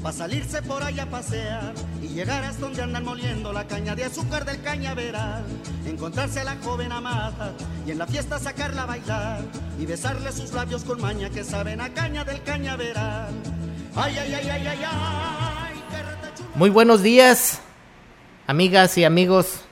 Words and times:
Para 0.00 0.12
salirse 0.16 0.62
por 0.62 0.80
allá 0.80 1.02
a 1.02 1.06
pasear 1.06 1.74
y 2.00 2.06
llegar 2.06 2.44
hasta 2.44 2.60
donde 2.60 2.82
andan 2.82 3.04
moliendo 3.04 3.52
la 3.52 3.66
caña 3.66 3.96
de 3.96 4.04
azúcar 4.04 4.44
del 4.44 4.62
cañaveral, 4.62 5.44
encontrarse 5.86 6.38
a 6.40 6.44
la 6.44 6.56
joven 6.62 6.92
amada 6.92 7.52
y 7.84 7.90
en 7.90 7.98
la 7.98 8.06
fiesta 8.06 8.38
sacarla 8.38 8.84
a 8.84 8.86
bailar 8.86 9.40
y 9.76 9.86
besarle 9.86 10.30
sus 10.30 10.52
labios 10.52 10.84
con 10.84 11.00
maña 11.00 11.30
que 11.30 11.42
saben 11.42 11.80
a 11.80 11.92
caña 11.92 12.22
del 12.24 12.44
cañaveral. 12.44 13.32
Ay, 13.96 14.18
ay, 14.18 14.34
ay, 14.34 14.48
ay, 14.50 14.66
ay, 14.68 14.78
ay. 14.84 15.82
Muy 16.54 16.70
buenos 16.70 17.02
días, 17.02 17.60
amigas 18.46 18.96
y 18.98 19.04
amigos 19.04 19.62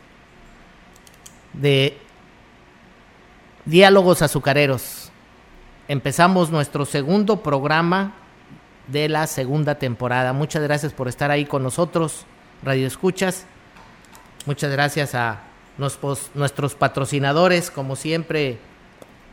de 1.53 1.97
Diálogos 3.65 4.23
Azucareros. 4.23 5.13
Empezamos 5.87 6.51
nuestro 6.51 6.85
segundo 6.85 7.45
programa 7.45 8.26
de 8.87 9.09
la 9.09 9.27
segunda 9.27 9.77
temporada. 9.77 10.33
Muchas 10.33 10.63
gracias 10.63 10.93
por 10.93 11.09
estar 11.09 11.31
ahí 11.31 11.45
con 11.45 11.63
nosotros, 11.63 12.25
Radio 12.63 12.87
Escuchas. 12.87 13.47
Muchas 14.47 14.71
gracias 14.71 15.15
a 15.15 15.41
nuestros 15.79 16.75
patrocinadores, 16.75 17.71
como 17.71 17.97
siempre, 17.97 18.59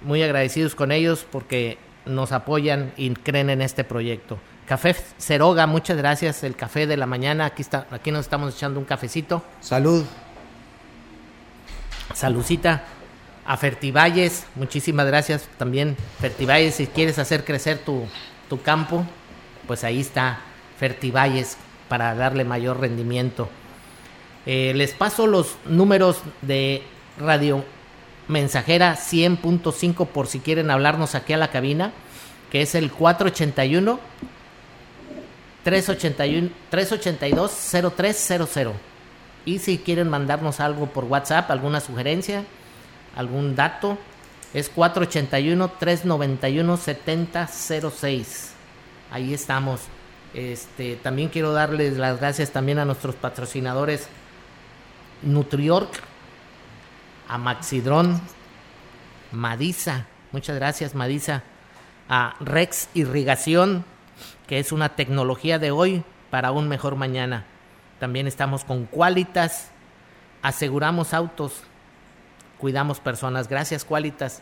muy 0.02 0.24
agradecidos 0.24 0.76
con 0.76 0.92
ellos 0.92 1.26
porque 1.32 1.78
nos 2.06 2.32
apoyan 2.32 2.92
y 2.98 3.12
creen 3.12 3.50
en 3.50 3.62
este 3.62 3.84
proyecto. 3.84 4.40
Café 4.68 4.96
Ceroga, 5.20 5.68
muchas 5.68 5.98
gracias. 5.98 6.44
El 6.44 6.56
café 6.56 6.88
de 6.88 6.98
la 6.98 7.06
mañana, 7.06 7.46
aquí, 7.46 7.62
está, 7.62 7.88
aquí 7.92 8.12
nos 8.12 8.22
estamos 8.22 8.56
echando 8.56 8.80
un 8.80 8.86
cafecito. 8.86 9.44
Salud. 9.60 10.06
Salucita. 12.14 12.84
A 13.46 13.58
Fertivalles, 13.58 14.46
muchísimas 14.56 15.06
gracias 15.06 15.50
también. 15.58 15.98
Fertivalles, 16.22 16.76
si 16.76 16.88
quieres 16.88 17.20
hacer 17.20 17.44
crecer 17.44 17.80
tu, 17.80 18.06
tu 18.48 18.62
campo, 18.62 19.06
pues 19.68 19.84
ahí 19.84 20.02
está 20.02 20.40
Fertivalles 20.78 21.58
para 21.88 22.16
darle 22.16 22.44
mayor 22.44 22.80
rendimiento. 22.80 23.50
Eh, 24.46 24.74
les 24.76 24.92
paso 24.92 25.28
los 25.28 25.56
números 25.66 26.18
de 26.42 26.84
Radio 27.18 27.64
Mensajera 28.28 28.96
100.5 28.96 30.08
por 30.08 30.28
si 30.28 30.40
quieren 30.40 30.72
hablarnos 30.72 31.16
aquí 31.16 31.34
a 31.34 31.38
la 31.38 31.52
cabina, 31.52 31.92
que 32.52 32.62
es 32.62 32.76
el 32.76 32.92
481 32.92 34.00
381 35.64 36.50
382 36.70 37.94
0300. 37.96 38.74
Y 39.46 39.60
si 39.60 39.78
quieren 39.78 40.10
mandarnos 40.10 40.60
algo 40.60 40.88
por 40.88 41.06
WhatsApp, 41.06 41.52
alguna 41.52 41.80
sugerencia, 41.80 42.44
algún 43.16 43.56
dato, 43.56 43.98
es 44.54 44.70
481 44.70 45.72
391 45.80 46.78
7006 46.78 48.53
ahí 49.14 49.34
estamos. 49.34 49.82
Este, 50.34 50.96
también 50.96 51.30
quiero 51.30 51.54
darles 51.54 51.98
las 51.98 52.20
gracias 52.20 52.52
también 52.52 52.80
a 52.80 52.86
nuestros 52.86 53.14
patrocinadores 53.14 54.08
Nutriork, 55.22 56.02
a 57.30 57.38
Maxidron, 57.38 58.20
Madisa, 59.32 60.08
muchas 60.32 60.56
gracias 60.56 60.96
Madisa, 60.96 61.44
a 62.10 62.36
Rex 62.40 62.90
Irrigación, 62.96 63.86
que 64.48 64.58
es 64.58 64.72
una 64.72 64.96
tecnología 64.96 65.60
de 65.60 65.70
hoy 65.70 66.04
para 66.32 66.52
un 66.52 66.68
mejor 66.68 66.96
mañana. 66.96 67.46
También 68.00 68.26
estamos 68.26 68.64
con 68.66 68.88
Qualitas, 68.88 69.70
aseguramos 70.42 71.14
autos, 71.14 71.62
cuidamos 72.58 73.00
personas. 73.00 73.48
Gracias 73.48 73.86
Qualitas. 73.86 74.42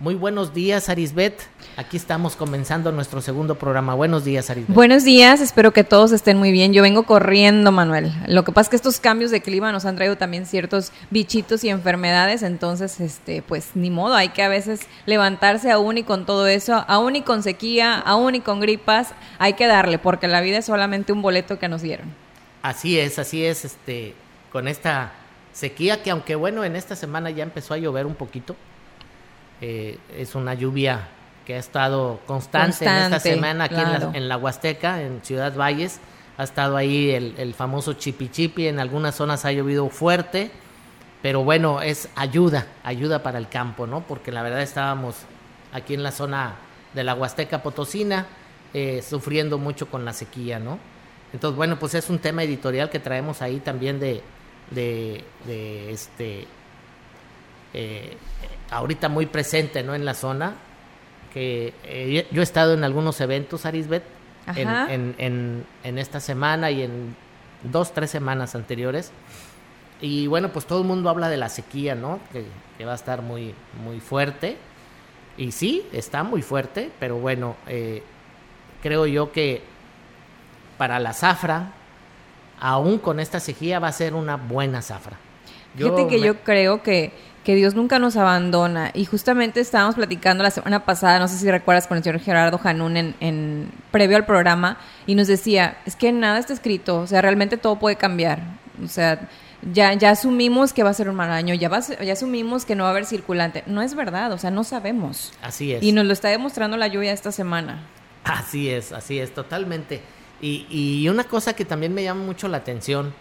Muy 0.00 0.14
buenos 0.14 0.54
días, 0.54 0.88
Arisbet. 0.88 1.38
Aquí 1.76 1.98
estamos 1.98 2.34
comenzando 2.34 2.90
nuestro 2.90 3.20
segundo 3.20 3.56
programa. 3.56 3.94
Buenos 3.94 4.24
días, 4.24 4.48
Arisbet. 4.48 4.74
Buenos 4.74 5.04
días, 5.04 5.42
espero 5.42 5.74
que 5.74 5.84
todos 5.84 6.12
estén 6.12 6.38
muy 6.38 6.52
bien. 6.52 6.72
Yo 6.72 6.80
vengo 6.80 7.02
corriendo, 7.02 7.70
Manuel. 7.70 8.10
Lo 8.26 8.42
que 8.42 8.50
pasa 8.50 8.62
es 8.62 8.68
que 8.70 8.76
estos 8.76 8.98
cambios 8.98 9.30
de 9.30 9.42
clima 9.42 9.72
nos 9.72 9.84
han 9.84 9.96
traído 9.96 10.16
también 10.16 10.46
ciertos 10.46 10.90
bichitos 11.10 11.64
y 11.64 11.68
enfermedades, 11.68 12.42
entonces, 12.42 12.98
este, 12.98 13.42
pues 13.42 13.72
ni 13.74 13.90
modo, 13.90 14.14
hay 14.14 14.30
que 14.30 14.42
a 14.42 14.48
veces 14.48 14.80
levantarse 15.04 15.70
aún 15.70 15.98
y 15.98 16.02
con 16.02 16.24
todo 16.24 16.46
eso, 16.46 16.82
aún 16.88 17.16
y 17.16 17.20
con 17.20 17.42
sequía, 17.42 17.98
aún 17.98 18.36
y 18.36 18.40
con 18.40 18.60
gripas, 18.60 19.08
hay 19.38 19.52
que 19.52 19.66
darle, 19.66 19.98
porque 19.98 20.28
la 20.28 20.40
vida 20.40 20.56
es 20.56 20.64
solamente 20.64 21.12
un 21.12 21.20
boleto 21.20 21.58
que 21.58 21.68
nos 21.68 21.82
dieron. 21.82 22.06
Así 22.62 22.98
es, 22.98 23.18
así 23.18 23.44
es, 23.44 23.66
este, 23.66 24.14
con 24.50 24.66
esta 24.66 25.12
sequía 25.52 26.02
que 26.02 26.10
aunque 26.10 26.36
bueno, 26.36 26.64
en 26.64 26.74
esta 26.74 26.96
semana 26.96 27.28
ya 27.28 27.42
empezó 27.42 27.74
a 27.74 27.76
llover 27.76 28.06
un 28.06 28.14
poquito 28.14 28.56
eh, 29.60 29.98
es 30.16 30.34
una 30.34 30.54
lluvia 30.54 31.08
que 31.44 31.54
ha 31.54 31.58
estado 31.58 32.20
constante, 32.26 32.84
en 32.84 32.90
esta 32.90 33.20
semana 33.20 33.64
aquí 33.64 33.80
en, 34.14 34.28
la, 34.28 34.36
Huasteca, 34.36 35.02
en 35.02 35.20
Ciudad 35.22 35.54
Valles. 35.56 36.00
Ha 36.38 36.44
estado 36.44 36.76
ahí 36.76 37.10
el, 37.10 37.54
famoso 37.54 37.94
chipi 37.94 38.66
en 38.66 38.80
algunas 38.80 39.14
zonas 39.14 39.44
ha 39.44 39.52
llovido 39.52 39.88
fuerte, 39.90 40.50
pero 41.22 41.44
bueno, 41.44 41.82
es 41.82 42.08
ayuda, 42.14 42.66
ayuda 42.82 43.22
para 43.22 43.38
el 43.38 43.48
campo, 43.48 43.86
¿no? 43.86 44.02
Porque 44.06 44.32
la 44.32 44.42
verdad 44.42 44.62
estábamos 44.62 45.16
aquí 45.72 45.94
en 45.94 46.02
la 46.02 46.12
zona 46.12 46.54
de 46.94 47.04
la 47.04 47.14
Huasteca 47.14 47.62
Potosina 47.62 48.26
eh, 48.72 49.02
sufriendo 49.02 49.58
mucho 49.58 49.90
con 49.90 50.04
la 50.04 50.12
sequía, 50.12 50.58
¿no? 50.58 50.78
Entonces, 51.32 51.56
bueno, 51.56 51.78
pues 51.78 51.94
es 51.94 52.08
un 52.08 52.18
tema 52.18 52.42
editorial 52.42 52.90
que 52.90 53.00
traemos 53.00 53.42
ahí 53.42 53.60
también 53.60 54.00
de, 54.00 54.22
de, 54.70 55.92
este 55.92 56.46
eh, 57.74 58.16
ahorita 58.70 59.08
muy 59.08 59.26
presente 59.26 59.82
¿no? 59.82 59.94
en 59.94 60.04
la 60.04 60.14
zona, 60.14 60.54
que 61.32 61.74
eh, 61.84 62.26
yo 62.30 62.40
he 62.40 62.44
estado 62.44 62.74
en 62.74 62.84
algunos 62.84 63.20
eventos, 63.20 63.66
Arisbet, 63.66 64.02
en, 64.56 65.14
en, 65.18 65.66
en, 65.84 65.98
esta 65.98 66.18
semana 66.18 66.70
y 66.70 66.82
en 66.82 67.14
dos, 67.62 67.92
tres 67.92 68.10
semanas 68.10 68.54
anteriores. 68.54 69.12
Y 70.00 70.26
bueno, 70.26 70.48
pues 70.50 70.66
todo 70.66 70.80
el 70.80 70.86
mundo 70.86 71.10
habla 71.10 71.28
de 71.28 71.36
la 71.36 71.48
sequía, 71.48 71.94
¿no? 71.94 72.20
Que, 72.32 72.44
va 72.84 72.92
a 72.92 72.96
estar 72.96 73.20
muy, 73.20 73.54
muy 73.84 74.00
fuerte. 74.00 74.56
Y 75.36 75.52
sí, 75.52 75.86
está 75.92 76.22
muy 76.22 76.42
fuerte, 76.42 76.90
pero 76.98 77.16
bueno, 77.16 77.56
eh, 77.66 78.02
creo 78.82 79.06
yo 79.06 79.30
que 79.32 79.62
para 80.78 80.98
la 80.98 81.12
zafra 81.12 81.72
aún 82.58 82.98
con 82.98 83.20
esta 83.20 83.40
sequía 83.40 83.78
va 83.78 83.88
a 83.88 83.92
ser 83.92 84.14
una 84.14 84.36
buena 84.36 84.82
zafra. 84.82 85.18
Fíjate 85.76 86.08
que 86.08 86.20
yo 86.20 86.40
creo 86.42 86.82
que, 86.82 87.12
que 87.50 87.56
Dios 87.56 87.74
nunca 87.74 87.98
nos 87.98 88.16
abandona. 88.16 88.92
Y 88.94 89.06
justamente 89.06 89.58
estábamos 89.58 89.96
platicando 89.96 90.44
la 90.44 90.52
semana 90.52 90.84
pasada, 90.84 91.18
no 91.18 91.26
sé 91.26 91.36
si 91.36 91.50
recuerdas, 91.50 91.88
con 91.88 91.96
el 91.96 92.04
señor 92.04 92.20
Gerardo 92.20 92.58
Janún 92.58 92.96
en, 92.96 93.16
en 93.18 93.72
previo 93.90 94.16
al 94.16 94.24
programa, 94.24 94.78
y 95.04 95.16
nos 95.16 95.26
decía, 95.26 95.78
es 95.84 95.96
que 95.96 96.12
nada 96.12 96.38
está 96.38 96.52
escrito, 96.52 97.00
o 97.00 97.08
sea, 97.08 97.20
realmente 97.22 97.56
todo 97.56 97.76
puede 97.76 97.96
cambiar. 97.96 98.38
O 98.84 98.86
sea, 98.86 99.28
ya, 99.72 99.94
ya 99.94 100.10
asumimos 100.10 100.72
que 100.72 100.84
va 100.84 100.90
a 100.90 100.94
ser 100.94 101.08
un 101.08 101.16
mal 101.16 101.32
año, 101.32 101.52
ya, 101.54 101.68
va 101.68 101.80
ya 101.80 102.12
asumimos 102.12 102.64
que 102.64 102.76
no 102.76 102.84
va 102.84 102.90
a 102.90 102.92
haber 102.92 103.04
circulante. 103.04 103.64
No 103.66 103.82
es 103.82 103.96
verdad, 103.96 104.30
o 104.30 104.38
sea, 104.38 104.52
no 104.52 104.62
sabemos. 104.62 105.32
Así 105.42 105.72
es. 105.72 105.82
Y 105.82 105.90
nos 105.90 106.06
lo 106.06 106.12
está 106.12 106.28
demostrando 106.28 106.76
la 106.76 106.86
lluvia 106.86 107.12
esta 107.12 107.32
semana. 107.32 107.82
Así 108.22 108.70
es, 108.70 108.92
así 108.92 109.18
es, 109.18 109.34
totalmente. 109.34 110.02
Y, 110.40 110.68
y 110.70 111.08
una 111.08 111.24
cosa 111.24 111.54
que 111.54 111.64
también 111.64 111.92
me 111.94 112.04
llama 112.04 112.22
mucho 112.22 112.46
la 112.46 112.58
atención, 112.58 113.12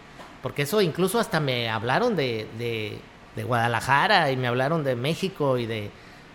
porque 0.44 0.62
eso 0.62 0.82
incluso 0.82 1.20
hasta 1.20 1.40
me 1.40 1.68
hablaron 1.68 2.16
de, 2.16 2.48
de, 2.60 3.00
de 3.36 3.44
Guadalajara 3.44 4.32
y 4.32 4.38
me 4.38 4.48
hablaron 4.48 4.84
de 4.84 4.96
México 4.96 5.58
y 5.58 5.66
de, 5.66 5.92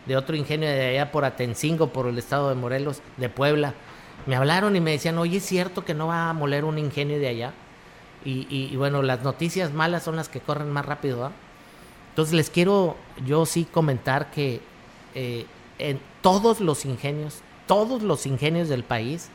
de 0.06 0.16
otro 0.16 0.36
ingenio 0.36 0.68
de 0.68 0.88
allá 0.88 1.12
por 1.12 1.24
Atencingo, 1.24 1.88
por 1.88 2.06
el 2.06 2.18
estado 2.18 2.48
de 2.48 2.54
Morelos, 2.54 3.02
de 3.16 3.28
Puebla. 3.28 3.74
Me 4.26 4.36
hablaron 4.36 4.74
y 4.76 4.80
me 4.80 4.92
decían, 4.92 5.18
oye, 5.18 5.38
¿es 5.38 5.44
cierto 5.44 5.84
que 5.84 5.94
no 5.94 6.08
va 6.08 6.30
a 6.30 6.32
moler 6.32 6.64
un 6.64 6.78
ingenio 6.78 7.18
de 7.18 7.28
allá? 7.28 7.52
Y, 8.24 8.46
y, 8.48 8.70
y 8.72 8.76
bueno, 8.76 9.02
las 9.02 9.22
noticias 9.22 9.72
malas 9.72 10.02
son 10.02 10.16
las 10.16 10.28
que 10.28 10.40
corren 10.40 10.70
más 10.70 10.86
rápido. 10.86 11.26
¿ah? 11.26 11.32
Entonces 12.10 12.34
les 12.34 12.48
quiero 12.48 12.96
yo 13.26 13.44
sí 13.44 13.64
comentar 13.64 14.30
que 14.30 14.60
eh, 15.14 15.46
en 15.78 16.00
todos 16.22 16.60
los 16.60 16.84
ingenios, 16.84 17.40
todos 17.66 18.02
los 18.02 18.24
ingenios 18.26 18.68
del 18.68 18.84
país 18.84 19.30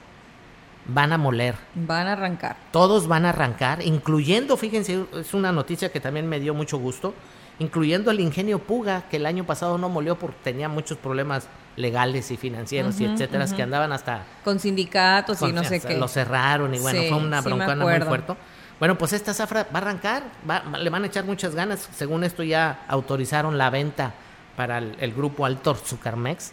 van 0.88 1.12
a 1.14 1.18
moler. 1.18 1.56
Van 1.76 2.08
a 2.08 2.14
arrancar. 2.14 2.58
Todos 2.72 3.08
van 3.08 3.26
a 3.26 3.30
arrancar, 3.30 3.86
incluyendo, 3.86 4.58
fíjense, 4.58 5.06
es 5.14 5.34
una 5.34 5.52
noticia 5.52 5.92
que 5.92 6.00
también 6.00 6.28
me 6.28 6.40
dio 6.40 6.54
mucho 6.54 6.78
gusto, 6.78 7.14
incluyendo 7.60 8.10
el 8.12 8.20
ingenio 8.20 8.60
Puga, 8.60 9.04
que 9.10 9.18
el 9.18 9.26
año 9.26 9.44
pasado 9.46 9.78
no 9.78 9.90
molió 9.90 10.18
porque 10.18 10.38
tenía 10.44 10.70
muchos 10.70 10.98
problemas 10.98 11.48
legales 11.76 12.32
y 12.32 12.38
financieros 12.38 13.00
y 13.00 13.06
etcétera, 13.06 13.46
que 13.48 13.62
andaban 13.64 13.92
hasta 13.94 14.24
Con 14.44 14.60
sindicatos 14.60 15.42
y 15.42 15.52
no 15.52 15.64
sé 15.64 15.80
qué. 15.80 15.98
Lo 15.98 16.08
cerraron 16.08 16.74
y 16.74 16.80
bueno, 16.80 17.02
Sí, 17.02 17.10
fue 17.10 17.18
una 17.18 17.42
sí 17.42 17.48
broncana 17.50 17.84
muy 17.84 17.94
acuerdo. 17.94 18.08
fuerte. 18.08 18.34
Bueno, 18.80 18.98
pues 18.98 19.12
esta 19.14 19.34
zafra 19.34 19.64
va 19.74 19.80
a 19.80 19.82
arrancar, 19.82 20.24
va- 20.50 20.64
le 20.78 20.90
van 20.90 21.04
a 21.04 21.08
echar 21.08 21.26
muchas 21.26 21.54
ganas. 21.54 21.90
Según 21.94 22.24
esto 22.24 22.44
ya 22.44 22.84
autorizaron 22.88 23.58
la 23.58 23.70
venta 23.70 24.14
para 24.56 24.78
el, 24.78 24.96
el 25.00 25.14
grupo 25.14 25.46
Altor 25.46 25.78
Zucarmex. 25.78 26.52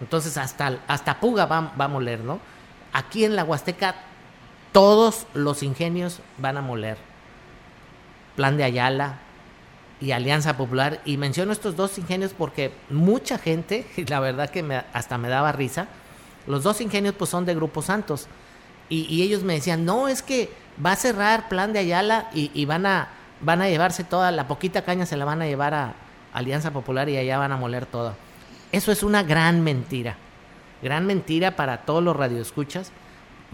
Entonces 0.00 0.36
hasta, 0.36 0.78
hasta 0.88 1.20
Puga 1.20 1.46
va, 1.46 1.72
va 1.78 1.84
a 1.86 1.88
moler, 1.88 2.20
¿no? 2.20 2.38
Aquí 2.92 3.24
en 3.24 3.34
la 3.36 3.44
Huasteca 3.44 3.94
todos 4.72 5.26
los 5.34 5.62
ingenios 5.62 6.20
van 6.38 6.56
a 6.58 6.60
moler. 6.62 6.98
Plan 8.36 8.56
de 8.56 8.64
Ayala 8.64 9.18
y 10.04 10.12
Alianza 10.12 10.56
Popular. 10.56 11.00
Y 11.04 11.16
menciono 11.16 11.52
estos 11.52 11.76
dos 11.76 11.96
ingenios 11.98 12.32
porque 12.36 12.72
mucha 12.90 13.38
gente, 13.38 13.86
y 13.96 14.04
la 14.04 14.20
verdad 14.20 14.50
que 14.50 14.82
hasta 14.92 15.18
me 15.18 15.28
daba 15.28 15.52
risa, 15.52 15.88
los 16.46 16.62
dos 16.62 16.80
ingenios 16.80 17.14
pues 17.14 17.30
son 17.30 17.46
de 17.46 17.54
Grupo 17.54 17.80
Santos. 17.80 18.28
Y, 18.90 19.22
ellos 19.22 19.42
me 19.42 19.54
decían, 19.54 19.86
no, 19.86 20.08
es 20.08 20.22
que 20.22 20.50
va 20.84 20.92
a 20.92 20.96
cerrar 20.96 21.48
Plan 21.48 21.72
de 21.72 21.78
Ayala 21.78 22.28
y, 22.34 22.64
van, 22.66 22.84
a, 22.84 23.08
van 23.40 23.62
a 23.62 23.68
llevarse 23.68 24.04
toda 24.04 24.30
la 24.30 24.46
poquita 24.46 24.82
caña, 24.82 25.06
se 25.06 25.16
la 25.16 25.24
van 25.24 25.40
a 25.40 25.46
llevar 25.46 25.72
a 25.72 25.94
Alianza 26.34 26.70
Popular 26.70 27.08
y 27.08 27.16
allá 27.16 27.38
van 27.38 27.50
a 27.50 27.56
moler 27.56 27.86
toda. 27.86 28.14
Eso 28.72 28.92
es 28.92 29.02
una 29.02 29.22
gran 29.22 29.62
mentira. 29.62 30.16
Gran 30.82 31.06
mentira 31.06 31.56
para 31.56 31.78
todos 31.78 32.04
los 32.04 32.14
radioescuchas. 32.14 32.92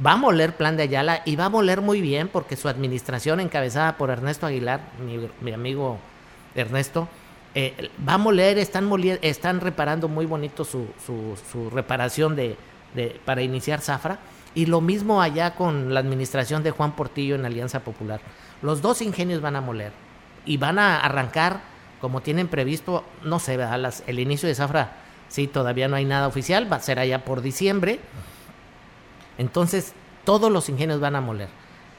Va 0.05 0.13
a 0.13 0.17
moler 0.17 0.57
Plan 0.57 0.77
de 0.77 0.83
Ayala 0.83 1.23
y 1.25 1.37
va 1.37 1.45
a 1.45 1.49
moler 1.49 1.81
muy 1.81 2.01
bien 2.01 2.27
porque 2.27 2.57
su 2.57 2.69
administración 2.69 3.39
encabezada 3.39 3.97
por 3.97 4.11
Ernesto 4.11 4.47
Aguilar, 4.47 4.81
mi 5.41 5.53
amigo 5.53 6.01
Ernesto, 6.55 7.09
eh, 7.55 7.91
va 8.09 8.15
a 8.15 8.19
moler, 8.19 8.59
están, 8.59 8.89
están 9.23 9.61
reparando 9.61 10.09
muy 10.09 10.27
bonito 10.27 10.65
su, 10.65 10.87
su, 11.05 11.39
su 11.51 11.71
reparación 11.71 12.37
de, 12.37 12.57
para 13.25 13.43
iniciar 13.43 13.81
Zafra. 13.81 14.19
Y 14.55 14.67
lo 14.67 14.81
mismo 14.81 15.23
allá 15.23 15.55
con 15.55 15.95
la 15.95 16.01
administración 16.01 16.63
de 16.65 16.73
Juan 16.73 16.93
Portillo 16.97 17.37
en 17.37 17.45
Alianza 17.47 17.81
Popular. 17.81 18.21
Los 18.63 18.83
dos 18.83 19.01
ingenios 19.01 19.41
van 19.41 19.55
a 19.57 19.61
moler 19.61 19.93
y 20.45 20.57
van 20.57 20.79
a 20.81 20.99
arrancar 21.01 21.61
como 22.01 22.21
tienen 22.21 22.49
previsto, 22.49 23.05
no 23.23 23.39
sé. 23.39 23.57
Las- 23.57 24.03
el 24.09 24.19
inicio 24.19 24.49
de 24.49 24.55
Zafra, 24.57 24.93
sí, 25.29 25.47
todavía 25.47 25.87
no 25.87 25.97
hay 25.97 26.05
nada 26.05 26.27
oficial, 26.27 26.71
va 26.73 26.77
a 26.77 26.81
ser 26.81 26.99
allá 26.99 27.25
por 27.25 27.43
diciembre. 27.43 28.01
Entonces, 29.39 29.93
todos 30.25 30.51
los 30.51 30.69
ingenios 30.69 31.01
van 31.01 31.17
a 31.17 31.21
moler. 31.21 31.49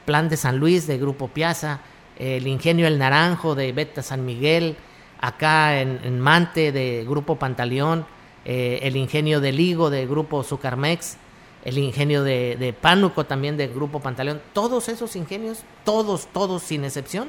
Plan 0.04 0.28
de 0.28 0.36
San 0.36 0.58
Luis 0.58 0.86
de 0.86 0.98
Grupo 0.98 1.28
Piazza, 1.28 1.80
el 2.22 2.46
ingenio 2.46 2.86
El 2.86 2.98
Naranjo 2.98 3.56
de 3.56 3.72
Beta 3.72 4.02
San 4.02 4.24
Miguel, 4.24 4.76
acá 5.20 5.80
en, 5.80 6.20
Mante 6.20 6.70
de 6.70 7.04
Grupo 7.04 7.36
Pantaleón, 7.36 8.06
eh, 8.44 8.78
el 8.82 8.96
ingenio 8.96 9.40
de 9.40 9.50
Ligo 9.50 9.90
de 9.90 10.06
Grupo 10.06 10.44
Zucarmex, 10.44 11.16
el 11.64 11.78
ingenio 11.78 12.22
de, 12.22 12.56
de 12.56 12.72
Pánuco 12.72 13.24
también 13.24 13.56
de 13.56 13.66
Grupo 13.66 14.00
Pantaleón. 14.00 14.40
Todos 14.52 14.88
esos 14.88 15.16
ingenios, 15.16 15.64
todos, 15.84 16.28
todos 16.32 16.62
sin 16.62 16.84
excepción, 16.84 17.28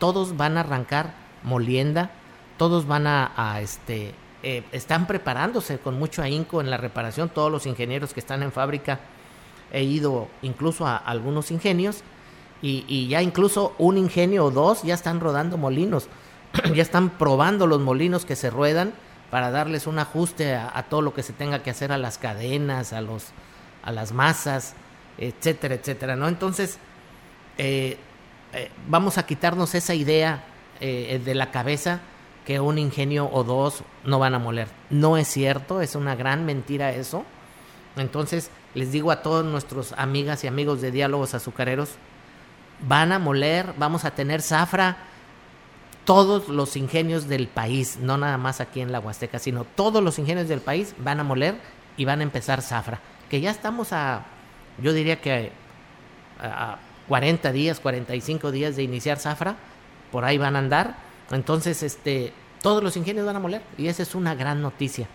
todos 0.00 0.36
van 0.36 0.56
a 0.56 0.60
arrancar 0.60 1.14
molienda, 1.44 2.10
todos 2.56 2.88
van 2.88 3.06
a, 3.06 3.32
a, 3.36 3.60
este, 3.60 4.12
eh, 4.42 4.64
están 4.72 5.06
preparándose 5.06 5.78
con 5.78 5.98
mucho 5.98 6.20
ahínco 6.20 6.60
en 6.60 6.68
la 6.68 6.76
reparación, 6.78 7.28
todos 7.28 7.50
los 7.50 7.66
ingenieros 7.66 8.12
que 8.12 8.20
están 8.20 8.42
en 8.42 8.50
fábrica, 8.50 8.98
he 9.72 9.84
ido 9.84 10.26
incluso 10.42 10.84
a 10.84 10.96
algunos 10.96 11.52
ingenios 11.52 12.02
y, 12.62 12.84
y 12.88 13.08
ya 13.08 13.22
incluso 13.22 13.74
un 13.78 13.96
ingenio 13.98 14.46
o 14.46 14.50
dos 14.50 14.82
ya 14.82 14.94
están 14.94 15.20
rodando 15.20 15.56
molinos, 15.56 16.08
ya 16.74 16.82
están 16.82 17.10
probando 17.10 17.66
los 17.66 17.80
molinos 17.80 18.24
que 18.24 18.36
se 18.36 18.50
ruedan 18.50 18.92
para 19.30 19.50
darles 19.50 19.86
un 19.86 19.98
ajuste 19.98 20.54
a, 20.54 20.84
todo 20.88 21.02
lo 21.02 21.14
que 21.14 21.22
se 21.22 21.32
tenga 21.32 21.62
que 21.62 21.70
hacer 21.70 21.92
a 21.92 21.98
las 21.98 22.18
cadenas, 22.18 22.92
a 22.92 23.00
los 23.00 23.28
a 23.82 23.92
las 23.92 24.12
masas, 24.12 24.74
etcétera, 25.16 25.76
etcétera, 25.76 26.16
¿no? 26.16 26.28
Entonces, 26.28 26.78
eh, 27.56 27.96
eh, 28.52 28.70
vamos 28.88 29.16
a 29.16 29.24
quitarnos 29.24 29.74
esa 29.74 29.94
idea 29.94 30.44
eh, 30.80 31.20
de 31.24 31.34
la 31.34 31.50
cabeza 31.50 32.00
que 32.44 32.60
un 32.60 32.78
ingenio 32.78 33.30
o 33.32 33.44
dos 33.44 33.84
no 34.04 34.18
van 34.18 34.34
a 34.34 34.38
moler. 34.38 34.68
No 34.90 35.16
es 35.16 35.28
cierto, 35.28 35.80
es 35.80 35.94
una 35.94 36.14
gran 36.14 36.44
mentira 36.44 36.90
eso. 36.90 37.24
Entonces, 37.96 38.50
les 38.74 38.92
digo 38.92 39.10
a 39.12 39.22
todos 39.22 39.44
nuestros 39.44 39.92
amigas 39.92 40.44
y 40.44 40.46
amigos 40.46 40.80
de 40.80 40.90
diálogos 40.90 41.34
azucareros, 41.34 41.90
van 42.86 43.12
a 43.12 43.18
moler, 43.18 43.74
vamos 43.78 44.04
a 44.04 44.10
tener 44.12 44.42
zafra 44.42 44.96
todos 46.04 46.48
los 46.48 46.76
ingenios 46.76 47.28
del 47.28 47.46
país, 47.46 47.98
no 48.00 48.16
nada 48.16 48.38
más 48.38 48.60
aquí 48.60 48.80
en 48.80 48.90
la 48.90 49.00
Huasteca, 49.00 49.38
sino 49.38 49.64
todos 49.64 50.02
los 50.02 50.18
ingenios 50.18 50.48
del 50.48 50.60
país 50.60 50.94
van 50.98 51.20
a 51.20 51.24
moler 51.24 51.56
y 51.96 52.04
van 52.04 52.20
a 52.20 52.22
empezar 52.22 52.62
zafra. 52.62 53.00
Que 53.28 53.40
ya 53.40 53.50
estamos 53.50 53.92
a, 53.92 54.22
yo 54.82 54.92
diría 54.92 55.20
que 55.20 55.52
a 56.42 56.78
40 57.08 57.52
días, 57.52 57.80
45 57.80 58.50
días 58.50 58.76
de 58.76 58.82
iniciar 58.82 59.18
zafra, 59.18 59.56
por 60.10 60.24
ahí 60.24 60.38
van 60.38 60.56
a 60.56 60.60
andar. 60.60 60.96
Entonces, 61.30 61.82
este, 61.82 62.32
todos 62.62 62.82
los 62.82 62.96
ingenios 62.96 63.26
van 63.26 63.36
a 63.36 63.40
moler 63.40 63.62
y 63.78 63.86
esa 63.88 64.02
es 64.02 64.14
una 64.14 64.34
gran 64.34 64.62
noticia. 64.62 65.06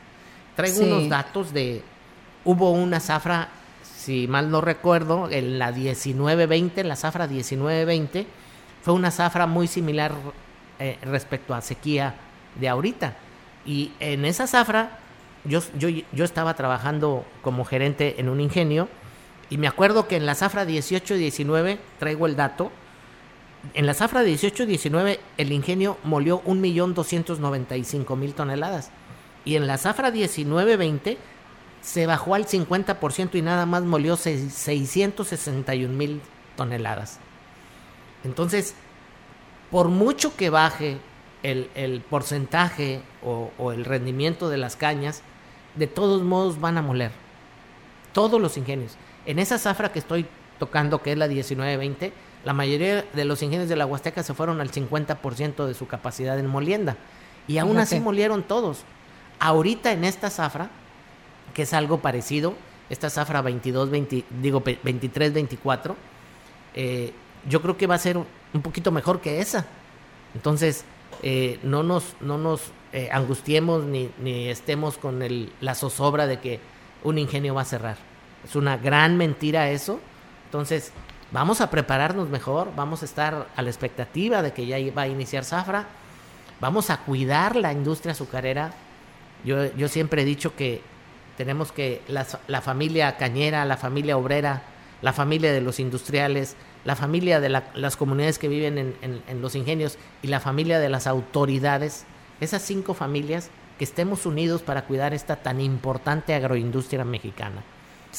Traigo 0.56 0.78
Sí. 0.78 0.84
unos 0.84 1.10
datos 1.10 1.52
de, 1.52 1.84
hubo 2.46 2.72
una 2.72 3.00
zafra, 3.02 3.50
si 4.06 4.28
mal 4.28 4.52
no 4.52 4.62
recuerdo, 4.62 5.32
en 5.32 5.58
la 5.58 5.72
1920, 5.72 6.82
en 6.82 6.88
la 6.88 6.96
zafra 6.96 7.26
1920, 7.26 8.28
fue 8.84 8.94
una 8.94 9.10
zafra 9.10 9.48
muy 9.48 9.68
similar 9.68 10.12
eh, 10.78 11.00
respecto 11.02 11.56
a 11.56 11.62
sequía 11.62 12.14
de 12.60 12.70
ahorita. 12.70 13.16
Y 13.66 13.94
en 14.00 14.26
esa 14.26 14.46
zafra, 14.46 15.00
yo, 15.44 15.60
yo, 15.80 15.90
yo 15.90 16.24
estaba 16.24 16.54
trabajando 16.54 17.26
como 17.42 17.66
gerente 17.66 18.20
en 18.20 18.30
un 18.30 18.42
ingenio 18.42 18.88
y 19.50 19.58
me 19.58 19.68
acuerdo 19.68 20.08
que 20.08 20.18
en 20.18 20.28
la 20.28 20.36
zafra 20.36 20.68
18-19, 20.68 21.80
traigo 21.98 22.28
el 22.28 22.36
dato, 22.36 22.72
en 23.74 23.88
la 23.88 23.96
zafra 23.96 24.24
18-19 24.24 25.18
el 25.40 25.52
ingenio 25.52 25.98
molió 26.04 26.44
1.295.000 26.44 28.34
toneladas. 28.36 28.92
Y 29.46 29.56
en 29.56 29.66
la 29.66 29.80
zafra 29.80 30.12
19-20 30.12 31.18
se 31.86 32.08
bajó 32.08 32.34
al 32.34 32.48
50% 32.48 33.36
y 33.36 33.44
nada 33.44 33.68
más 33.68 33.84
molió 33.84 34.18
661.000 34.18 36.20
toneladas. 36.58 37.20
Entonces, 38.24 38.74
por 39.70 39.90
mucho 39.90 40.36
que 40.36 40.50
baje 40.50 40.98
el, 41.44 41.70
el 41.76 42.02
porcentaje 42.02 43.04
o, 43.24 43.52
o 43.60 43.72
el 43.72 43.86
rendimiento 43.86 44.50
de 44.50 44.58
las 44.58 44.76
cañas, 44.76 45.22
de 45.76 45.86
todos 45.86 46.24
modos 46.24 46.60
van 46.60 46.80
a 46.80 46.82
moler. 46.82 47.12
Todos 48.14 48.42
los 48.42 48.58
ingenios. 48.58 48.94
En 49.28 49.38
esa 49.38 49.60
zafra 49.60 49.92
que 49.92 50.00
estoy 50.00 50.26
tocando, 50.58 51.04
que 51.04 51.12
es 51.12 51.20
la 51.20 51.28
1920, 51.28 52.14
la 52.46 52.54
mayoría 52.54 53.06
de 53.14 53.26
los 53.26 53.44
ingenios 53.44 53.70
de 53.70 53.76
la 53.76 53.86
Huasteca 53.86 54.24
se 54.24 54.34
fueron 54.34 54.60
al 54.60 54.72
50% 54.72 55.68
de 55.68 55.76
su 55.76 55.86
capacidad 55.86 56.40
en 56.40 56.48
molienda. 56.48 56.98
Y 57.48 57.60
aún 57.60 57.78
así 57.78 58.00
molieron 58.00 58.42
todos. 58.42 58.86
Ahorita 59.40 59.92
en 59.92 60.04
esta 60.04 60.32
zafra, 60.32 60.72
que 61.56 61.64
es 61.64 61.74
algo 61.74 62.00
parecido, 62.02 62.54
esta 62.92 63.10
zafra 63.10 63.42
22, 63.42 63.90
20 63.90 64.26
digo 64.42 64.62
pe- 64.62 64.78
23, 64.84 65.34
24, 65.34 65.96
eh, 66.76 67.12
yo 67.50 67.62
creo 67.64 67.78
que 67.78 67.88
va 67.88 67.96
a 67.96 68.00
ser 68.00 68.18
un 68.18 68.62
poquito 68.62 68.92
mejor 68.92 69.22
que 69.22 69.40
esa. 69.40 69.66
Entonces, 70.36 70.86
eh, 71.24 71.60
no 71.64 71.82
nos, 71.82 72.16
no 72.22 72.38
nos 72.38 72.62
eh, 72.94 73.10
angustiemos 73.12 73.84
ni, 73.86 74.12
ni, 74.22 74.50
estemos 74.50 74.98
con 74.98 75.20
la 75.62 75.74
zozobra 75.76 76.28
de 76.28 76.40
que 76.40 76.60
un 77.04 77.18
ingenio 77.18 77.56
va 77.56 77.62
a 77.62 77.66
cerrar. 77.66 77.98
Es 78.44 78.56
una 78.56 78.78
gran 78.78 79.18
mentira 79.18 79.70
eso. 79.72 80.00
Entonces, 80.46 80.92
vamos 81.32 81.62
a 81.62 81.70
prepararnos 81.72 82.30
mejor, 82.30 82.72
vamos 82.76 83.02
a 83.02 83.06
estar 83.06 83.48
a 83.56 83.62
la 83.62 83.70
expectativa 83.70 84.42
de 84.42 84.54
que 84.54 84.66
ya 84.66 84.78
va 84.94 85.04
a 85.04 85.08
iniciar 85.08 85.44
Zafra, 85.46 85.88
vamos 86.60 86.90
a 86.90 86.98
cuidar 86.98 87.56
la 87.56 87.72
industria 87.72 88.12
azucarera. 88.12 88.74
Yo, 89.44 89.74
yo 89.76 89.88
siempre 89.88 90.22
he 90.22 90.26
dicho 90.26 90.56
que 90.56 90.82
tenemos 91.38 91.72
que 91.72 92.02
la, 92.08 92.26
la 92.48 92.62
familia 92.62 93.18
cañera, 93.18 93.66
la 93.66 93.78
familia 93.78 94.18
obrera, 94.18 94.64
la 95.02 95.14
familia 95.14 95.54
de 95.54 95.62
los 95.62 95.80
industriales, 95.80 96.56
la 96.86 96.96
familia 96.96 97.40
de 97.40 97.50
las 97.50 97.98
comunidades 97.98 98.40
que 98.40 98.48
viven 98.48 98.96
en, 99.02 99.42
los 99.42 99.56
ingenios 99.56 99.98
y 100.22 100.28
la 100.28 100.40
familia 100.40 100.80
de 100.80 100.90
las 100.90 101.08
autoridades, 101.08 102.06
esas 102.40 102.62
cinco 102.62 102.94
familias, 102.94 103.50
que 103.78 103.84
estemos 103.84 104.26
unidos 104.26 104.62
para 104.62 104.86
cuidar 104.86 105.14
esta 105.14 105.36
tan 105.36 105.60
importante 105.60 106.34
agroindustria 106.34 107.04
mexicana, 107.04 107.64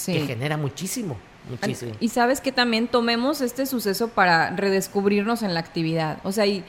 que 0.05 0.27
genera 0.27 0.57
muchísimo. 0.57 1.17
Muchísimo. 1.49 1.93
Y 2.01 2.09
sabes 2.09 2.41
que 2.41 2.53
también 2.53 2.89
tomemos 2.89 3.41
este 3.41 3.67
suceso 3.67 4.09
para 4.09 4.51
redescubrirnos 4.51 5.43
en 5.43 5.55
la 5.55 5.61
actividad. 5.61 6.19
O 6.25 6.33
sea, 6.33 6.47
y, 6.47 6.65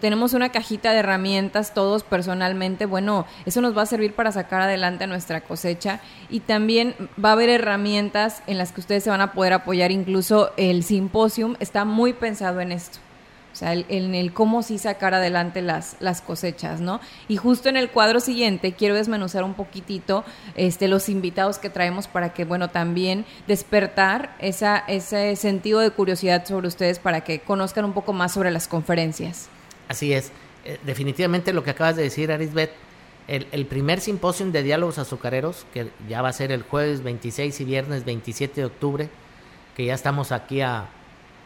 tenemos 0.00 0.34
una 0.34 0.50
cajita 0.50 0.92
de 0.92 0.98
herramientas 0.98 1.74
todos 1.74 2.02
personalmente. 2.02 2.86
Bueno, 2.86 3.26
eso 3.46 3.60
nos 3.60 3.76
va 3.76 3.82
a 3.82 3.86
servir 3.86 4.14
para 4.14 4.32
sacar 4.32 4.62
adelante 4.62 5.06
nuestra 5.06 5.40
cosecha. 5.40 6.00
Y 6.28 6.40
también 6.40 6.94
va 7.22 7.30
a 7.30 7.32
haber 7.32 7.48
herramientas 7.48 8.42
en 8.46 8.58
las 8.58 8.72
que 8.72 8.80
ustedes 8.80 9.04
se 9.04 9.10
van 9.10 9.20
a 9.20 9.32
poder 9.32 9.52
apoyar. 9.52 9.90
Incluso 9.90 10.52
el 10.56 10.84
simposium 10.84 11.56
está 11.60 11.84
muy 11.84 12.12
pensado 12.12 12.60
en 12.60 12.72
esto. 12.72 12.98
O 13.52 13.56
sea, 13.56 13.72
en 13.72 14.14
el, 14.14 14.32
cómo 14.32 14.62
sí 14.62 14.78
sacar 14.78 15.12
adelante 15.12 15.60
las, 15.60 15.96
las 15.98 16.22
cosechas, 16.22 16.80
¿no? 16.80 17.00
Y 17.28 17.36
justo 17.36 17.68
en 17.68 17.76
el 17.76 17.90
cuadro 17.90 18.20
siguiente 18.20 18.72
quiero 18.72 18.94
desmenuzar 18.94 19.42
un 19.42 19.54
poquitito 19.54 20.24
este, 20.54 20.86
los 20.86 21.08
invitados 21.08 21.58
que 21.58 21.68
traemos 21.68 22.06
para 22.06 22.32
que, 22.32 22.44
bueno, 22.44 22.68
también 22.68 23.24
despertar 23.48 24.36
esa, 24.38 24.78
ese 24.78 25.34
sentido 25.34 25.80
de 25.80 25.90
curiosidad 25.90 26.46
sobre 26.46 26.68
ustedes 26.68 27.00
para 27.00 27.22
que 27.22 27.40
conozcan 27.40 27.84
un 27.84 27.92
poco 27.92 28.12
más 28.12 28.32
sobre 28.32 28.52
las 28.52 28.68
conferencias. 28.68 29.48
Así 29.88 30.12
es. 30.12 30.30
Eh, 30.64 30.78
definitivamente 30.84 31.52
lo 31.52 31.64
que 31.64 31.70
acabas 31.70 31.96
de 31.96 32.02
decir, 32.04 32.30
Arisbet, 32.30 32.70
el, 33.26 33.48
el, 33.50 33.66
primer 33.66 34.00
simposio 34.00 34.48
de 34.50 34.62
diálogos 34.62 34.98
azucareros, 34.98 35.66
que 35.72 35.90
ya 36.08 36.22
va 36.22 36.28
a 36.28 36.32
ser 36.32 36.52
el 36.52 36.62
jueves 36.62 37.02
26 37.02 37.60
y 37.60 37.64
viernes 37.64 38.04
27 38.04 38.60
de 38.60 38.64
octubre, 38.66 39.08
que 39.76 39.84
ya 39.84 39.94
estamos 39.94 40.32
aquí 40.32 40.60
a, 40.60 40.88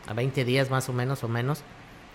a 0.07 0.13
20 0.15 0.45
días 0.45 0.71
más 0.71 0.89
o 0.89 0.93
menos 0.93 1.25
o 1.25 1.29
menos, 1.29 1.63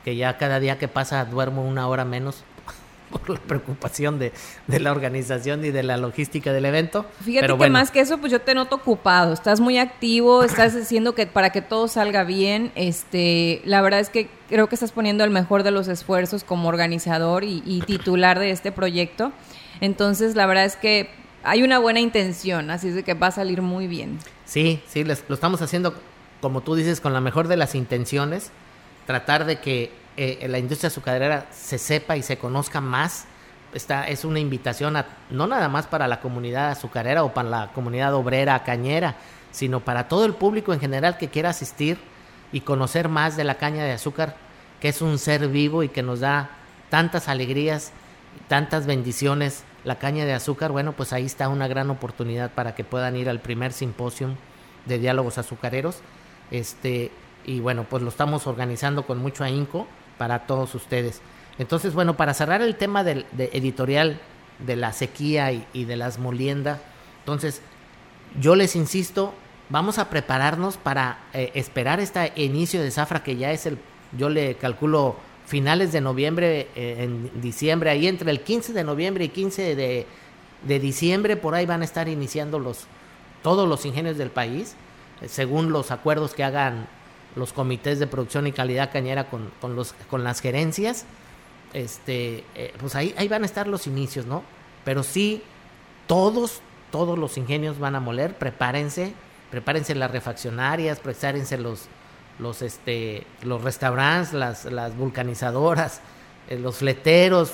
que 0.10 0.16
ya 0.16 0.40
cada 0.40 0.60
día 0.60 0.80
que 0.80 0.88
pasa 0.88 1.24
duermo 1.26 1.64
una 1.64 1.88
hora 1.88 2.04
menos 2.04 2.44
por 3.12 3.30
la 3.30 3.40
preocupación 3.40 4.18
de, 4.18 4.32
la 4.68 4.92
organización 4.92 5.64
y 5.64 5.70
de 5.70 5.84
la 5.84 5.98
logística 5.98 6.52
del 6.52 6.66
evento. 6.66 7.06
Fíjate 7.24 7.56
que 7.56 7.70
más 7.70 7.92
que 7.92 8.00
eso, 8.00 8.18
pues 8.18 8.32
yo 8.32 8.42
te 8.42 8.56
noto 8.56 8.78
ocupado, 8.78 9.34
estás 9.34 9.60
muy 9.60 9.78
activo, 9.78 10.44
estás 10.52 10.76
haciendo 10.76 11.14
que 11.14 11.28
para 11.28 11.52
que 11.52 11.62
todo 11.62 11.88
salga 11.88 12.24
bien, 12.24 12.72
este, 12.74 13.62
la 13.66 13.84
verdad 13.84 14.00
es 14.00 14.10
que 14.10 14.32
creo 14.50 14.68
que 14.68 14.74
estás 14.74 14.92
poniendo 14.92 15.24
el 15.24 15.30
mejor 15.30 15.62
de 15.62 15.70
los 15.70 15.88
esfuerzos 15.88 16.44
como 16.44 16.70
organizador 16.70 17.44
y, 17.44 17.84
titular 17.86 18.40
de 18.40 18.50
este 18.50 18.72
proyecto. 18.72 19.32
Entonces, 19.80 20.36
la 20.36 20.48
verdad 20.48 20.66
es 20.66 20.76
que 20.76 21.12
hay 21.44 21.62
una 21.62 21.78
buena 21.78 22.00
intención, 22.00 22.72
así 22.72 22.88
es 22.88 22.96
de 22.96 23.04
que 23.04 23.14
va 23.14 23.28
a 23.28 23.32
salir 23.32 23.62
muy 23.62 23.86
bien. 23.86 24.18
Sí, 24.46 24.82
sí, 24.88 25.04
lo 25.04 25.14
estamos 25.14 25.62
haciendo, 25.62 25.94
como 26.42 26.62
tú 26.62 26.74
dices, 26.74 27.00
con 27.00 27.14
la 27.14 27.22
mejor 27.22 27.48
de 27.48 27.58
las 27.58 27.76
intenciones 27.76 28.52
tratar 29.10 29.46
de 29.46 29.60
que 29.60 29.92
eh, 30.22 30.50
la 30.50 30.60
industria 30.60 30.90
azucarera 30.90 31.48
se 31.50 31.78
sepa 31.78 32.18
y 32.18 32.24
se 32.24 32.38
conozca 32.38 32.82
más. 32.82 33.24
Esta 33.74 34.06
es 34.06 34.26
una 34.26 34.42
invitación 34.42 35.02
no 35.30 35.48
nada 35.48 35.70
más 35.70 35.88
para 35.88 36.10
la 36.10 36.20
comunidad 36.20 36.72
azucarera 36.72 37.24
o 37.24 37.34
para 37.34 37.48
la 37.48 37.72
comunidad 37.72 38.14
obrera 38.14 38.62
cañera, 38.66 39.16
sino 39.52 39.80
para 39.80 40.10
todo 40.10 40.26
el 40.26 40.34
público 40.34 40.74
en 40.74 40.82
general 40.82 41.18
que 41.18 41.30
quiera 41.30 41.52
asistir 41.52 42.00
y 42.52 42.60
conocer 42.60 43.08
más 43.08 43.38
de 43.38 43.46
la 43.46 43.56
caña 43.56 43.86
de 43.86 43.94
azúcar, 43.94 44.36
que 44.82 44.90
es 44.90 45.02
un 45.02 45.20
ser 45.20 45.48
vivo 45.48 45.84
y 45.84 45.88
que 45.88 46.04
nos 46.04 46.20
da 46.20 46.50
tantas 46.90 47.30
alegrías, 47.30 47.94
tantas 48.50 48.88
bendiciones. 48.88 49.64
La 49.86 50.00
caña 50.00 50.26
de 50.26 50.34
azúcar, 50.34 50.74
bueno, 50.74 50.92
pues 50.92 51.14
ahí 51.14 51.28
está 51.28 51.48
una 51.48 51.70
gran 51.70 51.90
oportunidad 51.92 52.52
para 52.52 52.76
que 52.76 52.84
puedan 52.84 53.16
ir 53.16 53.30
al 53.30 53.40
primer 53.40 53.72
simposio 53.72 54.32
de 54.86 55.00
diálogos 55.00 55.38
azucareros. 55.38 56.02
Este, 56.52 57.10
y 57.46 57.62
bueno, 57.62 57.86
pues 57.90 58.04
lo 58.04 58.10
estamos 58.10 58.48
organizando 58.48 59.06
con 59.06 59.20
mucho 59.20 59.46
ahínco 59.46 59.88
para 60.20 60.46
todos 60.46 60.76
ustedes. 60.76 61.22
Entonces, 61.58 61.96
bueno, 61.96 62.16
para 62.16 62.36
cerrar 62.36 62.62
el 62.62 62.76
tema 62.76 63.04
del 63.04 63.26
editorial 63.38 64.20
de 64.60 64.76
la 64.76 64.94
sequía 64.94 65.52
y, 65.52 65.86
de 65.86 65.96
las 65.96 66.20
moliendas, 66.20 66.80
entonces 67.22 67.62
yo 68.40 68.56
les 68.56 68.76
insisto, 68.76 69.34
vamos 69.70 69.98
a 69.98 70.10
prepararnos 70.10 70.78
para 70.78 71.20
eh, 71.34 71.52
esperar 71.56 72.00
este 72.00 72.34
inicio 72.36 72.84
de 72.84 72.92
zafra 72.92 73.24
que 73.24 73.38
ya 73.38 73.52
es 73.52 73.66
el, 73.66 73.80
yo 74.18 74.30
le 74.30 74.56
calculo 74.56 75.16
finales 75.46 75.92
de 75.92 76.02
noviembre, 76.02 76.68
eh, 76.76 76.98
en 77.00 77.42
diciembre, 77.42 77.90
ahí 77.90 78.08
entre 78.08 78.30
el 78.30 78.42
15 78.42 78.74
de 78.74 78.84
noviembre 78.84 79.24
y 79.26 79.30
15 79.30 79.76
de, 79.76 80.06
de 80.68 80.80
diciembre, 80.80 81.38
por 81.38 81.56
ahí 81.56 81.66
van 81.66 81.82
a 81.82 81.86
estar 81.86 82.08
iniciando 82.08 82.60
los, 82.60 82.86
todos 83.42 83.68
los 83.68 83.86
ingenios 83.86 84.18
del 84.18 84.30
país, 84.30 84.76
eh, 85.22 85.30
según 85.30 85.72
los 85.72 85.92
acuerdos 85.92 86.34
que 86.34 86.44
hagan 86.44 86.88
los 87.36 87.54
comités 87.54 88.00
de 88.00 88.08
producción 88.08 88.48
y 88.48 88.52
calidad 88.52 88.92
cañera 88.92 89.30
con, 89.30 89.52
con, 89.62 89.76
los, 89.76 89.94
con 90.10 90.24
las 90.24 90.42
gerencias, 90.42 91.06
este, 91.74 92.44
eh, 92.56 92.74
pues 92.80 92.96
ahí, 92.96 93.14
ahí 93.18 93.28
van 93.28 93.44
a 93.44 93.46
estar 93.46 93.68
los 93.68 93.88
inicios, 93.88 94.26
¿no? 94.26 94.44
Pero 94.84 95.04
sí, 95.04 95.44
todos, 96.08 96.62
todos 96.92 97.18
los 97.18 97.38
ingenios 97.38 97.80
van 97.80 97.96
a 97.96 98.00
moler, 98.00 98.36
prepárense, 98.36 99.14
prepárense 99.52 99.94
las 99.96 100.12
refaccionarias, 100.12 101.00
prepárense 101.00 101.58
los, 101.58 101.86
los, 102.40 102.62
este, 102.62 103.26
los 103.44 103.64
restaurantes, 103.64 104.34
las, 104.34 104.66
las 104.66 104.96
vulcanizadoras, 104.96 106.02
eh, 106.50 106.58
los 106.58 106.78
fleteros. 106.78 107.54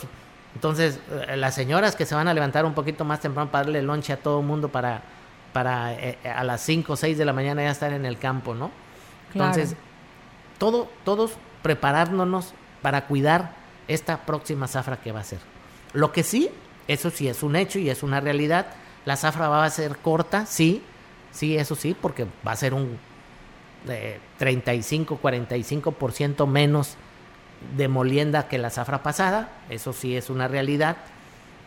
Entonces, 0.53 0.99
eh, 1.27 1.35
las 1.35 1.53
señoras 1.53 1.95
que 1.97 2.05
se 2.05 2.15
van 2.15 2.29
a 2.29 2.33
levantar 2.33 2.63
un 2.63 2.73
poquito 2.73 3.03
más 3.03 3.19
temprano 3.19 3.51
para 3.51 3.65
darle 3.65 3.81
lonche 3.81 4.13
a 4.13 4.17
todo 4.17 4.39
el 4.39 4.45
mundo 4.45 4.69
para, 4.69 5.03
para 5.51 5.97
a 6.33 6.43
las 6.45 6.61
5 6.61 6.93
o 6.93 6.95
6 6.95 7.17
de 7.17 7.25
la 7.25 7.33
mañana 7.33 7.63
ya 7.63 7.71
estar 7.71 7.91
en 7.91 8.05
el 8.05 8.17
campo, 8.17 8.55
¿no? 8.55 8.84
Entonces, 9.33 9.75
todo, 10.57 10.89
todos 11.03 11.33
preparándonos 11.61 12.53
para 12.81 13.07
cuidar 13.07 13.53
esta 13.87 14.25
próxima 14.25 14.67
zafra 14.67 14.97
que 14.97 15.11
va 15.11 15.21
a 15.21 15.23
ser. 15.23 15.39
Lo 15.93 16.11
que 16.11 16.23
sí, 16.23 16.49
eso 16.87 17.09
sí 17.09 17.27
es 17.27 17.43
un 17.43 17.55
hecho 17.55 17.79
y 17.79 17.89
es 17.89 18.03
una 18.03 18.19
realidad, 18.19 18.67
la 19.05 19.15
zafra 19.15 19.47
va 19.49 19.65
a 19.65 19.69
ser 19.69 19.97
corta, 19.97 20.45
sí, 20.45 20.83
sí, 21.31 21.57
eso 21.57 21.75
sí, 21.75 21.95
porque 21.99 22.25
va 22.45 22.51
a 22.51 22.55
ser 22.55 22.73
un 22.73 22.97
35, 24.37 25.19
45% 25.21 26.47
menos 26.47 26.95
de 27.77 27.87
molienda 27.87 28.47
que 28.47 28.57
la 28.57 28.69
zafra 28.69 29.03
pasada, 29.03 29.49
eso 29.69 29.93
sí 29.93 30.15
es 30.15 30.29
una 30.29 30.47
realidad, 30.47 30.97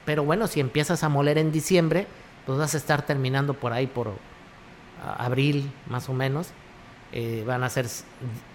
pero 0.05 0.25
bueno, 0.25 0.47
si 0.47 0.61
empiezas 0.61 1.05
a 1.05 1.09
moler 1.09 1.39
en 1.39 1.53
diciembre, 1.53 2.07
pues 2.47 2.59
vas 2.59 2.75
a 2.75 2.77
estar 2.79 3.03
terminando 3.03 3.55
por 3.55 3.73
ahí 3.73 3.87
por 3.87 4.13
abril 5.19 5.71
más 5.89 6.09
o 6.09 6.13
menos, 6.13 6.49
eh, 7.13 7.45
van 7.47 7.63
a 7.65 7.71
ser 7.71 7.87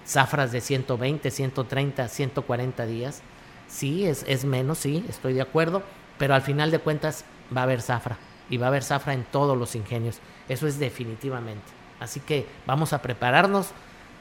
zafras 0.06 0.52
de 0.52 0.62
120, 0.62 1.32
130, 1.32 2.08
140 2.08 2.86
días. 2.86 3.22
Sí, 3.68 4.06
es, 4.06 4.26
es 4.28 4.46
menos, 4.46 4.78
sí, 4.78 5.06
estoy 5.10 5.34
de 5.34 5.42
acuerdo, 5.42 5.84
pero 6.18 6.36
al 6.36 6.42
final 6.42 6.72
de 6.72 6.80
cuentas 6.80 7.26
va 7.56 7.62
a 7.62 7.64
haber 7.64 7.82
zafra 7.82 8.18
y 8.50 8.58
va 8.58 8.68
a 8.68 8.70
haber 8.70 8.84
zafra 8.84 9.14
en 9.14 9.24
todos 9.24 9.58
los 9.58 9.76
ingenios. 9.76 10.20
Eso 10.50 10.68
es 10.68 10.80
definitivamente. 10.80 11.64
Así 12.00 12.20
que 12.20 12.46
vamos 12.66 12.94
a 12.94 13.02
prepararnos 13.02 13.70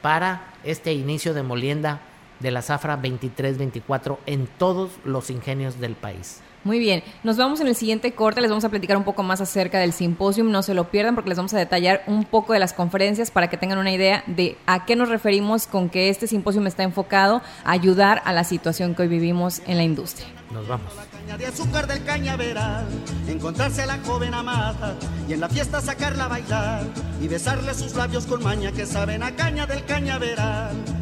para 0.01 0.55
este 0.65 0.93
inicio 0.93 1.35
de 1.35 1.43
molienda 1.43 2.01
de 2.43 2.51
la 2.51 2.63
zafra 2.63 3.01
23-24 3.01 4.19
en 4.27 4.47
todos 4.47 4.91
los 5.05 5.31
ingenios 5.31 5.81
del 5.81 5.95
país. 5.95 6.43
Muy 6.65 6.79
bien, 6.79 7.03
nos 7.25 7.37
vamos 7.37 7.61
en 7.61 7.67
el 7.67 7.75
siguiente 7.75 8.13
corte, 8.13 8.41
les 8.41 8.49
vamos 8.49 8.65
a 8.65 8.69
platicar 8.69 8.97
un 8.97 9.03
poco 9.03 9.25
más 9.25 9.41
acerca 9.41 9.81
del 9.81 9.93
simposium, 9.93 10.49
no 10.53 10.63
se 10.63 10.75
lo 10.75 10.91
pierdan 10.91 11.17
porque 11.17 11.31
les 11.31 11.37
vamos 11.37 11.53
a 11.55 11.59
detallar 11.59 12.05
un 12.07 12.25
poco 12.25 12.53
de 12.53 12.61
las 12.61 12.73
conferencias 12.73 13.33
para 13.33 13.51
que 13.51 13.57
tengan 13.57 13.79
una 13.79 13.91
idea 13.91 14.23
de 14.29 14.57
a 14.67 14.85
qué 14.85 14.95
nos 14.95 15.09
referimos 15.09 15.67
con 15.67 15.89
que 15.89 16.09
este 16.09 16.29
simposium 16.29 16.69
está 16.69 16.85
enfocado 16.85 17.43
a 17.65 17.73
ayudar 17.73 18.23
a 18.25 18.33
la 18.33 18.45
situación 18.45 18.95
que 18.95 19.03
hoy 19.03 19.09
vivimos 19.09 19.61
en 19.67 19.77
la 19.77 19.83
industria. 19.83 20.29
Nos 20.53 20.69
vamos. 20.69 20.93
La 21.27 21.37
de 21.37 21.47
azúcar 21.47 21.89
del 21.89 22.05
cañaveral, 22.05 22.87
encontrarse 23.27 23.83
a 23.83 23.87
la 23.87 23.99
joven 23.99 24.33
amada 24.33 24.97
y 25.29 25.33
en 25.33 25.41
la 25.41 25.49
fiesta 25.49 25.81
sacarla 25.81 26.27
a 26.27 26.29
bailar 26.29 26.85
y 27.21 27.27
besarle 27.27 27.75
sus 27.75 27.95
labios 27.97 28.27
con 28.27 28.43
maña 28.43 28.71
que 28.71 28.87
saben 28.87 29.25
a 29.25 29.35
caña 29.35 29.67
del 29.67 29.85
cañaveral. 29.85 31.02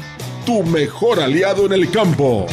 tu 0.45 0.63
mejor 0.63 1.19
aliado 1.19 1.65
en 1.65 1.73
el 1.73 1.91
campo. 1.91 2.47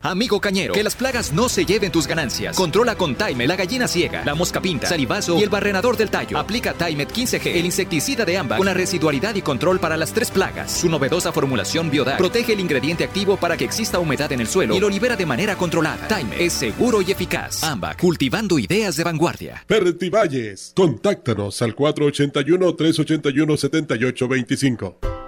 Amigo 0.00 0.40
cañero, 0.40 0.74
que 0.74 0.84
las 0.84 0.94
plagas 0.94 1.32
no 1.32 1.48
se 1.48 1.64
lleven 1.64 1.90
tus 1.90 2.06
ganancias. 2.06 2.56
Controla 2.56 2.94
con 2.94 3.16
Time 3.16 3.48
la 3.48 3.56
gallina 3.56 3.88
ciega, 3.88 4.24
la 4.24 4.36
mosca 4.36 4.60
pinta, 4.60 4.86
salivazo 4.86 5.38
y 5.38 5.42
el 5.42 5.48
barrenador 5.48 5.96
del 5.96 6.08
tallo. 6.08 6.38
Aplica 6.38 6.72
Timet 6.72 7.12
15G, 7.12 7.56
el 7.56 7.66
insecticida 7.66 8.24
de 8.24 8.38
ámbar, 8.38 8.58
con 8.58 8.66
la 8.66 8.74
residualidad 8.74 9.34
y 9.34 9.42
control 9.42 9.80
para 9.80 9.96
las 9.96 10.12
tres 10.12 10.30
plagas. 10.30 10.70
Su 10.70 10.88
novedosa 10.88 11.32
formulación 11.32 11.90
Biodag 11.90 12.16
protege 12.16 12.52
el 12.52 12.60
ingrediente 12.60 13.02
activo 13.02 13.36
para 13.36 13.56
que 13.56 13.64
exista 13.64 13.98
humedad 13.98 14.30
en 14.30 14.40
el 14.40 14.46
suelo 14.46 14.76
y 14.76 14.80
lo 14.80 14.88
libera 14.88 15.16
de 15.16 15.26
manera 15.26 15.56
controlada. 15.56 16.06
Time 16.06 16.30
es 16.38 16.52
seguro 16.52 17.02
y 17.02 17.10
eficaz. 17.10 17.64
Ambac, 17.64 18.00
cultivando 18.00 18.58
ideas 18.60 18.94
de 18.96 19.02
vanguardia. 19.02 19.64
Valles, 19.68 20.72
contáctanos 20.76 21.60
al 21.60 21.74
481 21.74 22.74
381 22.76 23.56
7825. 23.56 25.27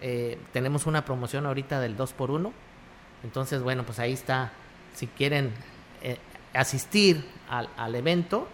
eh, 0.02 0.38
tenemos 0.54 0.86
una 0.86 1.06
promoción 1.06 1.46
ahorita 1.46 1.80
del 1.80 1.98
2x1. 1.98 2.52
Entonces, 3.24 3.62
bueno, 3.62 3.84
pues 3.84 4.00
ahí 4.00 4.14
está. 4.14 4.52
Si 4.96 5.08
quieren 5.08 5.54
eh, 6.02 6.18
asistir 6.54 7.28
al, 7.50 7.70
al, 7.78 7.96
evento, 7.96 8.48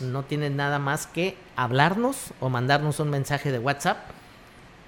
no 0.00 0.22
tienen 0.24 0.56
nada 0.56 0.78
más 0.78 1.06
que 1.06 1.36
hablarnos 1.56 2.32
o 2.40 2.48
mandarnos 2.48 3.00
un 3.00 3.10
mensaje 3.10 3.52
de 3.52 3.58
WhatsApp 3.58 3.98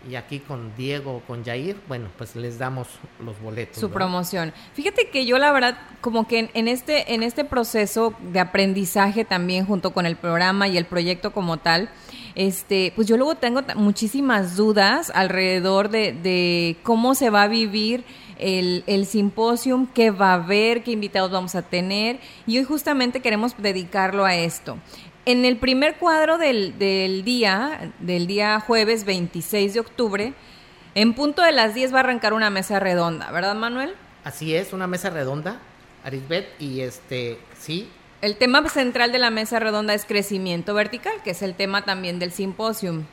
y 0.09 0.17
aquí 0.17 0.41
con 0.41 0.75
Diego 0.77 1.17
o 1.17 1.21
con 1.21 1.45
Jair, 1.45 1.77
bueno, 1.89 2.09
pues 2.17 2.37
les 2.37 2.59
damos 2.59 2.89
los 3.21 3.41
boletos. 3.41 3.79
Su 3.79 3.91
promoción. 3.91 4.53
Fíjate 4.75 5.09
que 5.11 5.27
yo 5.27 5.39
la 5.39 5.53
verdad, 5.53 5.79
como 6.01 6.27
que 6.27 6.51
en, 6.53 6.69
este, 6.69 7.15
en 7.15 7.23
este 7.23 7.45
proceso 7.45 8.15
de 8.33 8.41
aprendizaje 8.41 9.25
también 9.25 9.67
junto 9.67 9.93
con 9.93 10.07
el 10.07 10.17
programa 10.17 10.69
y 10.69 10.77
el 10.77 10.85
proyecto 10.85 11.33
como 11.33 11.59
tal, 11.59 11.91
este, 12.35 12.93
pues 12.97 13.07
yo 13.07 13.17
luego 13.17 13.37
tengo 13.37 13.63
muchísimas 13.77 14.57
dudas 14.57 15.11
alrededor 15.15 15.89
de, 15.89 16.13
de 16.13 16.77
cómo 16.83 17.15
se 17.15 17.31
va 17.31 17.43
a 17.43 17.49
vivir 17.49 18.05
el, 18.39 18.85
el 18.87 19.07
simposium, 19.07 19.87
qué 19.87 20.11
va 20.11 20.33
a 20.33 20.35
haber, 20.35 20.83
qué 20.83 20.91
invitados 20.91 21.31
vamos 21.31 21.55
a 21.55 21.63
tener. 21.63 22.19
Y 22.47 22.59
hoy 22.59 22.65
justamente 22.65 23.21
queremos 23.21 23.55
dedicarlo 23.59 24.25
a 24.25 24.35
esto. 24.35 24.79
En 25.27 25.47
el 25.47 25.57
primer 25.57 25.97
cuadro 25.97 26.37
del, 26.37 26.79
del, 26.79 27.25
día, 27.25 27.93
del 27.99 28.27
día 28.27 28.61
jueves 28.61 29.05
26 29.07 29.73
de 29.73 29.81
octubre, 29.81 30.35
en 30.95 31.15
punto 31.15 31.41
de 31.41 31.53
las 31.53 31.75
10 31.75 31.95
va 31.95 31.99
a 31.99 32.01
arrancar 32.01 32.35
una 32.35 32.51
mesa 32.51 32.79
redonda, 32.79 33.31
¿verdad, 33.31 33.55
Manuel? 33.55 33.95
Así 34.23 34.55
es, 34.55 34.75
una 34.75 34.87
mesa 34.87 35.09
redonda, 35.09 35.61
Arisbet, 36.05 36.49
y 36.59 36.81
este, 36.81 37.39
sí. 37.59 37.89
El 38.21 38.37
tema 38.37 38.69
central 38.69 39.13
de 39.13 39.19
la 39.19 39.31
mesa 39.31 39.59
redonda 39.59 39.95
es 39.95 40.05
crecimiento 40.05 40.75
vertical, 40.75 41.15
que 41.25 41.31
es 41.31 41.41
el 41.41 41.55
tema 41.55 41.87
también 41.87 42.19
del 42.19 42.31
simposium. 42.31 43.05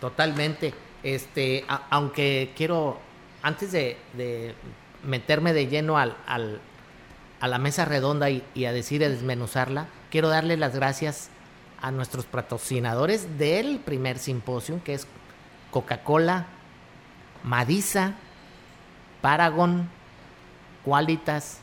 Totalmente. 0.00 0.72
Este, 1.02 1.64
a, 1.66 1.86
aunque 1.90 2.52
quiero, 2.56 3.00
antes 3.42 3.72
de, 3.72 3.96
de, 4.12 4.54
meterme 5.02 5.52
de 5.52 5.66
lleno 5.66 5.98
al, 5.98 6.16
al, 6.26 6.60
a 7.40 7.48
la 7.48 7.58
mesa 7.58 7.84
redonda 7.84 8.30
y, 8.30 8.44
y 8.54 8.66
a 8.66 8.72
decir, 8.72 9.04
a 9.04 9.08
desmenuzarla, 9.08 9.88
quiero 10.10 10.28
darle 10.28 10.56
las 10.56 10.76
gracias 10.76 11.30
a 11.82 11.90
nuestros 11.90 12.26
patrocinadores 12.26 13.38
del 13.38 13.78
primer 13.78 14.18
simposio, 14.18 14.82
que 14.84 14.94
es 14.94 15.06
Coca-Cola, 15.70 16.46
Madisa, 17.42 18.14
Paragon, 19.22 19.88
Qualitas, 20.84 21.58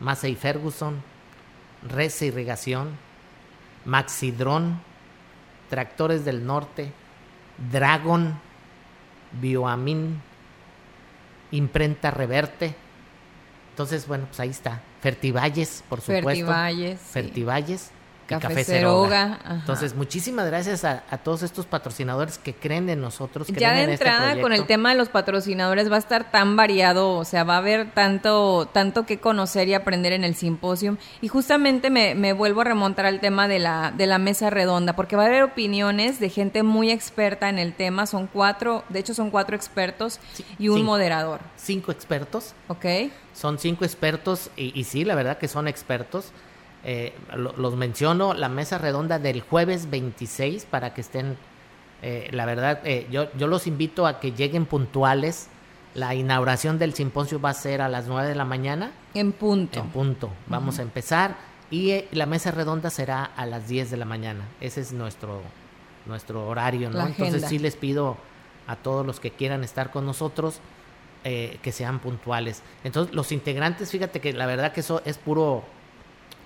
Massey 0.00 0.34
Ferguson, 0.34 1.02
Reza 1.88 2.24
Irrigación, 2.24 2.96
Maxidron, 3.84 4.80
Tractores 5.68 6.24
del 6.24 6.44
Norte, 6.46 6.92
Dragon, 7.70 8.38
Bioamin, 9.40 10.20
Imprenta 11.50 12.10
Reverte. 12.10 12.74
Entonces, 13.70 14.06
bueno, 14.06 14.26
pues 14.26 14.38
ahí 14.40 14.50
está. 14.50 14.82
Fertivalles, 15.00 15.82
por 15.88 16.00
supuesto. 16.00 16.28
Fertivalles. 16.28 17.00
Fertivalles. 17.00 17.80
Sí. 17.80 18.01
Café, 18.40 18.54
Café 18.54 18.64
Ceroga. 18.64 19.38
Entonces, 19.50 19.94
muchísimas 19.94 20.46
gracias 20.46 20.84
a, 20.84 21.04
a, 21.10 21.18
todos 21.18 21.42
estos 21.42 21.66
patrocinadores 21.66 22.38
que 22.38 22.54
creen 22.54 22.88
en 22.88 23.00
nosotros. 23.00 23.46
Creen 23.46 23.60
ya 23.60 23.72
de 23.72 23.82
en 23.84 23.90
entrada, 23.90 24.30
este 24.30 24.42
con 24.42 24.52
el 24.52 24.66
tema 24.66 24.90
de 24.90 24.96
los 24.96 25.08
patrocinadores 25.08 25.90
va 25.90 25.96
a 25.96 25.98
estar 25.98 26.30
tan 26.30 26.56
variado, 26.56 27.16
o 27.16 27.24
sea, 27.24 27.44
va 27.44 27.54
a 27.54 27.58
haber 27.58 27.90
tanto, 27.92 28.68
tanto 28.72 29.06
que 29.06 29.18
conocer 29.18 29.68
y 29.68 29.74
aprender 29.74 30.12
en 30.12 30.24
el 30.24 30.34
simposio. 30.34 30.98
Y 31.20 31.28
justamente 31.28 31.90
me, 31.90 32.14
me, 32.14 32.32
vuelvo 32.32 32.62
a 32.62 32.64
remontar 32.64 33.06
al 33.06 33.20
tema 33.20 33.48
de 33.48 33.58
la, 33.58 33.92
de 33.96 34.06
la 34.06 34.18
mesa 34.18 34.50
redonda, 34.50 34.94
porque 34.94 35.16
va 35.16 35.24
a 35.24 35.26
haber 35.26 35.42
opiniones 35.42 36.20
de 36.20 36.28
gente 36.28 36.62
muy 36.62 36.90
experta 36.90 37.48
en 37.48 37.58
el 37.58 37.74
tema. 37.74 38.06
Son 38.06 38.26
cuatro, 38.26 38.84
de 38.88 38.98
hecho, 38.98 39.14
son 39.14 39.30
cuatro 39.30 39.56
expertos 39.56 40.20
sí, 40.32 40.44
y 40.58 40.68
un 40.68 40.76
cinco, 40.78 40.86
moderador. 40.86 41.40
Cinco 41.56 41.92
expertos. 41.92 42.54
Ok. 42.68 42.86
Son 43.34 43.58
cinco 43.58 43.84
expertos, 43.84 44.50
y, 44.56 44.78
y 44.78 44.84
sí, 44.84 45.04
la 45.04 45.14
verdad 45.14 45.38
que 45.38 45.48
son 45.48 45.68
expertos. 45.68 46.32
Eh, 46.84 47.14
lo, 47.34 47.52
los 47.56 47.76
menciono, 47.76 48.34
la 48.34 48.48
mesa 48.48 48.78
redonda 48.78 49.18
del 49.18 49.40
jueves 49.40 49.88
26 49.90 50.66
para 50.66 50.94
que 50.94 51.00
estén, 51.00 51.36
eh, 52.02 52.28
la 52.32 52.44
verdad, 52.44 52.80
eh, 52.84 53.06
yo, 53.10 53.28
yo 53.36 53.46
los 53.46 53.66
invito 53.66 54.06
a 54.06 54.20
que 54.20 54.32
lleguen 54.32 54.66
puntuales. 54.66 55.48
La 55.94 56.14
inauguración 56.14 56.78
del 56.78 56.94
simposio 56.94 57.40
va 57.40 57.50
a 57.50 57.54
ser 57.54 57.82
a 57.82 57.88
las 57.88 58.06
9 58.06 58.28
de 58.28 58.34
la 58.34 58.44
mañana. 58.44 58.92
En 59.14 59.32
punto. 59.32 59.80
En 59.80 59.88
punto. 59.90 60.30
Vamos 60.46 60.74
uh 60.74 60.78
-huh. 60.78 60.80
a 60.80 60.82
empezar 60.84 61.36
y 61.72 62.04
la 62.12 62.26
mesa 62.26 62.50
redonda 62.50 62.90
será 62.90 63.24
a 63.24 63.46
las 63.46 63.66
10 63.66 63.90
de 63.90 63.96
la 63.96 64.04
mañana. 64.04 64.46
Ese 64.60 64.82
es 64.82 64.92
nuestro, 64.92 65.40
nuestro 66.04 66.46
horario, 66.46 66.90
¿no? 66.90 67.06
Entonces 67.06 67.46
sí 67.48 67.58
les 67.58 67.76
pido 67.76 68.18
a 68.66 68.76
todos 68.76 69.06
los 69.06 69.20
que 69.20 69.30
quieran 69.30 69.64
estar 69.64 69.90
con 69.90 70.04
nosotros 70.04 70.60
eh, 71.24 71.58
que 71.62 71.72
sean 71.72 71.98
puntuales. 71.98 72.62
Entonces 72.84 73.14
los 73.14 73.32
integrantes, 73.32 73.90
fíjate 73.90 74.20
que 74.20 74.34
la 74.34 74.44
verdad 74.44 74.72
que 74.72 74.80
eso 74.80 75.00
es 75.06 75.16
puro 75.16 75.64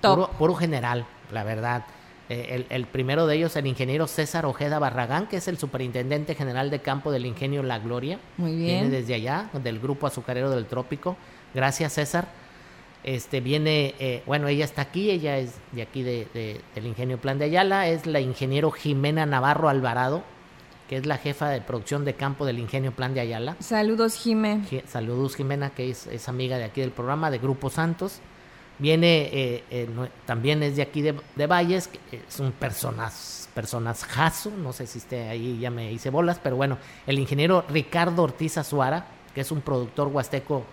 Puro, 0.00 0.30
puro, 0.38 0.54
general, 0.54 1.06
la 1.32 1.44
verdad. 1.44 1.84
Eh, 2.28 2.46
el, 2.50 2.66
el, 2.70 2.86
primero 2.86 3.26
de 3.26 3.36
ellos, 3.36 3.54
el 3.56 3.66
ingeniero 3.66 4.06
César 4.06 4.46
Ojeda 4.46 4.78
Barragán, 4.78 5.28
que 5.28 5.36
es 5.36 5.46
el 5.48 5.58
superintendente 5.58 6.34
general 6.34 6.70
de 6.70 6.80
campo 6.80 7.12
del 7.12 7.24
ingenio 7.24 7.62
La 7.62 7.78
Gloria. 7.78 8.18
Muy 8.36 8.56
bien. 8.56 8.80
Viene 8.80 8.90
desde 8.90 9.14
allá, 9.14 9.48
del 9.52 9.78
grupo 9.78 10.06
azucarero 10.06 10.50
del 10.50 10.66
trópico. 10.66 11.16
Gracias, 11.54 11.94
César. 11.94 12.28
Este 13.04 13.40
viene, 13.40 13.94
eh, 14.00 14.24
bueno, 14.26 14.48
ella 14.48 14.64
está 14.64 14.82
aquí, 14.82 15.10
ella 15.10 15.38
es 15.38 15.54
de 15.70 15.82
aquí 15.82 16.02
de, 16.02 16.26
de, 16.34 16.60
del 16.74 16.86
ingenio 16.86 17.18
Plan 17.18 17.38
de 17.38 17.44
Ayala, 17.44 17.86
es 17.86 18.04
la 18.06 18.18
ingeniero 18.18 18.72
Jimena 18.72 19.24
Navarro 19.26 19.68
Alvarado. 19.68 20.24
que 20.88 20.96
es 20.96 21.06
la 21.06 21.18
jefa 21.18 21.48
de 21.48 21.60
producción 21.60 22.04
de 22.04 22.14
campo 22.14 22.46
del 22.46 22.58
Ingenio 22.58 22.92
Plan 22.92 23.14
de 23.14 23.20
Ayala. 23.20 23.56
Saludos, 23.60 24.14
Jimé. 24.14 24.62
Saludos, 24.86 25.34
Jimena, 25.34 25.70
que 25.70 25.90
es, 25.90 26.06
es, 26.06 26.28
amiga 26.28 26.58
de 26.58 26.64
aquí 26.64 26.80
del 26.80 26.92
programa, 26.92 27.30
de 27.30 27.38
Grupo 27.38 27.70
Santos. 27.70 28.20
Viene, 28.78 29.30
eh, 29.32 29.64
eh, 29.70 29.88
también 30.26 30.62
es 30.62 30.76
de 30.76 30.82
aquí 30.82 31.00
de, 31.02 31.14
de 31.34 31.46
Valles, 31.46 31.88
es 32.12 32.40
un 32.40 32.52
personas, 32.52 33.48
personajazo, 33.54 34.50
no 34.50 34.72
sé 34.72 34.86
si 34.86 34.98
esté 34.98 35.28
ahí, 35.28 35.58
ya 35.58 35.70
me 35.70 35.92
hice 35.92 36.10
bolas, 36.10 36.38
pero 36.42 36.56
bueno, 36.56 36.76
el 37.06 37.18
ingeniero 37.18 37.64
Ricardo 37.68 38.22
Ortiz 38.22 38.58
Azuara, 38.58 39.06
que 39.34 39.40
es 39.40 39.50
un 39.50 39.62
productor 39.62 40.08
huasteco 40.08 40.64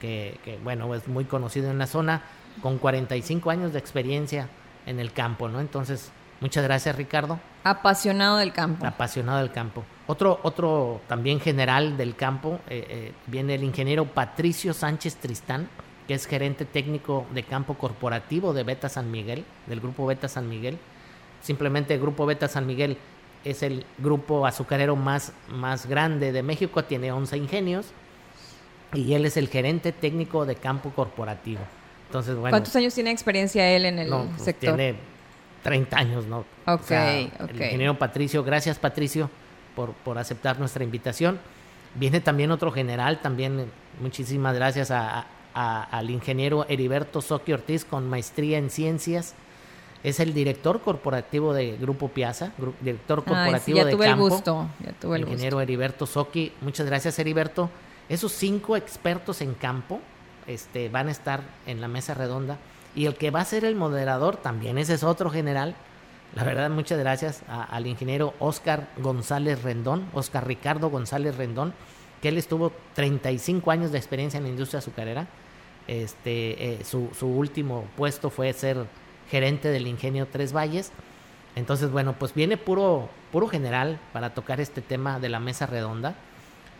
que, 0.00 0.38
que, 0.44 0.58
bueno, 0.58 0.94
es 0.94 1.08
muy 1.08 1.24
conocido 1.24 1.70
en 1.70 1.78
la 1.78 1.86
zona, 1.86 2.22
con 2.62 2.78
45 2.78 3.50
años 3.50 3.72
de 3.72 3.78
experiencia 3.78 4.48
en 4.86 5.00
el 5.00 5.12
campo, 5.12 5.48
¿no? 5.48 5.60
Entonces, 5.60 6.10
muchas 6.40 6.64
gracias, 6.64 6.96
Ricardo. 6.96 7.38
Apasionado 7.64 8.38
del 8.38 8.52
campo. 8.52 8.86
Apasionado 8.86 9.38
del 9.38 9.52
campo. 9.52 9.84
Otro, 10.06 10.40
otro 10.42 11.00
también 11.06 11.40
general 11.40 11.96
del 11.96 12.16
campo, 12.16 12.60
eh, 12.68 12.86
eh, 12.88 13.12
viene 13.26 13.54
el 13.54 13.64
ingeniero 13.64 14.06
Patricio 14.06 14.74
Sánchez 14.74 15.16
Tristán, 15.16 15.68
que 16.10 16.14
es 16.14 16.26
gerente 16.26 16.64
técnico 16.64 17.24
de 17.32 17.44
campo 17.44 17.74
corporativo 17.74 18.52
de 18.52 18.64
Beta 18.64 18.88
San 18.88 19.12
Miguel, 19.12 19.44
del 19.68 19.78
grupo 19.78 20.06
Beta 20.06 20.26
San 20.26 20.48
Miguel. 20.48 20.76
Simplemente 21.40 21.94
el 21.94 22.00
grupo 22.00 22.26
Beta 22.26 22.48
San 22.48 22.66
Miguel 22.66 22.98
es 23.44 23.62
el 23.62 23.86
grupo 23.96 24.44
azucarero 24.44 24.96
más, 24.96 25.32
más 25.50 25.86
grande 25.86 26.32
de 26.32 26.42
México, 26.42 26.82
tiene 26.82 27.12
11 27.12 27.36
ingenios 27.36 27.86
y 28.92 29.14
él 29.14 29.24
es 29.24 29.36
el 29.36 29.46
gerente 29.46 29.92
técnico 29.92 30.46
de 30.46 30.56
campo 30.56 30.90
corporativo. 30.90 31.60
Entonces, 32.08 32.34
bueno, 32.34 32.54
¿Cuántos 32.54 32.74
años 32.74 32.92
tiene 32.92 33.12
experiencia 33.12 33.70
él 33.70 33.84
en 33.84 34.00
el 34.00 34.10
no, 34.10 34.24
pues, 34.30 34.42
sector? 34.42 34.74
Tiene 34.74 34.98
30 35.62 35.96
años, 35.96 36.26
¿no? 36.26 36.38
Ok, 36.66 36.80
O 36.80 36.82
sea, 36.82 37.20
ok. 37.38 37.50
El 37.50 37.62
ingeniero 37.62 37.96
Patricio, 37.96 38.42
gracias 38.42 38.80
Patricio 38.80 39.30
por, 39.76 39.92
por 39.92 40.18
aceptar 40.18 40.58
nuestra 40.58 40.82
invitación. 40.82 41.38
Viene 41.94 42.20
también 42.20 42.50
otro 42.50 42.72
general, 42.72 43.20
también 43.20 43.60
eh, 43.60 43.66
muchísimas 44.00 44.56
gracias 44.56 44.90
a, 44.90 45.24
a- 45.54 45.82
al 45.82 46.10
ingeniero 46.10 46.66
Heriberto 46.68 47.20
Soqui 47.20 47.52
Ortiz 47.52 47.84
con 47.84 48.08
maestría 48.08 48.58
en 48.58 48.70
ciencias. 48.70 49.34
Es 50.02 50.18
el 50.20 50.32
director 50.32 50.80
corporativo 50.80 51.52
de 51.52 51.76
Grupo 51.76 52.08
Piazza, 52.08 52.52
gru- 52.58 52.72
director 52.80 53.18
Ay, 53.18 53.24
sí, 53.24 53.34
corporativo 53.34 53.76
ya 53.78 53.84
de 53.84 53.92
tuve 53.92 54.04
el 54.06 54.10
campo. 54.12 54.28
gusto. 54.30 54.66
Ya 54.84 54.92
tuve 54.92 55.16
el 55.16 55.22
ingeniero 55.24 55.56
gusto. 55.56 55.62
Heriberto 55.62 56.06
Soqui. 56.06 56.52
Muchas 56.62 56.86
gracias, 56.86 57.18
Heriberto. 57.18 57.68
Esos 58.08 58.32
cinco 58.32 58.76
expertos 58.76 59.40
en 59.42 59.54
campo 59.54 60.00
este, 60.46 60.88
van 60.88 61.08
a 61.08 61.10
estar 61.10 61.42
en 61.66 61.80
la 61.80 61.86
mesa 61.88 62.14
redonda. 62.14 62.56
Y 62.96 63.06
el 63.06 63.14
que 63.14 63.30
va 63.30 63.40
a 63.40 63.44
ser 63.44 63.64
el 63.64 63.76
moderador 63.76 64.36
también, 64.36 64.78
ese 64.78 64.94
es 64.94 65.04
otro 65.04 65.30
general. 65.30 65.74
La 66.34 66.44
verdad, 66.44 66.70
muchas 66.70 66.98
gracias 66.98 67.42
a- 67.48 67.62
al 67.64 67.86
ingeniero 67.86 68.34
Oscar 68.38 68.88
González 68.98 69.62
Rendón, 69.62 70.06
Oscar 70.14 70.46
Ricardo 70.46 70.88
González 70.88 71.36
Rendón, 71.36 71.74
que 72.20 72.28
él 72.28 72.38
estuvo 72.38 72.72
35 72.94 73.70
años 73.70 73.92
de 73.92 73.98
experiencia 73.98 74.38
en 74.38 74.44
la 74.44 74.50
industria 74.50 74.78
azucarera. 74.78 75.26
Este, 75.88 76.74
eh, 76.74 76.84
su, 76.84 77.08
su 77.18 77.26
último 77.26 77.84
puesto 77.96 78.30
fue 78.30 78.52
ser 78.52 78.86
gerente 79.30 79.68
del 79.68 79.86
ingenio 79.86 80.26
Tres 80.26 80.52
Valles. 80.52 80.92
Entonces, 81.56 81.90
bueno, 81.90 82.14
pues 82.18 82.34
viene 82.34 82.56
puro, 82.56 83.08
puro 83.32 83.48
general 83.48 83.98
para 84.12 84.34
tocar 84.34 84.60
este 84.60 84.82
tema 84.82 85.18
de 85.18 85.28
la 85.28 85.40
mesa 85.40 85.66
redonda. 85.66 86.14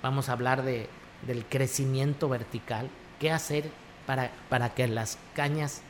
Vamos 0.03 0.29
a 0.29 0.33
hablar 0.33 0.62
de, 0.62 0.88
del 1.26 1.44
crecimiento 1.44 2.29
vertical, 2.29 2.88
qué 3.18 3.31
hacer 3.31 3.64
para, 4.07 4.31
para 4.48 4.74
que 4.74 4.87
las 4.88 5.18
cañas 5.35 5.83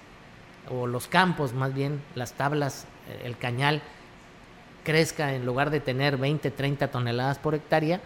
o 0.71 0.87
los 0.87 1.07
campos, 1.09 1.53
más 1.53 1.75
bien 1.75 2.03
las 2.15 2.33
tablas, 2.33 2.87
eh, 3.09 3.23
el 3.25 3.37
cañal 3.37 3.83
crezca 4.85 5.35
en 5.35 5.45
lugar 5.45 5.71
de 5.71 5.81
tener 5.81 6.17
20, 6.17 6.51
30 6.51 6.89
toneladas 6.89 7.39
por 7.39 7.55
hectárea, 7.55 8.01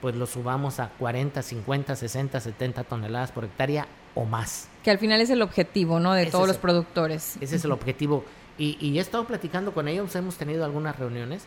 pues 0.00 0.14
lo 0.16 0.26
subamos 0.26 0.80
a 0.80 0.88
40, 0.90 1.42
50, 1.42 1.94
60, 1.96 2.40
70 2.40 2.84
toneladas 2.84 3.32
por 3.32 3.44
hectárea 3.44 3.86
o 4.14 4.24
más. 4.24 4.68
Que 4.82 4.90
al 4.90 4.98
final 4.98 5.20
es 5.20 5.30
el 5.30 5.42
objetivo, 5.42 6.00
¿no? 6.00 6.12
De 6.14 6.22
Ese 6.22 6.30
todos 6.32 6.46
los 6.46 6.56
el- 6.56 6.62
productores. 6.62 7.36
Ese 7.40 7.56
es 7.56 7.64
el 7.64 7.72
objetivo. 7.72 8.24
Y, 8.58 8.76
y 8.80 8.98
he 8.98 9.00
estado 9.00 9.24
platicando 9.26 9.72
con 9.72 9.88
ellos, 9.88 10.14
hemos 10.16 10.36
tenido 10.36 10.64
algunas 10.64 10.98
reuniones 10.98 11.44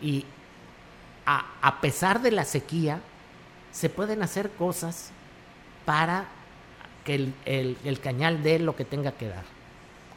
y 0.00 0.24
a, 1.26 1.44
a 1.62 1.80
pesar 1.80 2.22
de 2.22 2.30
la 2.32 2.44
sequía, 2.44 3.00
se 3.72 3.88
pueden 3.88 4.22
hacer 4.22 4.50
cosas 4.50 5.10
para 5.84 6.26
que 7.04 7.14
el, 7.14 7.34
el- 7.44 7.76
el 7.84 8.00
cañal 8.00 8.42
dé 8.42 8.58
lo 8.58 8.76
que 8.76 8.84
tenga 8.84 9.12
que 9.12 9.28
dar. 9.28 9.44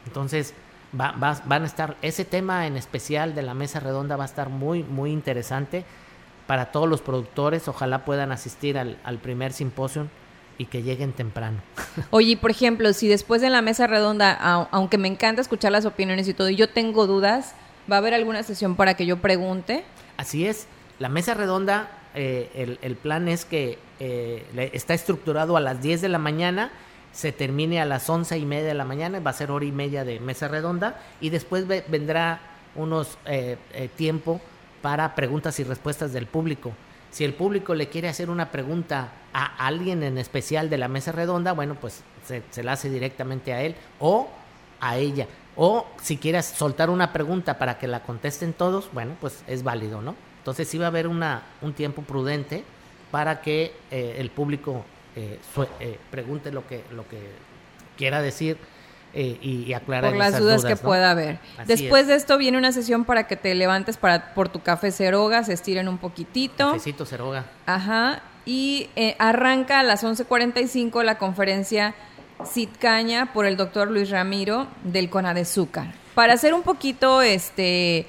Entonces, 0.06 0.54
va- 0.98 1.12
va- 1.12 1.40
van 1.46 1.62
a 1.62 1.66
estar, 1.66 1.96
ese 2.02 2.24
tema 2.24 2.66
en 2.66 2.76
especial 2.76 3.34
de 3.34 3.42
la 3.42 3.54
mesa 3.54 3.80
redonda 3.80 4.16
va 4.16 4.24
a 4.24 4.26
estar 4.26 4.48
muy, 4.48 4.82
muy 4.82 5.10
interesante 5.12 5.84
para 6.46 6.66
todos 6.72 6.88
los 6.88 7.00
productores. 7.00 7.68
Ojalá 7.68 8.04
puedan 8.04 8.32
asistir 8.32 8.78
al, 8.78 8.98
al 9.04 9.18
primer 9.18 9.52
simposio 9.52 10.08
y 10.58 10.66
que 10.66 10.82
lleguen 10.82 11.12
temprano. 11.12 11.58
Oye, 12.10 12.36
por 12.36 12.50
ejemplo, 12.50 12.92
si 12.92 13.08
después 13.08 13.40
de 13.42 13.50
la 13.50 13.62
mesa 13.62 13.86
redonda, 13.86 14.38
au- 14.40 14.68
aunque 14.70 14.98
me 14.98 15.08
encanta 15.08 15.40
escuchar 15.40 15.72
las 15.72 15.84
opiniones 15.84 16.28
y 16.28 16.34
todo, 16.34 16.48
y 16.50 16.56
yo 16.56 16.68
tengo 16.68 17.06
dudas, 17.06 17.54
¿va 17.90 17.96
a 17.96 17.98
haber 17.98 18.14
alguna 18.14 18.42
sesión 18.42 18.76
para 18.76 18.94
que 18.94 19.06
yo 19.06 19.16
pregunte? 19.18 19.84
Así 20.16 20.46
es, 20.46 20.66
la 21.00 21.08
mesa 21.08 21.34
redonda, 21.34 21.88
eh, 22.14 22.50
el, 22.54 22.78
el 22.82 22.94
plan 22.94 23.26
es 23.26 23.44
que 23.44 23.78
eh, 23.98 24.70
está 24.72 24.94
estructurado 24.94 25.56
a 25.56 25.60
las 25.60 25.82
10 25.82 26.00
de 26.02 26.08
la 26.08 26.18
mañana, 26.18 26.70
se 27.12 27.32
termine 27.32 27.80
a 27.80 27.84
las 27.84 28.08
11 28.08 28.38
y 28.38 28.44
media 28.46 28.66
de 28.68 28.74
la 28.74 28.84
mañana, 28.84 29.18
va 29.20 29.30
a 29.30 29.34
ser 29.34 29.50
hora 29.50 29.64
y 29.64 29.72
media 29.72 30.04
de 30.04 30.20
mesa 30.20 30.46
redonda, 30.46 31.00
y 31.20 31.30
después 31.30 31.66
ve- 31.66 31.84
vendrá 31.88 32.40
unos 32.76 33.18
eh, 33.26 33.56
eh, 33.72 33.88
tiempo 33.96 34.40
para 34.84 35.14
preguntas 35.14 35.58
y 35.60 35.64
respuestas 35.64 36.12
del 36.12 36.26
público. 36.26 36.74
Si 37.10 37.24
el 37.24 37.32
público 37.32 37.74
le 37.74 37.88
quiere 37.88 38.06
hacer 38.06 38.28
una 38.28 38.50
pregunta 38.50 39.12
a 39.32 39.66
alguien 39.66 40.02
en 40.02 40.18
especial 40.18 40.68
de 40.68 40.76
la 40.76 40.88
mesa 40.88 41.10
redonda, 41.10 41.52
bueno, 41.52 41.74
pues 41.80 42.02
se, 42.26 42.62
la 42.62 42.72
hace 42.72 42.90
directamente 42.90 43.54
a 43.54 43.62
él 43.62 43.76
o 43.98 44.28
a 44.80 44.98
ella. 44.98 45.26
O 45.56 45.86
si 46.02 46.18
quieres 46.18 46.44
soltar 46.44 46.90
una 46.90 47.14
pregunta 47.14 47.56
para 47.58 47.78
que 47.78 47.86
la 47.86 48.02
contesten 48.02 48.52
todos, 48.52 48.90
bueno, 48.92 49.16
pues 49.22 49.42
es 49.46 49.62
válido, 49.62 50.02
¿no? 50.02 50.16
Entonces 50.40 50.68
sí 50.68 50.76
va 50.76 50.84
a 50.84 50.88
haber 50.88 51.08
una, 51.08 51.44
un 51.62 51.72
tiempo 51.72 52.02
prudente 52.02 52.62
para 53.10 53.40
que 53.40 53.72
eh, 53.90 54.16
el 54.18 54.28
público 54.28 54.84
eh, 55.16 55.38
eh, 55.80 55.98
pregunte 56.10 56.52
lo 56.52 56.66
que, 56.66 56.84
lo 56.92 57.08
que 57.08 57.20
quiera 57.96 58.20
decir 58.20 58.58
eh, 59.14 59.38
y, 59.40 59.62
y 59.64 59.72
aclarar 59.74 60.10
Por 60.10 60.18
las 60.18 60.28
esas 60.30 60.40
dudas, 60.40 60.64
que 60.64 60.74
¿no? 60.74 60.76
pueda 60.80 61.10
haber. 61.12 61.38
Así 61.56 61.66
Después 61.68 62.02
es. 62.02 62.08
de 62.08 62.14
esto 62.16 62.36
viene 62.38 62.58
una 62.58 62.72
sesión 62.72 63.04
para 63.04 63.26
que 63.26 63.36
te 63.36 63.54
levantes 63.54 63.96
para 63.96 64.34
por 64.34 64.48
tu 64.48 64.60
café 64.62 64.90
ceroga, 64.90 65.44
se 65.44 65.52
estiren 65.52 65.88
un 65.88 65.98
poquitito. 65.98 66.68
Cafecito 66.72 67.06
Ceroga. 67.06 67.44
Ajá. 67.66 68.22
Y 68.46 68.90
eh, 68.96 69.16
arranca 69.18 69.80
a 69.80 69.82
las 69.82 70.04
11.45 70.04 71.02
la 71.02 71.16
conferencia 71.16 71.94
Cid 72.44 72.68
Caña 72.78 73.32
por 73.32 73.46
el 73.46 73.56
doctor 73.56 73.90
Luis 73.90 74.10
Ramiro 74.10 74.66
del 74.82 75.08
Conadezúcar. 75.08 75.94
Para 76.14 76.34
hacer 76.34 76.52
un 76.52 76.62
poquito, 76.62 77.22
este, 77.22 78.06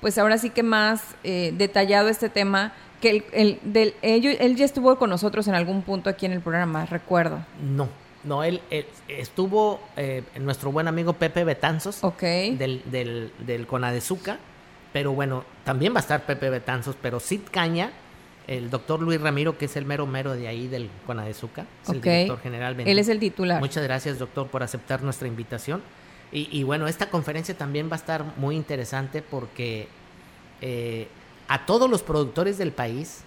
pues 0.00 0.18
ahora 0.18 0.36
sí 0.38 0.50
que 0.50 0.62
más 0.62 1.02
eh, 1.24 1.52
detallado 1.56 2.08
este 2.08 2.28
tema, 2.28 2.72
que 3.00 3.10
el, 3.10 3.24
el- 3.32 3.58
del, 3.62 3.94
ello- 4.02 4.30
él 4.40 4.56
ya 4.56 4.64
estuvo 4.64 4.96
con 4.98 5.08
nosotros 5.10 5.46
en 5.48 5.54
algún 5.54 5.82
punto 5.82 6.10
aquí 6.10 6.26
en 6.26 6.32
el 6.32 6.40
programa, 6.40 6.84
recuerdo. 6.86 7.38
No, 7.62 7.88
no, 8.24 8.42
él, 8.44 8.60
él 8.70 8.86
estuvo 9.08 9.80
eh, 9.96 10.22
nuestro 10.40 10.72
buen 10.72 10.88
amigo 10.88 11.12
Pepe 11.12 11.44
Betanzos 11.44 12.02
Ok. 12.02 12.22
del, 12.22 12.82
del, 12.86 13.32
del 13.38 13.66
Conadezuca, 13.66 14.38
pero 14.92 15.12
bueno, 15.12 15.44
también 15.64 15.92
va 15.94 15.98
a 15.98 16.00
estar 16.00 16.24
Pepe 16.26 16.50
Betanzos, 16.50 16.96
pero 17.00 17.20
Sid 17.20 17.42
Caña, 17.50 17.92
el 18.46 18.70
doctor 18.70 19.00
Luis 19.00 19.20
Ramiro, 19.20 19.58
que 19.58 19.66
es 19.66 19.76
el 19.76 19.84
mero 19.84 20.06
mero 20.06 20.34
de 20.34 20.48
ahí 20.48 20.66
del 20.68 20.88
Conadezuca, 21.06 21.66
es 21.82 21.90
el 21.90 22.00
director 22.00 22.40
general. 22.40 22.74
Bendito. 22.74 22.90
Él 22.90 22.98
es 22.98 23.08
el 23.08 23.18
titular. 23.20 23.60
Muchas 23.60 23.84
gracias, 23.84 24.18
doctor, 24.18 24.46
por 24.48 24.62
aceptar 24.62 25.02
nuestra 25.02 25.28
invitación. 25.28 25.82
Y, 26.32 26.48
y 26.50 26.62
bueno, 26.64 26.88
esta 26.88 27.10
conferencia 27.10 27.56
también 27.56 27.88
va 27.90 27.94
a 27.94 27.96
estar 27.98 28.24
muy 28.36 28.56
interesante 28.56 29.22
porque 29.22 29.88
eh, 30.60 31.08
a 31.46 31.66
todos 31.66 31.88
los 31.88 32.02
productores 32.02 32.58
del 32.58 32.72
país 32.72 33.20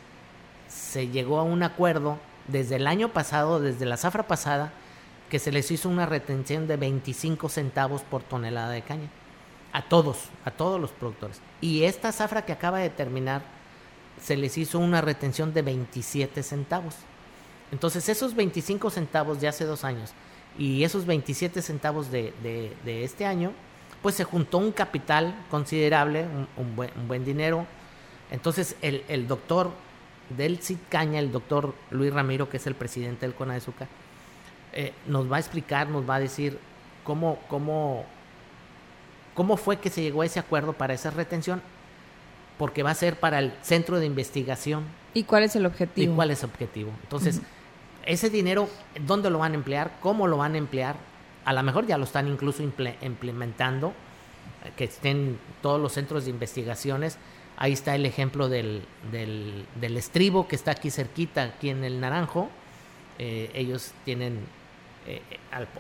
se 0.68 1.08
llegó 1.08 1.40
a 1.40 1.44
un 1.44 1.64
acuerdo 1.64 2.18
desde 2.48 2.76
el 2.78 2.88
año 2.88 3.10
pasado, 3.10 3.60
desde 3.60 3.86
la 3.86 3.98
zafra 3.98 4.24
pasada, 4.28 4.74
que 5.32 5.39
se 5.39 5.52
les 5.52 5.72
hizo 5.72 5.89
una 5.89 6.06
retención 6.06 6.67
de 6.67 6.76
25 6.78 7.50
centavos 7.50 8.02
por 8.04 8.22
tonelada 8.22 8.70
de 8.70 8.82
caña. 8.84 9.10
A 9.74 9.82
todos, 9.82 10.26
a 10.44 10.52
todos 10.52 10.80
los 10.80 10.91
productores. 10.91 11.39
Y 11.62 11.84
esta 11.86 12.12
zafra 12.12 12.44
que 12.46 12.52
acaba 12.52 12.80
de 12.80 12.89
terminar, 12.89 13.41
se 14.22 14.36
les 14.36 14.58
hizo 14.58 14.78
una 14.78 15.00
retención 15.00 15.54
de 15.54 15.62
27 15.62 16.44
centavos. 16.44 16.96
Entonces 17.72 18.10
esos 18.10 18.36
25 18.36 18.89
centavos 18.89 19.39
de 19.39 19.48
hace 19.48 19.63
dos 19.63 19.86
años 19.86 20.12
y 20.60 20.84
esos 20.84 21.06
27 21.06 21.62
centavos 21.62 22.12
de, 22.12 22.34
de- 22.44 23.04
este 23.06 23.26
año, 23.26 23.54
pues 24.02 24.15
se 24.15 24.26
juntó 24.26 24.58
un 24.58 24.74
capital 24.74 25.34
considerable, 25.50 26.26
un, 26.58 26.76
buen, 26.76 26.91
un 26.98 27.08
buen 27.08 27.24
dinero. 27.24 27.65
Entonces 28.30 28.76
el, 28.82 29.06
el 29.08 29.26
doctor 29.30 29.72
del 30.38 30.60
CID 30.62 30.78
Caña, 30.89 31.20
el 31.20 31.32
doctor 31.32 31.74
Luis 31.89 32.13
Ramiro, 32.13 32.50
que 32.50 32.58
es 32.58 32.67
el 32.67 32.76
presidente 32.76 33.26
del 33.26 33.34
CONADEZUCA, 33.36 33.88
eh, 34.74 34.94
nos 35.08 35.32
va 35.32 35.38
a 35.38 35.40
explicar, 35.40 35.90
nos 35.90 36.10
va 36.10 36.16
a 36.16 36.20
decir 36.20 36.58
cómo, 37.04 37.40
cómo, 37.48 38.06
cómo 39.34 39.58
fue 39.58 39.80
que 39.80 39.90
se 39.90 40.02
llegó 40.02 40.22
a 40.22 40.26
ese 40.26 40.40
acuerdo 40.40 40.74
para 40.74 40.94
esa 40.94 41.12
retención 41.12 41.62
porque 42.62 42.84
va 42.84 42.92
a 42.92 42.96
ser 42.96 43.20
para 43.20 43.40
el 43.40 43.54
centro 43.64 44.00
de 44.00 44.06
investigación. 44.06 44.84
¿Y 45.16 45.24
cuál 45.24 45.42
es 45.42 45.56
el 45.56 45.66
objetivo? 45.66 46.12
¿Y 46.12 46.16
cuál 46.16 46.30
es 46.30 46.44
el 46.44 46.50
objetivo? 46.52 46.92
Entonces, 47.02 47.42
ese 48.06 48.30
dinero, 48.30 48.70
¿dónde 49.08 49.32
lo 49.32 49.40
van 49.40 49.54
a 49.54 49.56
emplear? 49.56 49.98
¿Cómo 50.00 50.28
lo 50.28 50.38
van 50.38 50.54
a 50.54 50.60
emplear? 50.60 50.96
A 51.44 51.54
lo 51.54 51.64
mejor 51.64 51.88
ya 51.88 51.98
lo 51.98 52.04
están 52.04 52.28
incluso 52.28 52.62
implementando, 52.62 53.94
eh, 54.64 54.72
que 54.78 54.84
estén 54.84 55.40
todos 55.64 55.82
los 55.82 55.94
centros 55.94 56.26
de 56.26 56.30
investigaciones. 56.30 57.18
Ahí 57.58 57.74
está 57.74 57.96
el 57.96 58.06
ejemplo 58.06 58.48
del, 58.48 58.84
del, 59.12 59.98
estribo 59.98 60.48
que 60.48 60.56
está 60.56 60.70
aquí 60.70 60.92
cerquita, 60.92 61.42
aquí 61.44 61.70
en 61.70 61.84
el 61.84 62.00
Naranjo. 62.00 62.48
Eh, 63.18 63.50
ellos 63.56 63.92
tienen 64.06 64.40
eh, 65.08 65.22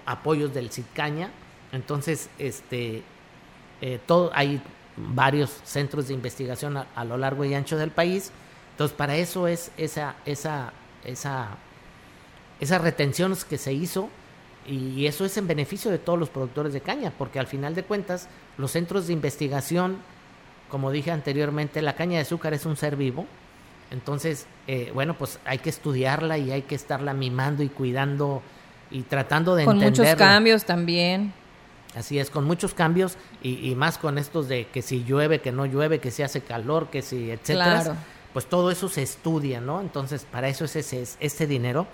apoyos 0.05 0.53
del 0.53 0.71
CITCAña. 0.71 1.29
Entonces, 1.71 2.29
este, 2.37 3.03
todo, 4.05 4.31
hay 4.33 4.61
varios 4.97 5.49
centros 5.63 6.07
de 6.07 6.13
investigación 6.13 6.77
a, 6.77 7.05
lo 7.05 7.17
largo 7.17 7.45
y 7.45 7.53
ancho 7.53 7.77
del 7.77 7.91
país. 7.91 8.31
Entonces, 8.71 8.95
para 8.95 9.15
eso 9.15 9.47
es 9.47 9.71
esa, 9.77 10.15
esa, 10.25 10.73
esa, 11.05 11.57
esas 12.59 12.81
retenciones 12.81 13.45
que 13.45 13.57
se 13.57 13.73
hizo 13.73 14.09
y 14.67 15.07
eso 15.07 15.25
es 15.25 15.35
en 15.37 15.47
beneficio 15.47 15.89
de 15.89 15.97
todos 15.97 16.19
los 16.19 16.29
productores 16.29 16.73
de 16.73 16.81
caña, 16.81 17.11
porque 17.17 17.39
al 17.39 17.47
final 17.47 17.73
de 17.73 17.83
cuentas, 17.83 18.27
los 18.57 18.71
centros 18.71 19.07
de 19.07 19.13
investigación, 19.13 19.97
como 20.69 20.91
dije 20.91 21.11
anteriormente, 21.11 21.81
la 21.81 21.95
caña 21.95 22.17
de 22.17 22.21
azúcar 22.21 22.53
es 22.53 22.65
un 22.65 22.77
ser 22.77 22.95
vivo. 22.95 23.25
Entonces, 23.89 24.45
eh, 24.67 24.91
bueno, 24.93 25.17
pues 25.17 25.39
hay 25.45 25.57
que 25.57 25.69
estudiarla 25.69 26.37
y 26.37 26.51
hay 26.51 26.61
que 26.61 26.75
estarla 26.75 27.13
mimando 27.13 27.63
y 27.63 27.69
cuidando 27.69 28.41
y 28.91 29.03
tratando 29.03 29.55
de 29.55 29.65
Con 29.65 29.77
muchos 29.77 30.15
cambios 30.15 30.65
también. 30.65 31.33
Así 31.95 32.19
es, 32.19 32.29
con 32.29 32.45
muchos 32.45 32.73
cambios 32.73 33.17
y, 33.43 33.75
más 33.75 33.97
con 33.97 34.17
estos 34.17 34.47
de 34.47 34.67
que 34.67 34.81
si 34.81 35.03
llueve, 35.03 35.41
que 35.41 35.51
no 35.51 35.65
llueve, 35.65 35.99
que 35.99 36.09
si 36.09 36.23
hace 36.23 36.41
calor, 36.41 36.89
que 36.89 37.01
si, 37.01 37.31
etcétera. 37.31 37.97
Pues 38.31 38.45
todo 38.45 38.71
eso 38.71 38.87
se 38.87 39.01
estudia, 39.01 39.59
¿no? 39.59 39.81
Entonces, 39.81 40.25
para 40.29 40.47
eso 40.47 40.63
es 40.63 40.77
ese, 40.77 41.05
ese 41.19 41.47
dinero. 41.47 41.85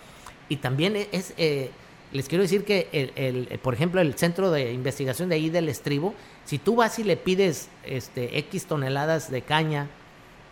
Y 0.50 0.58
también 0.58 0.96
e, 0.96 1.10
es, 1.12 1.34
eh, 1.38 1.72
les 2.12 2.28
quiero 2.28 2.44
decir 2.44 2.64
que, 2.64 2.90
el, 3.16 3.58
por 3.60 3.74
ejemplo, 3.74 4.00
el 4.00 4.14
centro 4.14 4.52
de 4.52 4.72
investigación 4.72 5.30
de 5.30 5.36
ahí 5.36 5.50
del 5.50 5.68
estribo, 5.68 6.14
si 6.46 6.60
tú 6.60 6.76
vas 6.76 7.00
y 7.00 7.04
le 7.04 7.18
pides 7.18 7.70
este, 7.84 8.38
X 8.38 8.68
toneladas 8.68 9.32
de 9.32 9.42
caña 9.42 9.88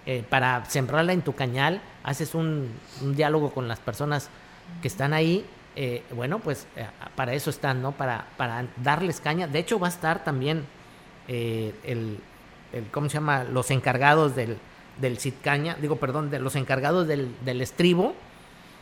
eh, 0.07 0.23
para 0.27 0.65
sembrarla 0.65 1.13
en 1.13 1.21
tu 1.21 1.35
cañal, 1.35 1.83
haces 2.03 2.33
un, 2.33 2.71
un 3.03 3.15
diálogo 3.15 3.51
con 3.51 3.67
las 3.67 3.77
personas 3.79 4.29
que 4.81 4.87
están 4.87 5.13
ahí 5.13 5.45
eh, 5.75 6.03
bueno, 6.11 6.39
pues 6.39 6.67
eh, 6.75 6.87
para 7.15 7.33
eso 7.33 7.49
están, 7.49 7.81
¿no? 7.81 7.91
Para, 7.91 8.27
para 8.37 8.65
darles 8.83 9.19
caña. 9.19 9.47
De 9.47 9.59
hecho, 9.59 9.79
va 9.79 9.87
a 9.87 9.89
estar 9.89 10.23
también 10.23 10.65
eh, 11.27 11.73
el, 11.83 12.19
el, 12.71 12.87
¿cómo 12.91 13.09
se 13.09 13.15
llama? 13.15 13.43
Los 13.43 13.71
encargados 13.71 14.35
del, 14.35 14.57
del 14.99 15.17
Caña, 15.43 15.75
digo, 15.81 15.97
perdón, 15.97 16.29
de 16.29 16.39
los 16.39 16.55
encargados 16.55 17.07
del, 17.07 17.33
del 17.43 17.61
estribo, 17.61 18.15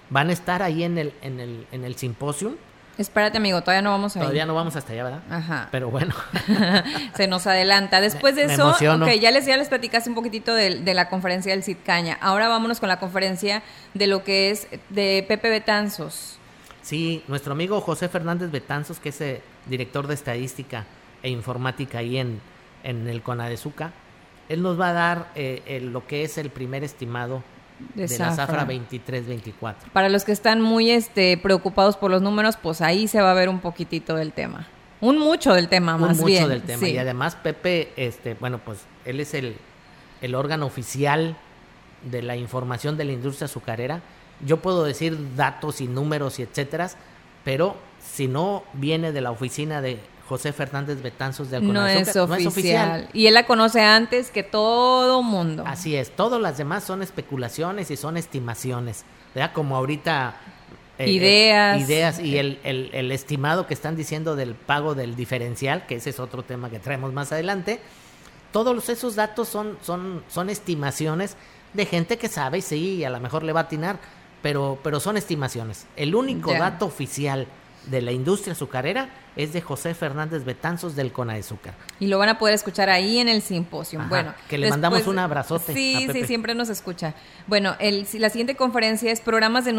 van 0.10 0.30
a 0.30 0.34
estar 0.34 0.62
ahí 0.62 0.84
en 0.84 0.98
el, 0.98 1.14
en 1.22 1.40
el, 1.40 1.68
en 1.72 1.84
el 1.84 1.96
simposio. 1.96 2.56
Espérate, 2.96 3.38
amigo, 3.38 3.60
todavía 3.62 3.82
no 3.82 3.90
vamos 3.90 4.16
a 4.16 4.20
Todavía 4.20 4.46
no 4.46 4.54
vamos 4.54 4.76
hasta 4.76 4.94
allá, 4.94 5.04
¿verdad? 5.06 5.22
Ajá. 5.28 5.70
Pero 5.72 5.90
bueno. 5.90 6.14
Se 7.16 7.26
nos 7.26 7.48
adelanta. 7.48 8.02
Después 8.02 8.36
de 8.36 8.44
eso, 8.44 8.70
okay, 8.70 9.20
ya 9.20 9.32
les, 9.32 9.48
ya 9.48 9.58
les 9.58 9.68
platicaste 9.68 10.10
un 10.10 10.16
poquitito 10.16 10.54
de, 10.54 10.82
de 10.82 10.94
la 10.94 11.10
conferencia 11.10 11.58
del 11.58 11.78
Caña. 11.84 12.20
Ahora 12.22 12.50
vámonos 12.50 12.80
con 12.80 12.90
la 12.90 13.00
conferencia 13.00 13.64
de 13.96 14.06
lo 14.06 14.24
que 14.24 14.52
es 14.52 14.68
de 14.90 15.26
Pepe 15.28 15.50
Betanzos. 15.50 16.38
Sí, 16.84 17.24
nuestro 17.28 17.54
amigo 17.54 17.82
José 17.82 18.10
Fernández 18.10 18.52
Betanzos, 18.52 19.00
que 19.00 19.10
es 19.10 19.22
el 19.22 19.38
eh, 19.38 19.42
director 19.68 20.06
de 20.06 20.14
estadística 20.14 20.86
e 21.24 21.30
informática 21.30 22.00
ahí 22.00 22.18
en, 22.18 22.42
en 22.84 23.08
el 23.08 23.22
CONADEZUCA, 23.22 23.92
él 24.50 24.62
nos 24.62 24.80
va 24.80 24.90
a 24.90 24.94
dar 24.94 25.32
eh, 25.36 25.80
lo 25.82 26.06
que 26.06 26.24
es 26.24 26.38
el 26.38 26.50
primer 26.50 26.84
estimado 26.84 27.42
de, 27.96 28.08
la 28.18 28.36
Zafra 28.36 28.66
2324. 28.66 29.92
Para 29.94 30.10
los 30.10 30.26
que 30.26 30.34
están 30.34 30.62
muy 30.62 30.92
este, 30.92 31.38
preocupados 31.38 31.96
por 31.96 32.12
los 32.12 32.22
números, 32.22 32.58
pues 32.62 32.82
ahí 32.82 33.08
se 33.08 33.22
va 33.22 33.32
a 33.32 33.34
ver 33.34 33.50
un 33.50 33.60
poquitito 33.60 34.16
del 34.16 34.34
tema. 34.34 34.68
Un 35.00 35.18
mucho 35.18 35.54
del 35.54 35.70
tema, 35.70 35.98
más 35.98 36.18
un 36.18 36.26
mucho 36.26 36.48
del 36.48 36.62
tema. 36.62 36.88
Y 36.88 36.98
además, 36.98 37.36
Pepe, 37.36 37.92
este, 37.96 38.36
bueno, 38.36 38.60
pues 38.60 38.80
él 39.06 39.20
es 39.20 39.34
el, 39.34 39.56
el 40.22 40.36
órgano 40.36 40.66
oficial 40.66 41.36
de 42.10 42.22
la 42.22 42.36
información 42.36 42.98
de 42.98 43.06
la 43.06 43.14
industria 43.14 43.46
azucarera 43.46 44.02
yo 44.46 44.58
puedo 44.58 44.84
decir 44.84 45.36
datos 45.36 45.82
y 45.82 45.88
números 45.88 46.40
y 46.40 46.44
etcétera, 46.44 46.90
pero 47.44 47.76
si 48.14 48.28
no 48.28 48.64
viene 48.74 49.12
de 49.12 49.22
la 49.22 49.32
oficina 49.32 49.82
de 49.82 50.00
José 50.28 50.54
Fernández 50.54 51.02
Betanzos 51.02 51.50
de 51.50 51.60
no 51.60 51.86
es, 51.86 52.16
no 52.16 52.36
es 52.36 52.46
oficial. 52.46 53.10
Y 53.14 53.28
él 53.28 53.34
la 53.34 53.46
conoce 53.46 53.82
antes 53.82 54.32
que 54.32 54.44
todo 54.44 55.22
mundo. 55.22 55.64
Así 55.68 55.96
es, 55.96 56.12
todas 56.12 56.42
las 56.42 56.58
demás 56.58 56.84
son 56.84 57.02
especulaciones 57.02 57.92
y 57.92 57.98
son 57.98 58.18
estimaciones, 58.18 59.04
¿verdad? 59.36 59.52
Como 59.54 59.76
ahorita... 59.76 60.36
Eh, 61.00 61.10
ideas. 61.10 61.82
ideas 61.82 62.20
y 62.20 62.38
el, 62.38 62.60
el, 62.64 62.92
el, 62.94 63.12
estimado 63.12 63.66
que 63.66 63.74
están 63.74 63.96
diciendo 63.96 64.36
del 64.36 64.54
pago 64.54 64.94
del 64.94 65.16
diferencial, 65.16 65.88
que 65.88 65.96
ese 65.96 66.12
es 66.12 66.20
otro 66.20 66.44
tema 66.44 66.70
que 66.70 66.78
traemos 66.78 67.12
más 67.14 67.32
adelante. 67.32 67.80
Todos 68.52 68.88
esos 68.90 69.16
datos 69.16 69.50
son, 69.50 69.78
son, 69.82 70.24
son 70.30 70.52
estimaciones 70.52 71.36
de 71.74 71.88
gente 71.88 72.18
que 72.18 72.28
sabe 72.28 72.60
y 72.60 72.62
sí, 72.62 73.04
a 73.04 73.10
lo 73.10 73.20
mejor 73.20 73.42
le 73.42 73.54
va 73.54 73.62
a 73.62 73.64
atinar 73.64 73.98
pero, 74.44 74.78
pero 74.84 75.00
son 75.00 75.18
estimaciones. 75.18 75.88
El 75.96 76.14
único 76.14 76.54
dato 76.54 76.86
oficial 76.86 77.48
de 77.88 78.02
la 78.02 78.12
industria 78.12 78.54
azucarera 78.54 79.10
es 79.36 79.52
de 79.54 79.62
José 79.62 79.96
Fernández 79.96 80.44
Betanzos 80.44 80.96
del 80.96 81.12
Cona 81.12 81.34
de 81.34 81.40
Azúcar. 81.40 81.74
Y 82.00 82.08
lo 82.08 82.20
van 82.20 82.30
a 82.30 82.38
poder 82.38 82.54
escuchar 82.54 82.90
ahí 82.90 83.18
en 83.18 83.30
el 83.30 83.42
simposio. 83.42 84.02
bueno, 84.10 84.34
que 84.50 84.58
le 84.58 84.70
mandamos 84.70 85.08
un 85.08 85.18
abrazote. 85.18 85.74
Sí, 85.74 86.08
sí, 86.12 86.26
siempre 86.26 86.56
nos 86.56 86.70
escucha. 86.70 87.16
Bueno, 87.48 87.76
el, 87.80 88.06
la 88.20 88.30
siguiente 88.30 88.56
conferencia 88.56 89.12
es 89.12 89.22
programas 89.22 89.66
de 89.66 89.74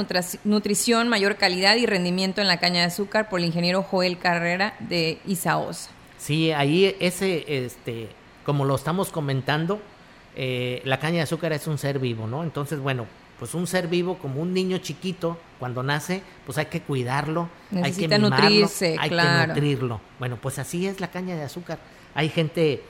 nutrición, 0.44 1.08
mayor 1.08 1.36
calidad 1.36 1.76
y 1.76 1.86
rendimiento 1.86 2.40
en 2.40 2.48
la 2.48 2.58
caña 2.58 2.80
de 2.80 2.86
azúcar 2.86 3.28
por 3.28 3.40
el 3.40 3.46
ingeniero 3.46 3.82
Joel 3.82 4.18
Carrera 4.18 4.74
de 4.80 5.20
Isaosa. 5.26 5.90
Sí, 6.18 6.52
ahí 6.52 6.96
ese, 7.00 7.44
este, 7.64 8.08
como 8.44 8.64
lo 8.64 8.74
estamos 8.74 9.10
comentando, 9.10 9.80
eh, 10.36 10.80
la 10.84 10.98
caña 10.98 11.16
de 11.16 11.22
azúcar 11.22 11.52
es 11.52 11.66
un 11.66 11.76
ser 11.76 11.98
vivo, 11.98 12.26
¿no? 12.26 12.42
Entonces, 12.42 12.80
bueno, 12.80 13.06
pues 13.38 13.54
un 13.54 13.66
ser 13.66 13.88
vivo 13.88 14.18
como 14.18 14.40
un 14.40 14.54
niño 14.54 14.78
chiquito 14.78 15.38
cuando 15.58 15.82
nace, 15.82 16.22
pues 16.46 16.58
hay 16.58 16.66
que 16.66 16.80
cuidarlo, 16.80 17.48
hay 17.82 17.92
que 17.92 18.08
mimarlo, 18.08 18.30
nutrirse, 18.30 18.96
hay 18.98 19.10
que 19.10 19.46
nutrirlo. 19.48 20.00
Bueno, 20.18 20.38
pues 20.40 20.58
así 20.58 20.86
es 20.86 21.00
la 21.00 21.08
caña 21.08 21.34
de 21.34 21.42
azúcar. 21.42 21.78
Hay 22.14 22.28
gente 22.28 22.82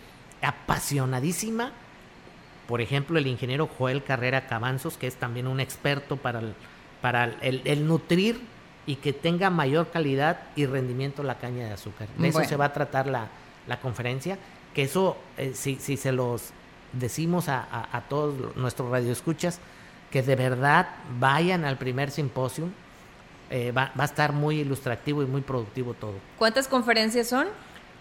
apasionadísima, 0.42 1.72
por 2.66 2.80
ejemplo, 2.80 3.18
el 3.18 3.26
ingeniero 3.26 3.68
Joel 3.78 4.04
Carrera 4.04 4.46
Cabanzos, 4.46 4.96
que 4.96 5.06
es 5.06 5.16
también 5.16 5.46
un 5.46 5.60
experto 5.60 6.16
para 6.16 6.40
el, 6.40 6.54
para 7.00 7.24
el, 7.40 7.86
nutrir 7.86 8.40
y 8.86 8.96
que 8.96 9.12
tenga 9.12 9.50
mayor 9.50 9.90
calidad 9.90 10.40
y 10.56 10.66
rendimiento 10.66 11.22
la 11.22 11.38
caña 11.38 11.66
de 11.66 11.72
azúcar. 11.72 12.08
De 12.18 12.28
eso 12.28 12.44
se 12.44 12.56
va 12.56 12.66
a 12.66 12.72
tratar 12.72 13.06
la, 13.06 13.28
la 13.66 13.80
conferencia, 13.80 14.38
que 14.74 14.82
eso, 14.82 15.16
eh, 15.38 15.52
si, 15.54 15.76
si 15.76 15.96
se 15.96 16.12
los 16.12 16.50
decimos 16.92 17.48
a, 17.48 17.66
a, 17.70 17.96
a 17.96 18.02
todos 18.02 18.56
nuestros 18.56 18.90
radioescuchas, 18.90 19.60
que 20.14 20.22
de 20.22 20.36
verdad 20.36 20.86
vayan 21.18 21.64
al 21.64 21.76
primer 21.76 22.12
simposio. 22.12 22.68
Eh, 23.50 23.72
va, 23.72 23.90
a 23.98 24.04
estar 24.04 24.32
muy 24.32 24.60
ilustrativo 24.60 25.24
y 25.24 25.26
muy 25.26 25.40
productivo 25.40 25.92
todo. 25.92 26.14
¿Cuántas 26.38 26.68
conferencias 26.68 27.26
son? 27.26 27.48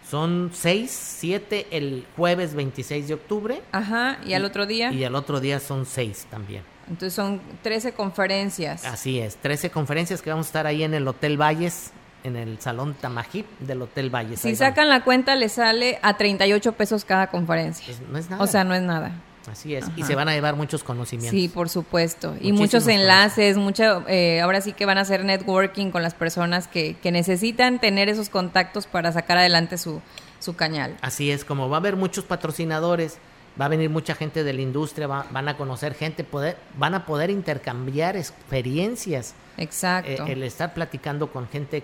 Son 0.08 0.52
seis, 0.54 0.92
siete 0.92 1.66
el 1.72 2.06
jueves 2.16 2.54
26 2.54 3.08
de 3.08 3.14
octubre. 3.16 3.62
Ajá, 3.72 4.20
¿y, 4.24 4.34
al 4.34 4.46
otro 4.46 4.68
día? 4.68 4.92
Y 4.92 5.04
al 5.04 5.16
otro 5.16 5.40
día 5.40 5.60
son 5.60 5.88
seis 5.88 6.28
también. 6.30 6.62
Entonces 6.88 7.16
son 7.16 7.42
13 7.64 7.94
conferencias. 7.94 8.86
Así 8.86 9.18
es, 9.18 9.38
13 9.38 9.72
conferencias 9.72 10.22
que 10.22 10.30
vamos 10.30 10.46
a 10.46 10.50
estar 10.50 10.68
ahí 10.68 10.84
en 10.84 10.94
el 10.94 11.08
Hotel 11.08 11.42
Valles, 11.42 11.94
en 12.24 12.36
el 12.36 12.60
Salón 12.60 12.94
Tamajip 12.94 13.48
del 13.60 13.82
Hotel 13.82 14.14
Valles. 14.14 14.40
Si 14.42 14.56
sacan 14.56 14.88
la 14.88 15.04
cuenta, 15.04 15.36
le 15.36 15.50
sale 15.50 15.98
a 16.04 16.16
38 16.16 16.74
pesos 16.74 17.06
cada 17.06 17.32
conferencia. 17.32 17.88
Pues 17.88 18.02
no 18.08 18.18
es 18.20 18.30
nada. 18.30 18.44
O 18.44 18.46
sea, 18.46 18.64
no 18.64 18.76
es 18.76 18.84
nada. 18.84 19.14
Así 19.52 19.76
es, 19.76 19.86
y 19.96 20.04
se 20.04 20.16
van 20.16 20.30
a 20.30 20.34
llevar 20.34 20.56
muchos 20.56 20.84
conocimientos. 20.84 21.40
Sí, 21.40 21.48
por 21.48 21.70
supuesto. 21.70 22.36
y 22.40 22.52
muchos 22.52 22.88
enlaces, 22.88 23.58
mucho, 23.58 24.04
eh, 24.08 24.42
ahora 24.42 24.62
sí 24.62 24.74
que 24.74 24.86
van 24.86 24.98
a 24.98 25.02
hacer 25.02 25.26
networking 25.26 25.92
con 25.92 26.02
las 26.02 26.14
personas 26.14 26.68
que, 26.68 26.96
que 27.02 27.12
necesitan 27.12 27.80
tener 27.80 28.10
esos 28.10 28.30
contactos 28.30 28.88
para 28.88 29.12
sacar 29.12 29.38
adelante 29.38 29.78
su, 29.78 30.02
su 30.40 30.56
cañal. 30.56 30.98
Así 31.02 31.32
es, 31.32 31.46
como 31.46 31.70
va 31.70 31.78
a 31.78 31.80
haber 31.80 31.96
muchos 31.96 32.26
patrocinadores, 32.26 33.18
va 33.60 33.66
a 33.66 33.68
venir 33.70 33.90
mucha 33.90 34.16
gente 34.16 34.44
de 34.44 34.54
la 34.54 34.62
industria, 34.62 35.08
van 35.08 35.48
a 35.48 35.58
conocer 35.58 35.94
gente, 35.94 36.24
poder, 36.24 36.58
van 36.78 36.94
a 36.96 37.06
poder 37.06 37.30
intercambiar 37.30 38.18
experiencias. 38.18 39.36
Exacto. 39.58 40.26
Eh, 40.26 40.34
el 40.34 40.44
estar 40.44 40.74
platicando 40.74 41.32
con 41.32 41.48
gente 41.48 41.84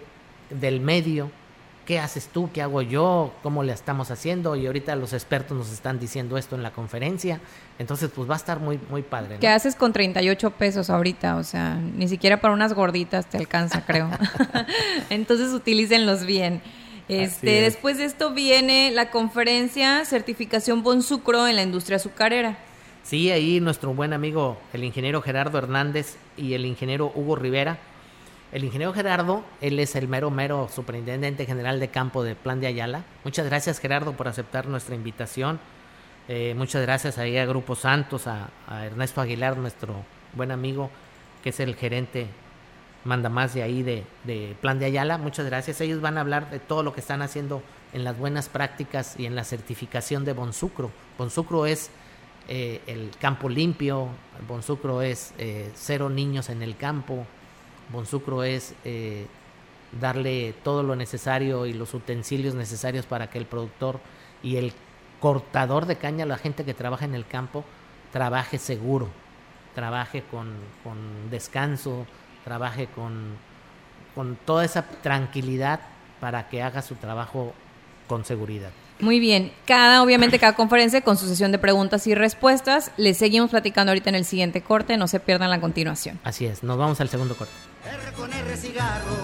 del 0.49 0.79
medio, 0.79 1.31
¿qué 1.89 1.97
haces 1.97 2.27
tú? 2.27 2.51
¿Qué 2.53 2.61
hago 2.61 2.83
yo? 2.83 3.33
¿Cómo 3.41 3.63
le 3.63 3.73
estamos 3.73 4.11
haciendo? 4.11 4.55
Y 4.55 4.67
ahorita 4.67 4.95
los 4.95 5.11
expertos 5.13 5.57
nos 5.57 5.71
están 5.71 5.99
diciendo 5.99 6.37
esto 6.37 6.55
en 6.55 6.61
la 6.61 6.69
conferencia. 6.69 7.41
Entonces, 7.79 8.11
pues 8.13 8.29
va 8.29 8.35
a 8.35 8.37
estar 8.37 8.59
muy, 8.59 8.79
muy 8.91 9.01
padre. 9.01 9.37
¿Qué 9.39 9.47
haces 9.47 9.75
con 9.75 9.91
38 9.91 10.51
pesos 10.51 10.91
ahorita? 10.91 11.37
O 11.37 11.43
sea, 11.43 11.73
ni 11.73 12.07
siquiera 12.07 12.39
para 12.39 12.53
unas 12.53 12.73
gorditas 12.73 13.25
te 13.27 13.39
alcanza, 13.39 13.87
creo. 13.87 14.07
Entonces, 15.09 15.51
utilícenlos 15.51 16.27
bien. 16.27 16.61
Este, 17.07 17.61
después 17.61 17.97
de 17.97 18.05
esto 18.05 18.35
viene 18.35 18.91
la 18.91 19.09
conferencia 19.09 20.05
Certificación 20.05 20.83
Bonsucro 20.83 21.47
en 21.47 21.55
la 21.55 21.63
industria 21.63 21.95
azucarera. 21.95 22.59
Sí, 23.01 23.31
ahí 23.31 23.59
nuestro 23.59 23.95
buen 23.95 24.13
amigo, 24.13 24.59
el 24.73 24.83
ingeniero 24.83 25.23
Gerardo 25.23 25.57
Hernández 25.57 26.17
y 26.37 26.53
el 26.53 26.67
ingeniero 26.67 27.11
Hugo 27.15 27.35
Rivera. 27.35 27.79
El 28.51 28.63
ingeniero 28.63 28.93
Gerardo, 28.93 29.43
él 29.61 29.79
es 29.79 29.95
el 29.95 30.07
mero, 30.07 30.31
mero 30.31 30.69
superintendente 30.73 31.45
general 31.45 31.79
de 31.79 31.89
campo 31.89 32.23
de 32.23 32.35
Plan 32.35 32.59
de 32.59 32.65
Ayala. 32.65 33.03
Muchas 33.23 33.45
gracias, 33.45 33.79
Gerardo, 33.79 34.13
por 34.13 34.27
aceptar 34.27 34.67
nuestra 34.67 34.95
invitación. 34.95 35.59
Eh, 36.27 36.55
muchas 36.57 36.81
gracias 36.81 37.19
ahí 37.19 37.37
a 37.37 37.45
Grupo 37.45 37.75
Santos, 37.75 38.25
a, 38.25 38.49
Ernesto 38.85 39.21
Aguilar, 39.21 39.55
nuestro 39.57 40.03
buen 40.33 40.49
amigo, 40.51 40.89
que 41.43 41.49
es 41.49 41.59
el 41.59 41.75
gerente 41.75 42.27
manda 43.05 43.29
más 43.29 43.53
de 43.53 43.63
ahí 43.63 43.83
de, 43.83 44.03
de 44.23 44.55
Plan 44.59 44.79
de 44.79 44.85
Ayala. 44.85 45.19
Muchas 45.19 45.45
gracias. 45.45 45.79
Ellos 45.81 46.01
van 46.01 46.17
a 46.17 46.21
hablar 46.21 46.49
de 46.49 46.59
todo 46.59 46.81
lo 46.81 46.91
que 46.91 47.01
están 47.01 47.21
haciendo 47.21 47.61
en 47.93 48.03
las 48.03 48.17
buenas 48.17 48.49
prácticas 48.49 49.15
y 49.19 49.27
en 49.27 49.35
la 49.35 49.43
certificación 49.43 50.25
de 50.25 50.33
Bonsucro. 50.33 50.89
Bonsucro 51.19 51.67
es 51.67 51.91
eh, 52.47 52.81
el 52.87 53.11
campo 53.19 53.47
limpio, 53.47 54.07
Bonsucro 54.47 55.03
es 55.03 55.33
eh, 55.37 55.71
cero 55.75 56.09
niños 56.09 56.49
en 56.49 56.63
el 56.63 56.75
campo, 56.77 57.27
Bonsucro 57.89 58.43
es 58.43 58.73
eh, 58.85 59.25
darle 59.99 60.53
todo 60.63 60.83
lo 60.83 60.95
necesario 60.95 61.65
y 61.65 61.73
los 61.73 61.93
utensilios 61.93 62.55
necesarios 62.55 63.05
para 63.05 63.29
que 63.29 63.37
el 63.37 63.45
productor 63.45 63.99
y 64.43 64.57
el 64.57 64.73
cortador 65.19 65.85
de 65.85 65.97
caña, 65.97 66.25
la 66.25 66.37
gente 66.37 66.63
que 66.63 66.73
trabaja 66.73 67.05
en 67.05 67.15
el 67.15 67.25
campo, 67.25 67.65
trabaje 68.11 68.57
seguro, 68.57 69.09
trabaje 69.75 70.23
con, 70.23 70.49
descanso, 71.29 72.05
trabaje 72.43 72.87
con 72.87 73.37
toda 74.45 74.63
esa 74.65 74.83
tranquilidad 74.83 75.79
para 76.19 76.47
que 76.49 76.61
haga 76.61 76.81
su 76.81 76.95
trabajo 76.95 77.53
con 78.07 78.25
seguridad. 78.25 78.71
Muy 78.99 79.19
bien. 79.19 79.51
Cada, 79.65 80.03
obviamente, 80.03 80.39
cada 80.39 80.53
conferencia 80.53 81.01
con 81.01 81.17
su 81.17 81.27
sesión 81.27 81.51
de 81.51 81.57
preguntas 81.57 82.05
y 82.07 82.15
respuestas. 82.15 82.91
Les 82.97 83.17
seguimos 83.17 83.49
platicando 83.49 83.91
ahorita 83.91 84.09
en 84.09 84.15
el 84.15 84.25
siguiente 84.25 84.61
corte. 84.61 84.97
No 84.97 85.07
se 85.07 85.19
pierdan 85.19 85.49
la 85.49 85.61
continuación. 85.61 86.19
Así 86.23 86.45
es. 86.45 86.63
Nos 86.63 86.77
vamos 86.77 86.99
al 86.99 87.09
segundo 87.09 87.35
corte. 87.35 87.53
R 87.85 88.13
con 88.13 88.31
R 88.31 88.57
cigarro, 88.57 89.15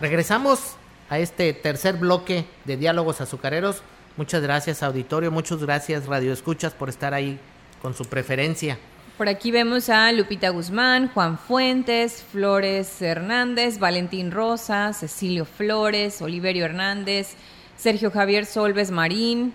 Regresamos 0.00 0.76
a 1.08 1.18
este 1.18 1.52
tercer 1.52 1.96
bloque 1.96 2.46
de 2.64 2.76
diálogos 2.76 3.20
azucareros. 3.20 3.82
Muchas 4.16 4.42
gracias 4.42 4.82
auditorio, 4.82 5.30
muchas 5.30 5.60
gracias 5.60 6.06
Radio 6.06 6.32
Escuchas 6.32 6.72
por 6.72 6.88
estar 6.88 7.14
ahí 7.14 7.38
con 7.82 7.94
su 7.94 8.04
preferencia. 8.04 8.78
Por 9.16 9.28
aquí 9.28 9.52
vemos 9.52 9.90
a 9.90 10.10
Lupita 10.10 10.48
Guzmán, 10.48 11.08
Juan 11.08 11.38
Fuentes, 11.38 12.24
Flores 12.32 13.00
Hernández, 13.00 13.78
Valentín 13.78 14.32
Rosa, 14.32 14.92
Cecilio 14.92 15.44
Flores, 15.44 16.20
Oliverio 16.20 16.64
Hernández, 16.64 17.34
Sergio 17.76 18.10
Javier 18.10 18.44
Solves 18.44 18.90
Marín, 18.90 19.54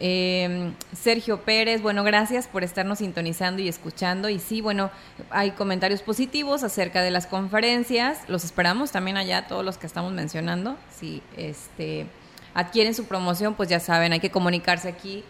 eh, 0.00 0.72
Sergio 0.94 1.42
Pérez, 1.42 1.82
bueno, 1.82 2.02
gracias 2.02 2.48
por 2.48 2.64
estarnos 2.64 2.98
sintonizando 2.98 3.60
y 3.60 3.68
escuchando. 3.68 4.30
Y 4.30 4.38
sí, 4.38 4.62
bueno, 4.62 4.90
hay 5.28 5.50
comentarios 5.52 6.02
positivos 6.02 6.64
acerca 6.64 7.02
de 7.02 7.10
las 7.10 7.26
conferencias. 7.26 8.20
Los 8.26 8.42
esperamos 8.44 8.90
también 8.90 9.18
allá, 9.18 9.46
todos 9.46 9.64
los 9.64 9.76
que 9.76 9.86
estamos 9.86 10.12
mencionando. 10.12 10.76
Si 10.98 11.22
este, 11.36 12.06
adquieren 12.54 12.94
su 12.94 13.04
promoción, 13.04 13.54
pues 13.54 13.68
ya 13.68 13.78
saben, 13.78 14.12
hay 14.12 14.20
que 14.20 14.30
comunicarse 14.30 14.88
aquí 14.88 15.22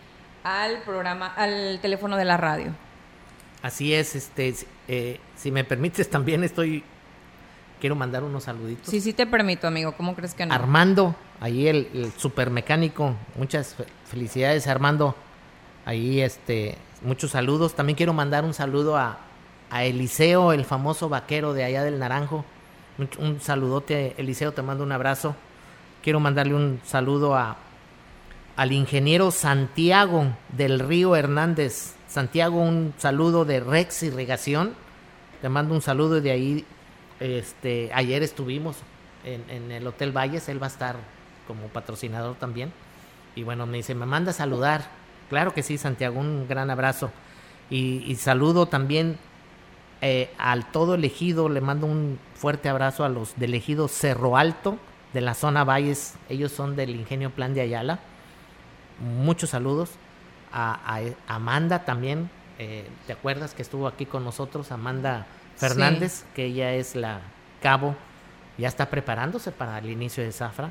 al 0.45 0.83
programa, 0.83 1.27
al 1.35 1.81
teléfono 1.83 2.17
de 2.17 2.25
la 2.25 2.37
radio. 2.37 2.73
Así 3.63 3.93
es, 3.93 4.15
este, 4.15 4.55
eh, 4.89 5.19
si 5.37 5.51
me 5.51 5.65
permites, 5.65 6.09
también 6.09 6.45
estoy 6.45 6.83
quiero 7.81 7.97
mandar 7.97 8.23
unos 8.23 8.45
saluditos. 8.45 8.87
Sí, 8.89 9.01
sí 9.01 9.13
te 9.13 9.27
permito, 9.27 9.67
amigo. 9.67 9.93
¿Cómo 9.93 10.15
crees 10.15 10.35
que 10.35 10.47
no? 10.47 10.55
Armando, 10.55 11.17
ahí 11.41 11.67
el, 11.67 11.89
el 11.93 12.13
supermecánico. 12.13 13.15
Muchas 13.37 13.75
felicidades, 14.05 14.67
Armando. 14.67 15.17
Ahí, 15.85 16.21
este, 16.21 16.77
muchos 17.03 17.33
saludos. 17.33 17.75
También 17.75 17.97
quiero 17.97 18.13
mandar 18.13 18.45
un 18.45 18.55
saludo 18.55 18.97
a, 18.97 19.19
a 19.71 19.85
Eliseo, 19.85 20.53
el 20.53 20.65
famoso 20.65 21.09
vaquero 21.09 21.53
de 21.55 21.65
allá 21.65 21.83
del 21.83 21.99
Naranjo. 21.99 22.45
Un, 22.99 23.09
un 23.19 23.41
saludote, 23.41 24.15
Eliseo, 24.19 24.53
te 24.53 24.63
mando 24.63 24.85
un 24.85 24.93
abrazo. 24.93 25.35
Quiero 26.03 26.21
mandarle 26.21 26.55
un 26.55 26.81
saludo 26.85 27.35
a, 27.35 27.57
al 28.57 28.73
ingeniero 28.73 29.31
Santiago 29.31 30.27
del 30.51 30.79
Río 30.81 31.17
Hernández. 31.17 31.95
Santiago, 32.09 32.61
un 32.61 32.93
saludo 32.99 33.45
de 33.45 33.61
Rex 33.61 34.03
Irrigación. 34.03 34.75
Te 35.41 35.49
mando 35.49 35.75
un 35.75 35.81
saludo 35.81 36.21
de 36.21 36.31
ahí 36.31 36.65
este, 37.21 37.91
ayer 37.93 38.23
estuvimos 38.23 38.79
en, 39.25 39.71
el 39.71 39.87
Hotel 39.87 40.17
Valles, 40.17 40.49
él 40.49 40.61
va 40.61 40.67
a 40.67 40.71
estar 40.71 40.97
como 41.47 41.69
patrocinador 41.69 42.37
también. 42.37 42.73
Y 43.35 43.43
bueno, 43.45 43.67
me 43.67 43.77
dice, 43.77 43.95
me 43.95 44.07
manda 44.07 44.31
a 44.31 44.35
saludar. 44.35 44.89
Claro 45.29 45.55
que 45.55 45.63
sí, 45.63 45.79
Santiago, 45.79 46.19
un 46.19 46.49
gran 46.49 46.71
abrazo. 46.71 47.11
Y, 47.69 48.17
saludo 48.17 48.67
también 48.67 49.17
eh, 50.01 50.31
al 50.39 50.73
todo 50.73 50.97
elegido, 50.97 51.49
le 51.49 51.61
mando 51.61 51.87
un 51.87 52.19
fuerte 52.35 52.69
abrazo 52.69 53.05
a 53.05 53.09
los 53.09 53.39
del 53.39 53.55
ejido 53.55 53.87
Cerro 53.87 54.37
Alto 54.37 54.79
de 55.13 55.21
la 55.21 55.35
zona 55.35 55.63
Valles, 55.63 56.15
ellos 56.29 56.51
son 56.51 56.75
del 56.75 56.91
Ingenio 56.91 57.31
Plan 57.31 57.55
de 57.55 57.61
Ayala. 57.61 58.01
Muchos 58.99 59.51
saludos. 59.51 59.91
A, 60.53 60.97
a 60.97 61.01
Amanda 61.29 61.85
también, 61.85 62.29
eh, 62.59 62.89
¿te 63.07 63.13
acuerdas 63.13 63.55
que 63.55 63.63
estuvo 63.63 63.87
aquí 63.87 64.05
con 64.05 64.25
nosotros? 64.25 64.73
Amanda 64.73 65.27
Fernández, 65.61 66.13
sí. 66.13 66.25
que 66.35 66.47
ella 66.47 66.73
es 66.75 66.97
la 66.97 67.21
cabo, 67.61 67.95
ya 68.59 68.69
está 68.69 68.91
preparándose 68.91 69.53
para 69.53 69.79
el 69.79 69.91
inicio 69.91 70.25
de 70.25 70.33
Zafra. 70.33 70.71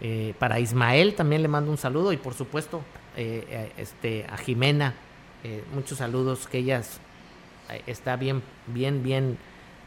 Eh, 0.00 0.34
para 0.38 0.58
Ismael 0.58 1.14
también 1.14 1.42
le 1.42 1.48
mando 1.48 1.70
un 1.70 1.76
saludo 1.76 2.12
y 2.12 2.16
por 2.16 2.32
supuesto 2.34 2.82
eh, 3.16 3.72
este, 3.76 4.26
a 4.30 4.38
Jimena, 4.38 4.94
eh, 5.44 5.62
muchos 5.74 5.98
saludos 5.98 6.46
que 6.46 6.58
ella 6.58 6.82
está 7.86 8.16
bien, 8.16 8.42
bien, 8.66 9.02
bien 9.02 9.38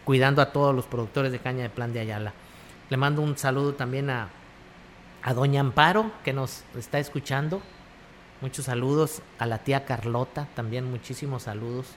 cuidando 0.06 0.42
a 0.42 0.52
todos 0.52 0.76
los 0.76 0.86
productores 0.86 1.32
de 1.32 1.40
caña 1.40 1.64
de 1.64 1.70
plan 1.70 1.94
de 1.94 2.00
Ayala. 2.00 2.34
Le 2.90 2.98
mando 2.98 3.22
un 3.22 3.38
saludo 3.38 3.74
también 3.74 4.10
a, 4.10 4.30
a 5.24 5.34
Doña 5.34 5.62
Amparo 5.62 6.12
que 6.24 6.32
nos 6.32 6.64
está 6.78 7.00
escuchando. 7.00 7.62
Muchos 8.42 8.66
saludos 8.66 9.22
a 9.40 9.46
la 9.46 9.60
tía 9.60 9.86
Carlota, 9.86 10.48
también 10.54 10.90
muchísimos 10.90 11.44
saludos 11.44 11.88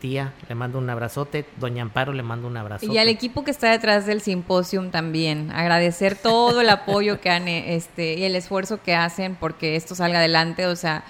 tía, 0.00 0.32
le 0.48 0.54
mando 0.54 0.78
un 0.78 0.90
abrazote. 0.90 1.46
Doña 1.58 1.82
Amparo, 1.82 2.12
le 2.12 2.22
mando 2.22 2.48
un 2.48 2.56
abrazote. 2.56 2.92
Y 2.92 2.98
al 2.98 3.08
equipo 3.08 3.44
que 3.44 3.50
está 3.50 3.70
detrás 3.70 4.06
del 4.06 4.20
simposium 4.20 4.90
también. 4.90 5.50
Agradecer 5.52 6.16
todo 6.16 6.60
el 6.60 6.68
apoyo 6.70 7.20
que 7.20 7.30
han, 7.30 7.46
este, 7.46 8.14
y 8.14 8.24
el 8.24 8.34
esfuerzo 8.34 8.82
que 8.82 8.94
hacen 8.94 9.36
porque 9.36 9.76
esto 9.76 9.94
salga 9.94 10.18
adelante. 10.18 10.66
O 10.66 10.74
sea, 10.76 11.04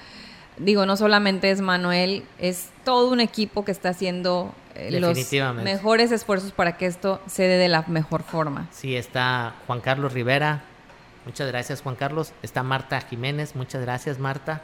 digo, 0.58 0.84
no 0.84 0.96
solamente 0.96 1.50
es 1.50 1.60
Manuel, 1.60 2.24
es 2.38 2.68
todo 2.84 3.10
un 3.10 3.20
equipo 3.20 3.64
que 3.64 3.72
está 3.72 3.90
haciendo 3.90 4.54
eh, 4.74 5.00
los 5.00 5.16
mejores 5.54 6.12
esfuerzos 6.12 6.52
para 6.52 6.76
que 6.76 6.86
esto 6.86 7.20
se 7.26 7.44
dé 7.44 7.56
de 7.56 7.68
la 7.68 7.84
mejor 7.86 8.22
forma. 8.22 8.68
Sí, 8.72 8.96
está 8.96 9.54
Juan 9.66 9.80
Carlos 9.80 10.12
Rivera. 10.12 10.64
Muchas 11.24 11.48
gracias, 11.48 11.80
Juan 11.82 11.94
Carlos. 11.94 12.32
Está 12.42 12.62
Marta 12.62 13.00
Jiménez. 13.00 13.54
Muchas 13.54 13.82
gracias, 13.82 14.18
Marta 14.18 14.62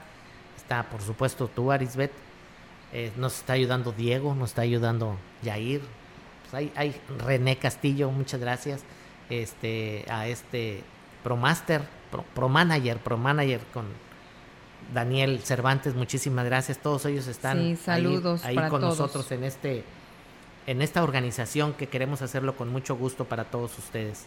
está, 0.67 0.83
por 0.83 1.01
supuesto, 1.01 1.49
tú, 1.49 1.71
Arisbet. 1.71 2.11
Eh, 2.99 3.13
nos 3.19 3.37
está 3.37 3.53
ayudando 3.53 3.93
Diego, 3.93 4.35
nos 4.35 4.49
está 4.51 4.63
ayudando 4.63 5.19
Yair. 5.43 5.83
Pues 6.43 6.55
hay, 6.55 6.73
hay 6.77 6.99
René 7.19 7.59
Castillo, 7.59 8.11
muchas 8.11 8.41
gracias. 8.41 8.85
Este, 9.29 10.07
a 10.09 10.27
este 10.29 10.83
ProMaster, 11.23 11.83
Pro, 12.11 12.25
Pro 12.35 12.49
Manager, 12.49 12.97
Pro 12.97 13.19
Manager 13.19 13.61
con 13.75 13.85
Daniel 14.95 15.41
Cervantes, 15.45 15.95
muchísimas 15.95 16.47
gracias. 16.47 16.79
Todos 16.79 17.05
ellos 17.05 17.27
están 17.27 17.59
Sí, 17.59 17.77
saludos 17.77 18.43
ahí, 18.45 18.51
ahí 18.51 18.55
para 18.57 18.71
con 18.71 18.81
todos. 18.81 18.99
nosotros 18.99 19.31
en 19.31 19.45
este 19.45 19.85
en 20.67 20.81
esta 20.81 21.03
organización 21.03 21.75
que 21.75 21.89
queremos 21.89 22.23
hacerlo 22.23 22.57
con 22.57 22.71
mucho 22.71 22.97
gusto 22.97 23.27
para 23.27 23.45
todos 23.45 23.79
ustedes. 23.79 24.25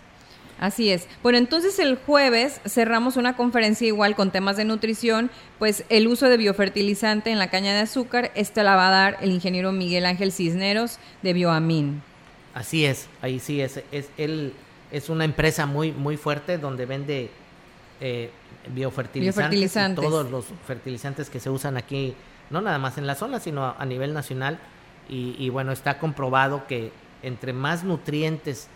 Así 0.60 0.90
es. 0.92 1.08
Bueno, 1.24 1.38
entonces 1.38 1.80
el 1.80 1.96
jueves 1.96 2.60
cerramos 2.68 3.16
una 3.16 3.38
conferencia 3.38 3.88
igual 3.88 4.16
con 4.16 4.30
temas 4.30 4.58
de 4.58 4.66
nutrición, 4.66 5.32
pues 5.58 5.86
el 5.88 6.08
uso 6.08 6.28
de 6.28 6.36
biofertilizante 6.36 7.32
en 7.32 7.40
la 7.40 7.50
caña 7.50 7.74
de 7.74 7.80
azúcar, 7.80 8.32
esta 8.36 8.62
la 8.64 8.76
va 8.76 8.90
a 8.90 8.92
dar 8.92 9.18
el 9.22 9.32
ingeniero 9.32 9.72
Miguel 9.72 10.06
Ángel 10.06 10.34
Cisneros 10.34 11.00
de 11.22 11.32
Bioamin. 11.32 12.02
Así 12.54 12.86
es, 12.86 13.08
ahí 13.22 13.40
sí 13.40 13.62
es, 13.62 13.82
es 13.92 14.10
él 14.18 14.54
es 14.92 15.08
una 15.08 15.24
empresa 15.24 15.66
muy 15.66 15.94
muy 15.94 16.18
fuerte 16.18 16.58
donde 16.58 16.86
vende 16.86 17.30
eh, 18.02 18.30
biofertilizantes, 18.74 20.04
y 20.04 20.08
todos 20.08 20.30
los 20.30 20.46
fertilizantes 20.68 21.30
que 21.30 21.40
se 21.40 21.50
usan 21.50 21.78
aquí, 21.78 22.16
no 22.50 22.60
nada 22.60 22.80
más 22.80 22.98
en 22.98 23.08
la 23.08 23.16
zona, 23.16 23.40
sino 23.40 23.64
a, 23.64 23.76
a 23.80 23.86
nivel 23.86 24.14
nacional. 24.14 24.60
Y, 25.08 25.36
y 25.40 25.50
bueno, 25.50 25.72
está 25.72 26.00
comprobado 26.00 26.68
que 26.68 26.92
entre 27.24 27.54
más 27.54 27.84
nutrientes 27.84 28.68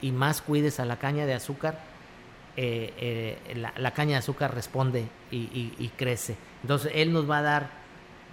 y 0.00 0.12
más 0.12 0.42
cuides 0.42 0.80
a 0.80 0.84
la 0.84 0.98
caña 0.98 1.26
de 1.26 1.34
azúcar, 1.34 1.78
eh, 2.56 2.92
eh, 2.98 3.66
la, 3.76 3.90
caña 3.92 4.12
de 4.12 4.16
azúcar 4.16 4.54
responde 4.54 5.06
y 5.30 5.90
crece. 5.96 6.36
Entonces, 6.62 6.92
él 6.94 7.12
nos 7.12 7.28
va 7.28 7.38
a 7.38 7.42
dar 7.42 7.70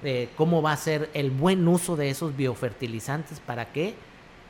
eh, 0.04 0.30
cómo 0.36 0.62
va 0.62 0.72
a 0.72 0.78
ser 0.78 1.10
el 1.14 1.32
buen 1.32 1.68
uso 1.68 1.96
de 1.96 2.10
esos 2.10 2.36
biofertilizantes 2.36 3.40
para 3.40 3.72
que 3.72 3.96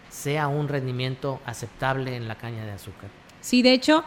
sea 0.09 0.47
un 0.47 0.67
rendimiento 0.67 1.39
aceptable 1.45 2.15
en 2.15 2.27
la 2.27 2.35
caña 2.35 2.65
de 2.65 2.71
azúcar. 2.71 3.09
Sí, 3.41 3.61
de 3.61 3.73
hecho, 3.73 4.03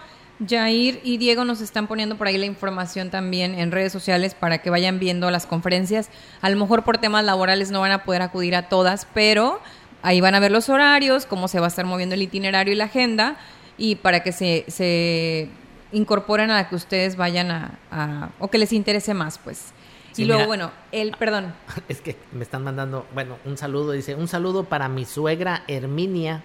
Jair 0.46 1.00
y 1.04 1.16
Diego 1.16 1.44
nos 1.44 1.60
están 1.60 1.86
poniendo 1.86 2.16
por 2.16 2.26
ahí 2.26 2.38
la 2.38 2.46
información 2.46 3.10
también 3.10 3.54
en 3.54 3.72
redes 3.72 3.92
sociales 3.92 4.34
para 4.34 4.58
que 4.58 4.70
vayan 4.70 4.98
viendo 4.98 5.30
las 5.30 5.46
conferencias. 5.46 6.10
A 6.40 6.50
lo 6.50 6.56
mejor 6.56 6.84
por 6.84 6.98
temas 6.98 7.24
laborales 7.24 7.70
no 7.70 7.80
van 7.80 7.92
a 7.92 8.04
poder 8.04 8.22
acudir 8.22 8.54
a 8.54 8.68
todas, 8.68 9.06
pero 9.14 9.60
ahí 10.02 10.20
van 10.20 10.34
a 10.34 10.40
ver 10.40 10.50
los 10.52 10.68
horarios, 10.68 11.26
cómo 11.26 11.48
se 11.48 11.60
va 11.60 11.66
a 11.66 11.68
estar 11.68 11.84
moviendo 11.86 12.14
el 12.14 12.22
itinerario 12.22 12.72
y 12.72 12.76
la 12.76 12.84
agenda, 12.84 13.36
y 13.76 13.96
para 13.96 14.22
que 14.22 14.32
se, 14.32 14.64
se 14.68 15.48
incorporen 15.92 16.50
a 16.50 16.56
la 16.56 16.68
que 16.68 16.74
ustedes 16.74 17.16
vayan 17.16 17.50
a, 17.50 17.78
a- 17.90 18.30
o 18.38 18.48
que 18.48 18.58
les 18.58 18.72
interese 18.72 19.14
más, 19.14 19.38
pues. 19.38 19.72
Sí, 20.12 20.22
y 20.22 20.24
luego, 20.24 20.40
mira. 20.40 20.46
bueno, 20.48 20.70
el, 20.92 21.12
perdón, 21.12 21.54
Es 21.88 22.00
que 22.00 22.16
me 22.32 22.42
están 22.42 22.64
mandando, 22.64 23.06
bueno, 23.14 23.36
un 23.44 23.56
saludo, 23.56 23.92
dice, 23.92 24.14
un 24.14 24.26
saludo 24.28 24.64
para 24.64 24.88
mi 24.88 25.04
suegra 25.04 25.62
Herminia. 25.68 26.42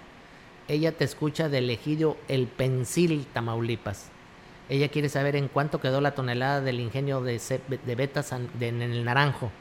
Ella 0.67 0.91
te 0.93 1.03
escucha 1.03 1.49
del 1.49 1.69
ejido 1.69 2.15
El 2.29 2.47
Pensil, 2.47 3.25
Tamaulipas. 3.33 4.07
Ella 4.69 4.87
quiere 4.87 5.09
saber 5.09 5.35
en 5.35 5.49
cuánto 5.49 5.81
quedó 5.81 5.99
la 5.99 6.11
tonelada 6.15 6.61
del 6.61 6.79
ingenio 6.79 7.19
de, 7.21 7.41
de 7.85 7.95
Beta 7.95 8.23
San- 8.23 8.47
de- 8.59 8.69
en 8.69 8.81
el 8.81 9.03
Naranjo. 9.03 9.51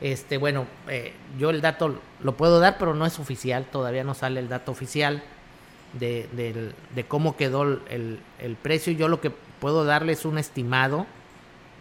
Este, 0.00 0.38
bueno, 0.38 0.66
eh, 0.88 1.12
yo 1.38 1.50
el 1.50 1.60
dato 1.60 2.00
lo 2.22 2.36
puedo 2.36 2.58
dar, 2.58 2.78
pero 2.78 2.94
no 2.94 3.04
es 3.06 3.18
oficial, 3.18 3.66
todavía 3.70 4.02
no 4.04 4.14
sale 4.14 4.40
el 4.40 4.48
dato 4.48 4.72
oficial 4.72 5.22
de, 5.92 6.28
del- 6.32 6.74
de 6.94 7.04
cómo 7.04 7.36
quedó 7.36 7.64
el, 7.64 7.80
el- 7.90 8.20
el 8.38 8.56
precio. 8.56 8.92
Yo 8.94 9.08
lo 9.08 9.20
que 9.20 9.30
puedo 9.30 9.84
darle 9.84 10.12
es 10.12 10.24
un 10.24 10.38
estimado, 10.38 11.06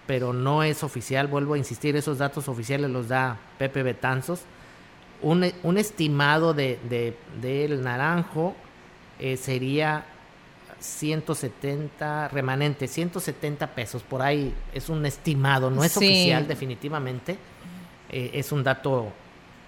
pero 0.06 0.34
no 0.34 0.64
es 0.64 0.84
oficial. 0.84 1.28
Vuelvo 1.28 1.54
a 1.54 1.58
insistir, 1.58 1.96
esos 1.96 2.18
datos 2.18 2.48
oficiales 2.50 2.90
los 2.90 3.08
da 3.08 3.38
Pepe 3.58 3.84
Betanzos. 3.84 4.42
Un, 5.22 5.50
un 5.64 5.78
estimado 5.78 6.54
de, 6.54 6.78
de- 6.90 7.16
del 7.42 7.84
naranjo 7.84 8.56
eh, 9.20 9.38
sería 9.38 10.04
170 10.80 12.28
remanente, 12.30 12.88
170 12.88 13.68
pesos. 13.68 14.04
Por 14.04 14.22
ahí 14.22 14.54
es 14.74 14.90
un 14.90 15.06
estimado, 15.06 15.70
no 15.70 15.84
es 15.84 15.92
Sí. 15.94 16.00
oficial 16.00 16.48
definitivamente. 16.48 17.38
Eh, 18.12 18.32
es 18.34 18.52
un 18.52 18.64
dato 18.64 19.12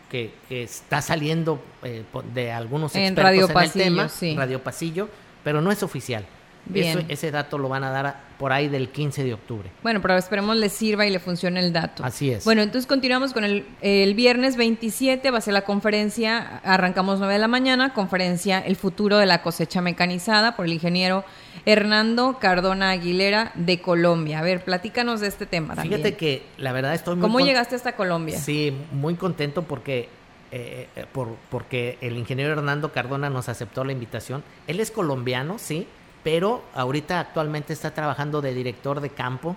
que, 0.09 0.33
que 0.49 0.63
está 0.63 1.01
saliendo 1.01 1.61
eh, 1.83 2.03
de 2.33 2.51
algunos 2.51 2.95
En 2.95 3.03
expertos 3.03 3.23
Radio 3.23 3.47
en 3.47 3.53
Pasillo, 3.53 3.85
el 3.85 3.89
tema, 3.89 4.09
sí. 4.09 4.35
Radio 4.35 4.63
Pasillo, 4.63 5.09
pero 5.43 5.61
no 5.61 5.71
es 5.71 5.83
oficial. 5.83 6.25
Bien. 6.66 6.99
Eso- 6.99 7.07
ese 7.09 7.32
dato 7.32 7.57
lo 7.57 7.68
van 7.70 7.84
a 7.84 7.89
dar 7.89 8.05
a- 8.05 8.16
por 8.38 8.53
ahí 8.53 8.68
del 8.70 8.89
15 8.89 9.24
de 9.24 9.34
octubre. 9.34 9.70
Bueno, 9.84 10.01
pero 10.01 10.16
esperemos 10.18 10.55
les 10.55 10.72
sirva 10.72 11.05
y 11.05 11.12
le 11.12 11.20
funcione 11.20 11.59
el 11.59 11.74
dato. 11.74 12.03
Así 12.03 12.32
es. 12.32 12.43
Bueno, 12.45 12.62
entonces 12.62 12.88
continuamos 12.88 13.34
con 13.34 13.43
el, 13.43 13.66
el 13.82 14.14
viernes 14.16 14.55
27, 14.57 15.30
va 15.32 15.38
a 15.38 15.41
ser 15.41 15.53
la 15.53 15.62
conferencia, 15.64 16.59
arrancamos 16.64 17.20
9 17.20 17.34
de 17.34 17.39
la 17.39 17.47
mañana, 17.47 17.93
conferencia 17.93 18.59
El 18.59 18.76
futuro 18.78 19.18
de 19.18 19.26
la 19.28 19.41
cosecha 19.43 19.82
mecanizada 19.82 20.55
por 20.55 20.66
el 20.66 20.74
ingeniero 20.74 21.24
Hernando 21.66 22.38
Cardona 22.39 22.89
Aguilera 22.91 23.51
de 23.55 23.80
Colombia. 23.82 24.39
A 24.39 24.41
ver, 24.41 24.64
platícanos 24.64 25.20
de 25.22 25.28
este 25.28 25.45
tema 25.45 25.76
también. 25.76 25.99
Fíjate 26.01 26.16
que 26.18 26.43
la 26.57 26.72
verdad 26.72 26.93
estoy 26.95 27.16
muy 27.16 27.22
¿Cómo 27.22 27.39
llegaste 27.41 27.76
hasta 27.76 27.95
Colombia? 27.95 28.39
Sí, 28.39 28.74
muy 28.91 29.16
contento 29.16 29.64
porque 29.64 30.09
eh, 30.51 30.89
eh, 30.95 31.05
por, 31.12 31.36
porque 31.49 31.97
el 32.01 32.18
ingeniero 32.18 32.51
Hernando 32.53 32.91
Cardona 32.91 33.30
nos 33.30 33.47
aceptó 33.49 33.84
la 33.84 33.91
invitación. 33.91 34.43
Él 34.68 34.80
es 34.80 34.91
colombiano, 34.91 35.57
sí, 35.59 35.88
pero 36.24 36.63
ahorita 36.74 37.19
actualmente 37.19 37.74
está 37.74 37.91
trabajando 37.93 38.41
de 38.41 38.53
director 38.53 39.01
de 39.01 39.09
campo 39.09 39.55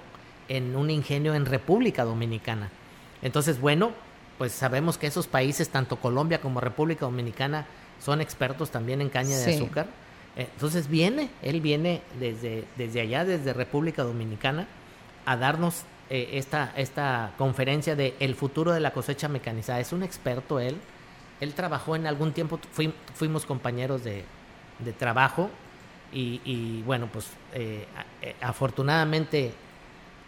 en 0.49 0.77
un 0.77 0.91
ingenio 0.91 1.35
en 1.35 1.47
República 1.47 2.05
Dominicana. 2.05 2.71
Entonces, 3.23 3.61
bueno, 3.61 3.93
pues 4.39 4.53
sabemos 4.53 4.99
que 4.99 5.07
esos 5.07 5.27
países, 5.27 5.69
tanto 5.69 5.97
Colombia 5.97 6.41
como 6.41 6.61
República 6.61 7.07
Dominicana, 7.07 7.67
son 8.01 8.21
expertos 8.21 8.71
también 8.71 9.01
en 9.01 9.09
caña 9.09 9.37
de 9.37 9.43
azúcar. 9.55 9.87
Entonces 10.37 10.89
viene, 10.89 11.31
él 11.43 11.61
viene 11.61 12.03
desde, 12.19 12.65
desde 12.77 13.01
allá, 13.01 13.25
desde 13.25 13.53
República 13.53 14.03
Dominicana, 14.03 14.67
a 15.27 15.37
darnos 15.37 15.83
eh, 16.11 16.31
esta, 16.33 16.73
esta 16.77 17.33
conferencia 17.39 17.95
de 17.97 18.15
El 18.19 18.35
futuro 18.35 18.73
de 18.73 18.81
la 18.81 18.93
cosecha 18.93 19.29
mecanizada. 19.29 19.81
Es 19.81 19.93
un 19.93 20.03
experto 20.03 20.59
él. 20.61 20.77
Él 21.41 21.55
trabajó 21.55 21.95
en 21.97 22.07
algún 22.07 22.33
tiempo, 22.33 22.59
fui- 22.73 22.93
fuimos 23.15 23.47
compañeros 23.47 24.03
de, 24.05 24.25
de 24.81 24.93
trabajo 24.93 25.49
y, 26.15 26.83
bueno, 26.83 27.09
pues 27.13 27.27
eh, 27.53 27.87
afortunadamente 28.41 29.53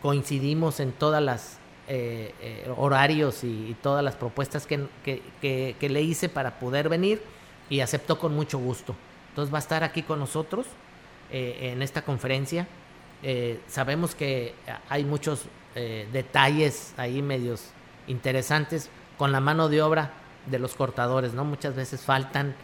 coincidimos 0.03 0.81
en 0.81 0.93
todas 0.93 1.23
las 1.23 1.59
eh, 1.89 2.35
eh, 2.41 2.73
horarios 2.77 3.45
y, 3.45 3.77
todas 3.83 4.03
las 4.05 4.17
propuestas 4.17 4.67
que, 4.67 4.87
que- 5.05 5.23
que- 5.79 5.89
le 5.89 6.03
hice 6.03 6.29
para 6.29 6.59
poder 6.59 6.89
venir 6.89 7.23
y 7.71 7.81
aceptó 7.81 8.19
con 8.19 8.35
mucho 8.35 8.59
gusto. 8.59 8.97
Entonces 9.31 9.53
va 9.55 9.59
a 9.59 9.61
estar 9.61 9.85
aquí 9.85 10.03
con 10.03 10.19
nosotros 10.19 10.67
eh, 11.31 11.71
en 11.73 11.83
esta 11.83 12.03
conferencia. 12.03 12.67
Sabemos 13.67 14.15
que 14.15 14.55
hay 14.89 15.05
muchos 15.05 15.47
detalles 16.13 16.93
ahí 16.97 17.23
medios 17.23 17.71
interesantes 18.07 18.89
con 19.19 19.33
la 19.33 19.41
mano 19.41 19.69
de 19.69 19.83
obra 19.83 20.13
de 20.47 20.59
los 20.61 20.75
cortadores, 20.75 21.33
¿no? 21.35 21.45
Muchas 21.45 21.75
veces 21.75 22.03
faltan 22.03 22.55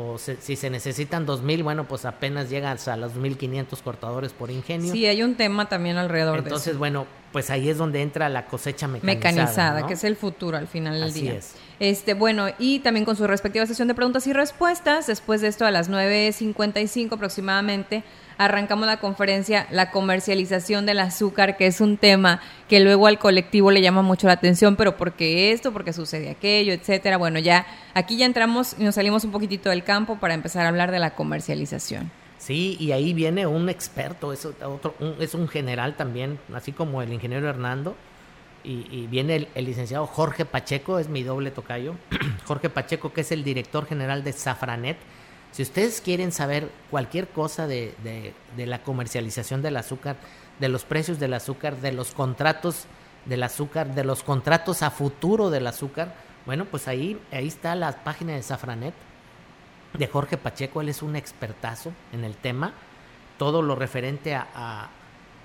o 0.00 0.16
se- 0.18 0.36
si 0.40 0.54
se 0.54 0.70
necesitan 0.70 1.26
2000, 1.26 1.62
bueno, 1.64 1.88
pues 1.88 2.04
apenas 2.04 2.48
llegas 2.50 2.86
a 2.86 2.96
los 2.96 3.14
1500 3.16 3.82
cortadores 3.82 4.32
por 4.32 4.50
ingenio. 4.50 4.92
Sí, 4.92 5.06
hay 5.06 5.22
un 5.24 5.34
tema 5.34 5.68
también 5.68 5.96
alrededor 5.96 6.38
Entonces, 6.38 6.66
de 6.66 6.70
eso. 6.72 6.78
bueno, 6.78 7.06
pues 7.32 7.50
ahí 7.50 7.68
es 7.68 7.78
donde 7.78 8.00
entra 8.02 8.28
la 8.28 8.46
cosecha 8.46 8.86
mecanizada. 8.86 9.14
Mecanizada, 9.32 9.80
¿no? 9.80 9.86
que 9.88 9.94
es 9.94 10.04
el 10.04 10.14
futuro 10.16 10.56
al 10.56 10.68
final 10.68 10.94
del 11.00 11.10
Así 11.10 11.22
día. 11.22 11.34
es. 11.34 11.54
Este, 11.80 12.14
bueno, 12.14 12.46
y 12.58 12.80
también 12.80 13.04
con 13.04 13.14
su 13.14 13.26
respectiva 13.28 13.64
sesión 13.64 13.86
de 13.86 13.94
preguntas 13.94 14.26
y 14.26 14.32
respuestas, 14.32 15.06
después 15.06 15.40
de 15.40 15.46
esto 15.48 15.64
a 15.64 15.70
las 15.70 15.88
9.55 15.88 17.12
aproximadamente, 17.14 18.02
arrancamos 18.36 18.86
la 18.86 18.98
conferencia 18.98 19.66
La 19.70 19.90
comercialización 19.92 20.86
del 20.86 20.98
azúcar, 20.98 21.56
que 21.56 21.66
es 21.66 21.80
un 21.80 21.96
tema 21.96 22.40
que 22.68 22.80
luego 22.80 23.06
al 23.06 23.18
colectivo 23.20 23.70
le 23.70 23.80
llama 23.80 24.02
mucho 24.02 24.26
la 24.26 24.32
atención, 24.34 24.74
pero 24.74 24.96
¿por 24.96 25.12
qué 25.12 25.52
esto? 25.52 25.72
¿Por 25.72 25.84
qué 25.84 25.92
sucede 25.92 26.30
aquello? 26.30 26.72
Etcétera. 26.72 27.16
Bueno, 27.16 27.38
ya 27.38 27.64
aquí 27.94 28.16
ya 28.16 28.26
entramos 28.26 28.74
y 28.78 28.82
nos 28.82 28.96
salimos 28.96 29.22
un 29.24 29.30
poquitito 29.30 29.70
del 29.70 29.84
campo 29.84 30.16
para 30.18 30.34
empezar 30.34 30.66
a 30.66 30.70
hablar 30.70 30.90
de 30.90 30.98
la 30.98 31.14
comercialización. 31.14 32.10
Sí, 32.38 32.76
y 32.78 32.92
ahí 32.92 33.14
viene 33.14 33.46
un 33.46 33.68
experto, 33.68 34.32
es, 34.32 34.44
otro, 34.44 34.94
un- 35.00 35.16
es 35.20 35.34
un 35.34 35.48
general 35.48 35.96
también, 35.96 36.38
así 36.54 36.72
como 36.72 37.02
el 37.02 37.12
ingeniero 37.12 37.48
Hernando, 37.48 37.96
y, 38.64 39.06
viene 39.06 39.48
el, 39.54 39.64
licenciado 39.64 40.06
Jorge 40.06 40.44
Pacheco, 40.44 40.98
es 40.98 41.08
mi 41.08 41.22
doble 41.22 41.50
tocayo, 41.50 41.94
Jorge 42.46 42.68
Pacheco, 42.68 43.12
que 43.12 43.22
es 43.22 43.32
el 43.32 43.44
director 43.44 43.86
general 43.86 44.24
de 44.24 44.32
Safranet. 44.32 44.98
Si 45.52 45.62
ustedes 45.62 46.00
quieren 46.02 46.32
saber 46.32 46.70
cualquier 46.90 47.28
cosa 47.28 47.66
de, 47.66 47.94
de- 48.04 48.66
la 48.66 48.82
comercialización 48.82 49.62
del 49.62 49.76
azúcar, 49.78 50.16
de 50.58 50.68
los 50.68 50.84
precios 50.84 51.18
del 51.18 51.32
azúcar, 51.34 51.76
de 51.76 51.92
los 51.92 52.12
contratos 52.12 52.84
del 53.24 53.42
azúcar, 53.42 53.94
de 53.94 54.04
los 54.04 54.22
contratos 54.22 54.82
a 54.82 54.90
futuro 54.90 55.48
del 55.50 55.66
azúcar, 55.66 56.14
bueno, 56.44 56.64
pues 56.66 56.88
ahí, 56.88 57.18
ahí 57.32 57.46
está 57.48 57.74
la 57.74 57.92
página 58.04 58.34
de 58.34 58.42
Safranet 58.42 58.94
de 59.94 60.06
Jorge 60.06 60.36
Pacheco, 60.36 60.80
él 60.82 60.88
es 60.90 61.02
un 61.02 61.16
expertazo 61.16 61.92
en 62.12 62.24
el 62.24 62.36
tema, 62.36 62.72
todo 63.38 63.62
lo 63.62 63.74
referente 63.74 64.34
a- 64.34 64.88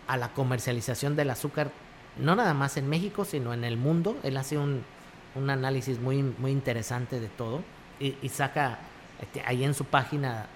a 0.08 0.18
la 0.18 0.30
comercialización 0.34 1.16
del 1.16 1.30
azúcar 1.30 1.72
no 2.18 2.36
nada 2.36 2.54
más 2.54 2.78
en 2.78 2.90
México, 2.90 3.26
sino 3.26 3.54
en 3.54 3.64
el 3.64 3.78
mundo. 3.78 4.18
Él 4.24 4.38
hace 4.38 4.58
un, 4.58 4.84
un 5.36 5.50
análisis 5.50 6.00
muy, 6.00 6.24
muy 6.24 6.52
interesante 6.52 7.20
de 7.20 7.28
todo 7.28 7.62
y, 8.00 8.16
y 8.22 8.30
saca 8.30 8.80
este, 9.22 9.42
ahí 9.46 9.64
en 9.64 9.74
su 9.74 9.86
página 9.86 10.48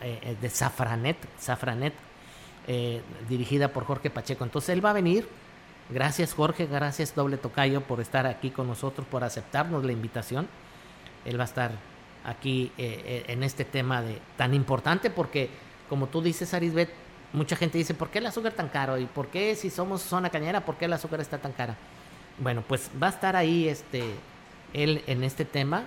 eh, 0.00 0.18
eh, 0.22 0.36
de 0.40 0.50
Safranet, 0.50 1.16
Safranet 1.38 1.94
eh, 2.66 3.02
dirigida 3.28 3.68
por 3.68 3.84
Jorge 3.84 4.10
Pacheco. 4.10 4.44
Entonces 4.44 4.70
él 4.70 4.84
va 4.84 4.90
a 4.90 4.94
venir. 4.94 5.28
Gracias 5.88 6.34
Jorge, 6.34 6.66
gracias 6.66 7.14
Doble 7.14 7.36
Tocayo 7.36 7.80
por 7.82 8.00
estar 8.00 8.26
aquí 8.26 8.50
con 8.50 8.66
nosotros, 8.66 9.06
por 9.06 9.22
aceptarnos 9.22 9.84
la 9.84 9.92
invitación. 9.92 10.48
Él 11.24 11.38
va 11.38 11.44
a 11.44 11.46
estar 11.46 11.72
aquí 12.24 12.72
en 12.76 13.44
este 13.44 13.64
tema 13.64 14.02
de 14.02 14.20
tan 14.36 14.52
importante 14.52 15.10
porque, 15.10 15.48
como 15.88 16.08
tú 16.08 16.22
dices, 16.22 16.54
Arisbet, 16.54 16.90
mucha 17.36 17.54
gente 17.54 17.78
dice, 17.78 17.94
¿por 17.94 18.08
qué 18.10 18.18
el 18.18 18.26
azúcar 18.26 18.52
tan 18.54 18.68
caro? 18.68 18.98
¿Y 18.98 19.04
por 19.04 19.28
qué 19.28 19.54
si 19.54 19.70
somos 19.70 20.02
zona 20.02 20.30
cañera, 20.30 20.64
por 20.64 20.76
qué 20.76 20.86
el 20.86 20.92
azúcar 20.92 21.20
está 21.20 21.38
tan 21.38 21.52
cara? 21.52 21.76
Bueno, 22.38 22.64
pues 22.66 22.90
va 23.00 23.08
a 23.08 23.10
estar 23.10 23.36
ahí 23.36 23.68
este 23.68 24.02
él 24.72 25.02
en 25.06 25.22
este 25.22 25.44
tema. 25.44 25.84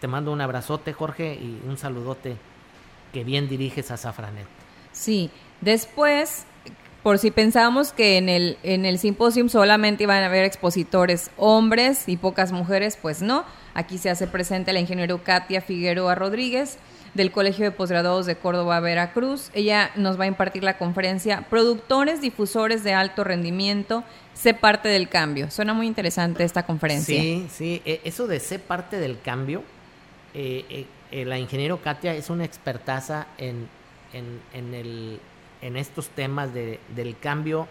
Te 0.00 0.06
mando 0.06 0.32
un 0.32 0.40
abrazote, 0.40 0.92
Jorge, 0.92 1.34
y 1.34 1.60
un 1.66 1.78
saludote 1.78 2.36
que 3.12 3.24
bien 3.24 3.48
diriges 3.48 3.90
a 3.90 3.96
Safranet. 3.96 4.46
Sí, 4.92 5.30
después, 5.60 6.46
por 7.02 7.18
si 7.18 7.30
pensábamos 7.30 7.92
que 7.92 8.16
en 8.16 8.28
el, 8.28 8.58
en 8.62 8.84
el 8.84 8.98
simposium 8.98 9.48
solamente 9.48 10.04
iban 10.04 10.22
a 10.22 10.26
haber 10.26 10.44
expositores 10.44 11.30
hombres 11.36 12.08
y 12.08 12.16
pocas 12.16 12.52
mujeres, 12.52 12.98
pues 13.00 13.22
no. 13.22 13.44
Aquí 13.74 13.98
se 13.98 14.10
hace 14.10 14.26
presente 14.26 14.72
la 14.72 14.80
ingeniero 14.80 15.22
Katia 15.22 15.60
Figueroa 15.60 16.14
Rodríguez 16.14 16.78
del 17.14 17.30
Colegio 17.30 17.64
de 17.64 17.70
Posgraduados 17.70 18.26
de 18.26 18.36
Córdoba, 18.36 18.80
Veracruz. 18.80 19.50
Ella 19.54 19.90
nos 19.96 20.18
va 20.18 20.24
a 20.24 20.28
impartir 20.28 20.64
la 20.64 20.78
conferencia 20.78 21.46
Productores 21.50 22.20
Difusores 22.20 22.84
de 22.84 22.94
Alto 22.94 23.24
Rendimiento, 23.24 24.04
sé 24.34 24.54
parte 24.54 24.88
del 24.88 25.08
cambio. 25.08 25.50
Suena 25.50 25.74
muy 25.74 25.86
interesante 25.86 26.44
esta 26.44 26.64
conferencia. 26.64 27.20
Sí, 27.20 27.46
sí, 27.50 27.82
e, 27.84 28.00
eso 28.04 28.26
de 28.26 28.40
sé 28.40 28.58
parte 28.58 28.98
del 28.98 29.20
cambio, 29.20 29.62
eh, 30.34 30.64
eh, 30.70 30.86
eh, 31.10 31.24
la 31.26 31.38
ingeniero 31.38 31.82
Katia 31.82 32.14
es 32.14 32.30
una 32.30 32.44
expertaza 32.44 33.26
en, 33.36 33.68
en, 34.14 34.74
el, 34.74 35.20
en 35.60 35.76
estos 35.76 36.08
temas 36.08 36.54
de, 36.54 36.80
del 36.94 37.18
cambio 37.18 37.68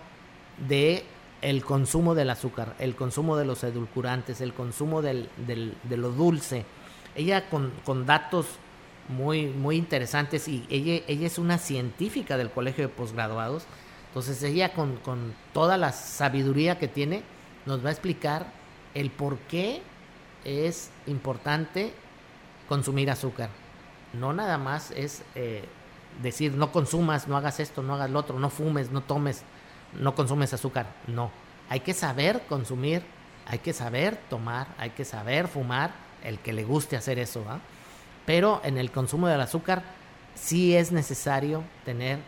de 0.68 1.04
el 1.42 1.64
consumo 1.64 2.14
del 2.14 2.30
azúcar, 2.30 2.76
el 2.78 2.96
consumo 2.96 3.36
de 3.36 3.46
los 3.46 3.64
edulcorantes, 3.64 4.42
el 4.42 4.54
consumo 4.54 5.02
del, 5.02 5.28
del, 5.48 5.74
de 5.82 5.98
lo 5.98 6.12
dulce. 6.12 6.66
Ella 7.16 7.50
con, 7.50 7.72
con 7.84 8.06
datos 8.06 8.46
muy, 9.12 9.48
muy 9.48 9.78
interesantes 9.78 10.48
y 10.48 10.66
ella, 10.70 11.04
ella 11.08 11.28
es 11.28 11.38
una 11.38 11.58
científica 11.58 12.38
del 12.38 12.50
Colegio 12.50 12.88
de 12.88 12.94
Posgraduados. 12.94 13.64
Entonces 14.08 14.42
ella 14.44 14.74
con, 14.74 14.98
con 14.98 15.34
toda 15.54 15.78
la 15.78 15.92
sabiduría 15.92 16.80
que 16.80 16.88
tiene 16.88 17.24
nos 17.66 17.84
va 17.84 17.90
a 17.90 17.92
explicar 17.92 18.48
el 18.94 19.10
por 19.10 19.38
qué 19.40 19.82
es 20.44 20.90
importante 21.08 21.94
consumir 22.68 23.10
azúcar. 23.12 23.50
No 24.14 24.34
nada 24.34 24.58
más 24.58 24.92
es 24.92 25.24
eh, 25.36 25.66
decir 26.22 26.54
no 26.54 26.72
consumas, 26.72 27.28
no 27.28 27.38
hagas 27.38 27.60
esto, 27.60 27.84
no 27.84 27.96
hagas 27.96 28.10
lo 28.10 28.20
otro, 28.20 28.40
no 28.40 28.50
fumes, 28.50 28.92
no 28.92 29.02
tomes, 29.02 29.44
no 30.00 30.16
consumes 30.16 30.54
azúcar. 30.54 30.88
No, 31.08 31.32
hay 31.70 31.82
que 31.82 31.94
saber 31.94 32.42
consumir, 32.50 33.04
hay 33.46 33.60
que 33.60 33.74
saber 33.74 34.18
tomar, 34.30 34.68
hay 34.78 34.92
que 34.92 35.06
saber 35.06 35.48
fumar, 35.48 35.92
el 36.24 36.40
que 36.40 36.54
le 36.54 36.64
guste 36.64 36.98
hacer 36.98 37.20
eso. 37.20 37.44
Pero 38.26 38.62
en 38.64 38.78
el 38.78 38.92
consumo 38.92 39.28
del 39.28 39.42
azúcar 39.42 39.84
sí 40.36 40.76
es 40.76 40.92
necesario 40.92 41.64
tener 41.86 42.20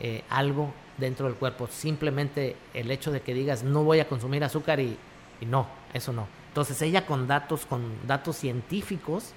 eh, 0.00 0.22
algo 0.28 0.72
dentro 0.98 1.26
del 1.26 1.34
cuerpo. 1.34 1.66
Simplemente 1.66 2.56
el 2.72 2.90
hecho 2.90 3.10
de 3.10 3.20
que 3.20 3.34
digas 3.34 3.62
no 3.62 3.84
voy 3.84 4.00
a 4.00 4.08
consumir 4.08 4.44
azúcar 4.44 4.80
y, 4.80 4.96
y 5.40 5.46
no, 5.46 5.66
eso 5.92 6.12
no. 6.12 6.26
Entonces 6.48 6.80
ella 6.82 7.04
con 7.06 7.26
datos, 7.26 7.66
con 7.66 7.82
datos 8.06 8.36
científicos, 8.36 9.32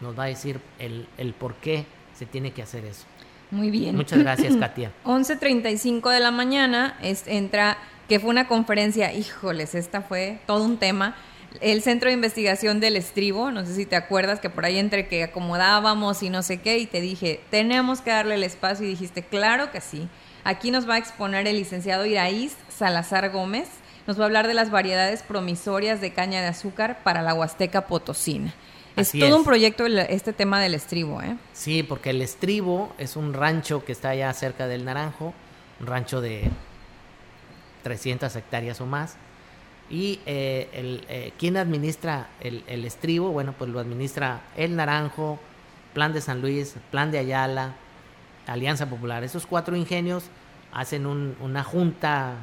nos 0.00 0.18
va 0.18 0.24
a 0.24 0.26
decir 0.26 0.60
el, 0.78 1.06
el 1.18 1.34
por 1.34 1.54
qué 1.56 1.84
se 2.14 2.26
tiene 2.26 2.52
que 2.52 2.62
hacer 2.62 2.84
eso. 2.84 3.04
Muy 3.50 3.70
bien. 3.70 3.94
Muchas 3.96 4.18
gracias, 4.18 4.56
Katia. 4.56 4.92
11.35 5.04 6.10
de 6.10 6.20
la 6.20 6.30
mañana 6.30 6.96
es, 7.02 7.26
entra, 7.26 7.78
que 8.08 8.18
fue 8.18 8.30
una 8.30 8.48
conferencia, 8.48 9.12
híjoles, 9.12 9.74
esta 9.74 10.02
fue 10.02 10.40
todo 10.46 10.64
un 10.64 10.78
tema. 10.78 11.14
El 11.60 11.82
Centro 11.82 12.08
de 12.08 12.14
Investigación 12.14 12.80
del 12.80 12.96
Estribo, 12.96 13.50
no 13.50 13.64
sé 13.64 13.74
si 13.74 13.86
te 13.86 13.96
acuerdas 13.96 14.40
que 14.40 14.50
por 14.50 14.64
ahí 14.64 14.78
entre 14.78 15.06
que 15.06 15.22
acomodábamos 15.22 16.22
y 16.22 16.30
no 16.30 16.42
sé 16.42 16.60
qué, 16.60 16.78
y 16.78 16.86
te 16.86 17.00
dije, 17.00 17.40
tenemos 17.50 18.00
que 18.00 18.10
darle 18.10 18.34
el 18.34 18.42
espacio 18.42 18.86
y 18.86 18.90
dijiste, 18.90 19.22
claro 19.22 19.70
que 19.70 19.80
sí. 19.80 20.08
Aquí 20.42 20.70
nos 20.70 20.88
va 20.88 20.94
a 20.94 20.98
exponer 20.98 21.46
el 21.46 21.56
licenciado 21.56 22.04
Iraíz 22.04 22.56
Salazar 22.68 23.30
Gómez, 23.30 23.68
nos 24.06 24.18
va 24.18 24.24
a 24.24 24.26
hablar 24.26 24.46
de 24.48 24.54
las 24.54 24.70
variedades 24.70 25.22
promisorias 25.22 26.00
de 26.00 26.12
caña 26.12 26.42
de 26.42 26.48
azúcar 26.48 27.02
para 27.02 27.22
la 27.22 27.34
Huasteca 27.34 27.86
Potosina. 27.86 28.52
Es 28.96 29.12
todo 29.12 29.36
un 29.36 29.44
proyecto 29.44 29.86
este 29.86 30.32
tema 30.32 30.60
del 30.60 30.74
estribo, 30.74 31.22
¿eh? 31.22 31.36
Sí, 31.52 31.82
porque 31.82 32.10
el 32.10 32.22
estribo 32.22 32.92
es 32.98 33.16
un 33.16 33.32
rancho 33.32 33.84
que 33.84 33.92
está 33.92 34.10
allá 34.10 34.32
cerca 34.34 34.66
del 34.66 34.84
Naranjo, 34.84 35.34
un 35.80 35.86
rancho 35.86 36.20
de 36.20 36.50
300 37.82 38.36
hectáreas 38.36 38.80
o 38.80 38.86
más. 38.86 39.16
Y 39.90 40.20
eh, 40.26 40.68
el, 40.72 41.04
eh, 41.08 41.32
¿quién 41.38 41.56
administra 41.56 42.28
el, 42.40 42.64
el, 42.66 42.84
estribo? 42.84 43.30
Bueno, 43.30 43.54
pues 43.56 43.70
lo 43.70 43.80
administra 43.80 44.42
el 44.56 44.76
Naranjo, 44.76 45.38
Plan 45.92 46.12
de 46.12 46.20
San 46.20 46.40
Luis, 46.40 46.74
Plan 46.90 47.10
de 47.10 47.18
Ayala, 47.18 47.74
Alianza 48.46 48.88
Popular. 48.88 49.24
Esos 49.24 49.46
cuatro 49.46 49.76
ingenios 49.76 50.24
hacen 50.72 51.06
un, 51.06 51.36
una 51.40 51.62
junta 51.62 52.34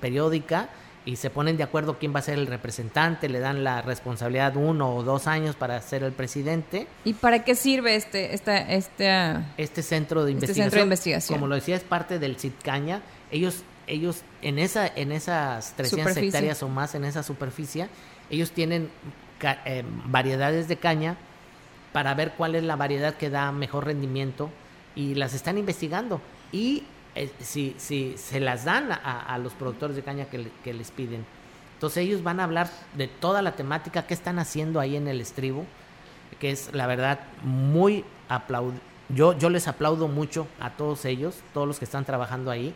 periódica 0.00 0.68
y 1.08 1.16
se 1.16 1.30
ponen 1.30 1.56
de 1.56 1.62
acuerdo 1.62 1.98
quién 1.98 2.14
va 2.14 2.18
a 2.18 2.22
ser 2.22 2.38
el 2.38 2.46
representante, 2.46 3.30
le 3.30 3.38
dan 3.38 3.64
la 3.64 3.80
responsabilidad 3.80 4.56
uno 4.56 4.94
o 4.94 5.02
dos 5.02 5.26
años 5.26 5.56
para 5.56 5.80
ser 5.80 6.02
el 6.02 6.12
presidente. 6.12 6.86
¿Y 7.02 7.14
para 7.14 7.44
qué 7.44 7.54
sirve 7.54 7.96
este, 7.96 8.34
este, 8.34 8.76
este 9.56 9.82
centro 9.82 10.26
de 10.26 10.32
investigación? 10.32 10.40
Este 10.40 10.54
centro 10.54 10.78
de 10.80 10.84
investigación. 10.84 11.38
Como 11.38 11.46
lo 11.46 11.54
decía, 11.54 11.76
es 11.76 11.82
parte 11.82 12.18
del 12.18 12.36
CITCAña. 12.36 13.00
Ellos, 13.30 13.62
ellos 13.88 14.22
en, 14.42 14.58
esa, 14.58 14.86
en 14.86 15.12
esas 15.12 15.74
300 15.74 16.16
hectáreas 16.16 16.62
o 16.62 16.68
más, 16.68 16.94
en 16.94 17.04
esa 17.04 17.22
superficie, 17.22 17.88
ellos 18.30 18.52
tienen 18.52 18.90
eh, 19.42 19.84
variedades 20.06 20.68
de 20.68 20.76
caña 20.76 21.16
para 21.92 22.14
ver 22.14 22.34
cuál 22.36 22.54
es 22.54 22.62
la 22.62 22.76
variedad 22.76 23.14
que 23.14 23.30
da 23.30 23.50
mejor 23.52 23.86
rendimiento 23.86 24.50
y 24.94 25.14
las 25.14 25.34
están 25.34 25.58
investigando. 25.58 26.20
Y 26.52 26.84
eh, 27.14 27.30
si, 27.40 27.74
si 27.78 28.16
se 28.16 28.40
las 28.40 28.64
dan 28.64 28.92
a, 28.92 29.38
los 29.38 29.54
productores 29.54 29.96
de 29.96 30.02
caña 30.02 30.26
que, 30.26 30.72
les 30.72 30.90
piden. 30.90 31.24
Entonces 31.74 32.04
ellos 32.04 32.22
van 32.22 32.40
a 32.40 32.44
hablar 32.44 32.68
de 32.94 33.08
toda 33.08 33.40
la 33.42 33.56
temática 33.56 34.06
que 34.06 34.14
están 34.14 34.38
haciendo 34.38 34.80
ahí 34.80 34.96
en 34.96 35.08
el 35.08 35.20
estribo, 35.20 35.64
que 36.38 36.50
es 36.50 36.74
la 36.74 36.86
verdad 36.86 37.20
muy 37.42 38.04
aplaud 38.28 38.74
yo, 39.08 39.36
yo 39.38 39.48
les 39.48 39.68
aplaudo 39.68 40.06
mucho 40.08 40.46
a 40.60 40.70
todos 40.70 41.04
ellos, 41.04 41.36
todos 41.54 41.66
los 41.66 41.78
que 41.78 41.86
están 41.86 42.04
trabajando 42.04 42.50
ahí, 42.50 42.74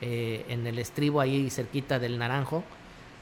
eh, 0.00 0.44
en 0.48 0.66
el 0.66 0.78
estribo 0.78 1.20
ahí 1.20 1.50
cerquita 1.50 1.98
del 1.98 2.18
Naranjo, 2.18 2.62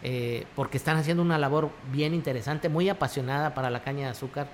eh, 0.03 0.47
porque 0.55 0.77
están 0.77 0.99
haciendo 0.99 1.23
una 1.23 1.39
labor 1.39 1.71
bien 1.91 2.15
interesante, 2.15 2.69
muy 2.69 2.89
apasionada 2.89 3.55
para 3.55 3.71
la 3.71 3.83
caña 3.83 4.05
de 4.05 4.11
azúcar, 4.11 4.49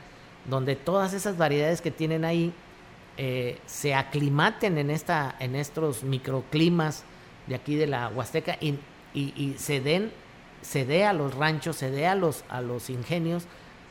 donde 0.49 0.77
todas 0.77 1.15
esas 1.15 1.37
variedades 1.37 1.81
que 1.81 1.91
tienen 1.91 2.25
ahí 2.25 2.53
eh, 3.17 3.59
se 3.67 3.95
aclimaten 3.95 4.79
en, 4.79 4.91
esta, 4.91 5.35
en 5.39 5.55
estos 5.55 6.03
microclimas 6.05 7.05
de 7.47 7.57
aquí 7.57 7.75
de 7.75 7.87
la 7.87 8.09
Huasteca 8.09 8.57
y, 8.61 8.79
y, 9.13 9.55
se 9.59 9.81
den, 9.81 10.13
se 10.63 10.87
dé 10.87 11.05
a 11.05 11.13
los 11.13 11.35
ranchos, 11.35 11.77
se 11.77 11.91
dé 11.91 12.07
a 12.07 12.15
los, 12.15 12.45
a 12.49 12.61
los 12.61 12.89
ingenios 12.89 13.45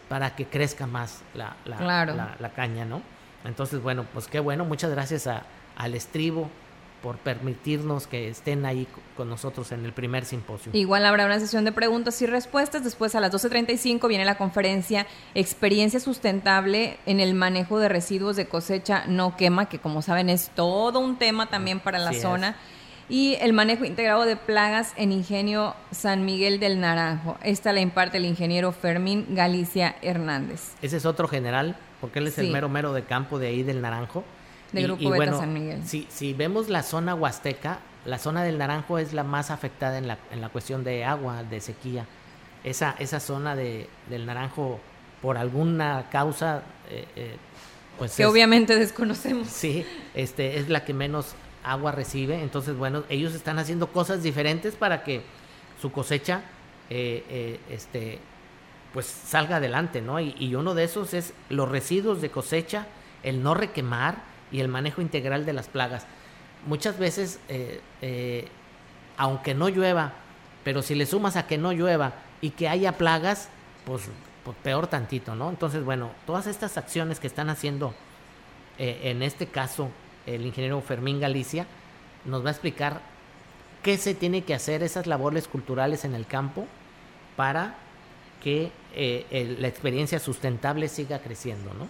para 0.09 0.35
que 0.35 0.45
crezca 0.45 0.87
más 0.87 1.21
la, 1.35 1.55
la, 1.65 2.35
la, 2.39 2.49
caña, 2.53 2.85
¿no? 2.85 3.01
Entonces, 3.45 3.81
bueno, 3.81 4.05
pues 4.13 4.27
qué 4.27 4.39
bueno, 4.39 4.65
muchas 4.65 4.89
gracias 4.89 5.27
a, 5.27 5.43
al 5.75 5.93
estribo, 5.93 6.49
por 7.01 7.17
permitirnos 7.17 8.07
que 8.07 8.29
estén 8.29 8.65
ahí 8.65 8.87
con 9.17 9.29
nosotros 9.29 9.71
en 9.71 9.85
el 9.85 9.93
primer 9.93 10.25
simposio. 10.25 10.71
Igual 10.73 11.05
habrá 11.05 11.25
una 11.25 11.39
sesión 11.39 11.65
de 11.65 11.71
preguntas 11.71 12.21
y 12.21 12.25
respuestas. 12.25 12.83
Después 12.83 13.15
a 13.15 13.19
las 13.19 13.31
12.35 13.31 14.07
viene 14.07 14.25
la 14.25 14.35
conferencia 14.35 15.07
Experiencia 15.33 15.99
Sustentable 15.99 16.97
en 17.05 17.19
el 17.19 17.33
Manejo 17.33 17.79
de 17.79 17.89
Residuos 17.89 18.35
de 18.35 18.47
Cosecha 18.47 19.05
No 19.07 19.35
Quema, 19.35 19.67
que 19.67 19.79
como 19.79 20.01
saben 20.01 20.29
es 20.29 20.51
todo 20.55 20.99
un 20.99 21.17
tema 21.17 21.47
también 21.47 21.79
para 21.79 21.99
la 21.99 22.13
zona. 22.13 22.55
Y 23.09 23.35
el 23.41 23.51
manejo 23.51 23.83
integrado 23.83 24.23
de 24.23 24.37
plagas 24.37 24.93
en 24.95 25.11
Ingenio 25.11 25.75
San 25.91 26.23
Miguel 26.23 26.61
del 26.61 26.79
Naranjo. 26.79 27.37
Esta 27.43 27.73
la 27.73 27.81
imparte 27.81 28.17
el 28.17 28.25
ingeniero 28.25 28.71
Fermín 28.71 29.25
Galicia 29.31 29.97
Hernández. 30.01 30.75
Ese 30.81 30.95
es 30.95 31.05
otro 31.05 31.27
general, 31.27 31.75
porque 31.99 32.19
él 32.19 32.27
es 32.27 32.37
el 32.37 32.51
mero 32.51 32.69
mero 32.69 32.93
de 32.93 33.03
campo 33.03 33.37
de 33.37 33.47
ahí 33.47 33.63
del 33.63 33.81
Naranjo 33.81 34.23
de 34.71 34.83
Grupo 34.83 35.09
Beta 35.09 35.37
San 35.37 35.53
Miguel. 35.53 35.85
Si, 35.85 36.07
si 36.09 36.33
vemos 36.33 36.69
la 36.69 36.83
zona 36.83 37.15
huasteca, 37.15 37.79
la 38.05 38.17
zona 38.17 38.43
del 38.43 38.57
Naranjo 38.57 38.97
es 38.97 39.13
la 39.13 39.23
más 39.23 39.51
afectada 39.51 39.97
en 39.97 40.07
la, 40.07 40.17
en 40.31 40.41
la 40.41 40.49
cuestión 40.49 40.83
de 40.83 41.05
agua, 41.05 41.43
de 41.43 41.61
sequía. 41.61 42.05
Esa, 42.63 42.95
esa 42.99 43.19
zona 43.19 43.55
de, 43.55 43.89
del 44.09 44.25
Naranjo, 44.25 44.79
por 45.21 45.37
alguna 45.37 46.07
causa, 46.11 46.63
eh, 46.89 47.05
eh, 47.15 47.35
pues... 47.97 48.15
Que 48.15 48.25
obviamente 48.25 48.75
desconocemos. 48.75 49.47
Sí, 49.47 49.85
este, 50.13 50.59
es 50.59 50.69
la 50.69 50.85
que 50.85 50.93
menos 50.93 51.35
agua 51.63 51.91
recibe. 51.91 52.41
Entonces, 52.41 52.75
bueno, 52.75 53.03
ellos 53.09 53.33
están 53.33 53.59
haciendo 53.59 53.87
cosas 53.87 54.23
diferentes 54.23 54.75
para 54.75 55.03
que 55.03 55.21
su 55.81 55.91
cosecha 55.91 56.43
eh, 56.89 57.23
eh, 57.29 57.59
este, 57.69 58.19
pues 58.93 59.05
salga 59.05 59.57
adelante, 59.57 60.01
¿no? 60.01 60.19
Y, 60.19 60.55
uno 60.55 60.75
de 60.75 60.83
esos 60.83 61.13
es 61.13 61.33
los 61.49 61.69
residuos 61.69 62.21
de 62.21 62.29
cosecha, 62.29 62.87
el 63.23 63.41
no 63.41 63.53
requemar 63.53 64.23
y 64.51 64.59
el 64.59 64.67
manejo 64.67 65.01
integral 65.01 65.45
de 65.45 65.53
las 65.53 65.67
plagas. 65.67 66.05
Muchas 66.67 66.99
veces, 66.99 67.39
eh, 67.49 68.47
aunque 69.17 69.53
no 69.53 69.69
llueva, 69.69 70.13
pero 70.63 70.81
si 70.81 70.95
le 70.95 71.05
sumas 71.05 71.35
a 71.35 71.47
que 71.47 71.57
no 71.57 71.71
llueva 71.71 72.13
y 72.41 72.51
que 72.51 72.69
haya 72.69 72.97
plagas, 72.97 73.49
pues, 73.85 74.03
pues 74.43 74.57
peor 74.63 74.87
tantito, 74.87 75.35
¿no? 75.35 75.49
Entonces, 75.49 75.83
bueno, 75.83 76.11
todas 76.25 76.47
estas 76.47 76.77
acciones 76.77 77.19
que 77.19 77.27
están 77.27 77.49
haciendo, 77.49 77.93
en 78.77 79.21
este 79.21 79.47
caso, 79.47 79.89
el 80.25 80.45
ingeniero 80.45 80.81
Fermín 80.81 81.19
Galicia, 81.19 81.65
nos 82.25 82.43
va 82.43 82.49
a 82.49 82.51
explicar 82.51 83.01
qué 83.83 83.97
se 83.97 84.13
tiene 84.13 84.43
que 84.43 84.53
hacer, 84.53 84.83
esas 84.83 85.07
labores 85.07 85.47
culturales 85.47 86.05
en 86.05 86.13
el 86.15 86.27
campo, 86.27 86.67
para 87.35 87.75
que 88.43 88.71
eh, 88.93 89.55
la 89.59 89.67
experiencia 89.67 90.19
sustentable 90.19 90.87
siga 90.87 91.19
creciendo, 91.19 91.73
¿no? 91.73 91.87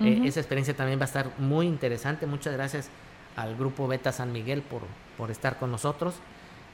Eh, 0.00 0.22
esa 0.24 0.40
experiencia 0.40 0.74
también 0.74 0.98
va 0.98 1.04
a 1.04 1.06
estar 1.06 1.30
muy 1.38 1.66
interesante. 1.66 2.26
Muchas 2.26 2.52
gracias 2.52 2.88
al 3.36 3.56
grupo 3.56 3.86
Beta 3.86 4.12
San 4.12 4.32
Miguel 4.32 4.62
por, 4.62 4.82
por 5.16 5.30
estar 5.30 5.58
con 5.58 5.70
nosotros. 5.70 6.14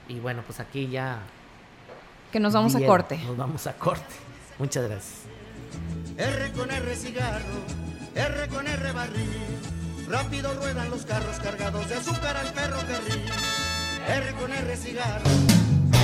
Y 0.09 0.19
bueno, 0.19 0.43
pues 0.47 0.61
aquí 0.61 0.89
ya... 0.89 1.21
Que 2.33 2.41
nos 2.41 2.53
vamos 2.53 2.75
a 2.75 2.81
corte. 2.85 3.19
Nos 3.19 3.37
vamos 3.37 3.67
a 3.67 3.75
corte. 3.75 4.15
Muchas 4.59 4.89
gracias. 4.89 5.23
R 6.17 6.53
con 6.53 6.71
R 6.71 6.97
cigarro, 6.97 7.45
R 8.15 8.49
con 8.49 8.67
R 8.67 8.93
barril. 8.93 9.29
Rápido 10.09 10.53
ruedan 10.55 10.91
los 10.91 11.07
carros 11.07 11.39
cargados 11.39 11.89
de 11.89 11.95
azúcar 11.95 12.37
al 12.37 12.53
perro 12.53 12.79
ferrocarril. 12.79 13.25
R 14.09 14.33
con 14.35 14.53
R 14.53 14.77
cigarro. 14.77 15.25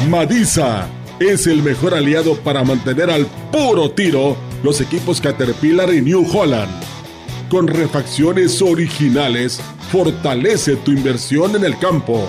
Madisa 0.09 0.89
es 1.19 1.47
el 1.47 1.62
mejor 1.62 1.95
aliado 1.95 2.39
para 2.41 2.62
mantener 2.62 3.11
al 3.11 3.27
puro 3.51 3.91
tiro 3.91 4.37
los 4.62 4.81
equipos 4.81 5.21
Caterpillar 5.21 5.93
y 5.93 6.03
New 6.03 6.27
Holland. 6.33 6.95
Con 7.49 7.68
refacciones 7.68 8.61
originales, 8.61 9.61
fortalece 9.92 10.74
tu 10.74 10.90
inversión 10.90 11.55
en 11.55 11.64
el 11.64 11.78
campo. 11.78 12.26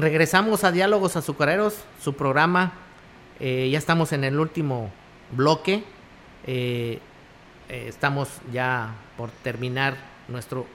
Regresamos 0.00 0.64
a 0.64 0.72
Diálogos 0.72 1.16
Azucareros, 1.16 1.76
su 2.00 2.14
programa. 2.14 2.72
Eh, 3.40 3.68
ya 3.70 3.78
estamos 3.78 4.12
en 4.12 4.24
el 4.24 4.38
último 4.38 4.90
bloque. 5.32 5.84
Eh, 6.46 7.00
eh, 7.68 7.84
estamos 7.88 8.28
ya 8.52 8.94
por 9.16 9.30
terminar 9.30 9.96
nuestro 10.28 10.66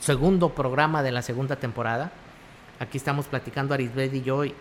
segundo 0.00 0.50
programa 0.50 1.02
de 1.02 1.12
la 1.12 1.22
segunda 1.22 1.56
temporada. 1.56 2.12
Aquí 2.80 2.98
estamos 2.98 3.26
platicando 3.26 3.74
Arisbeth 3.74 4.14
y 4.14 4.22
yo 4.22 4.44
y, 4.44 4.54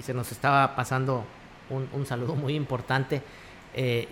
se 0.00 0.14
nos 0.14 0.30
estaba 0.30 0.76
pasando 0.76 1.24
un, 1.68 2.06
saludo 2.06 2.36
muy 2.36 2.54
importante. 2.54 3.22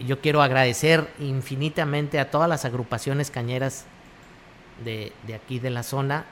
yo 0.06 0.20
quiero 0.20 0.42
agradecer 0.42 1.08
infinitamente 1.20 2.18
a 2.18 2.30
todas 2.30 2.48
las 2.48 2.64
agrupaciones 2.64 3.30
cañeras 3.30 3.84
de 4.84 5.12
aquí 5.34 5.60
de 5.60 5.70
la 5.70 5.84
zona 5.84 6.24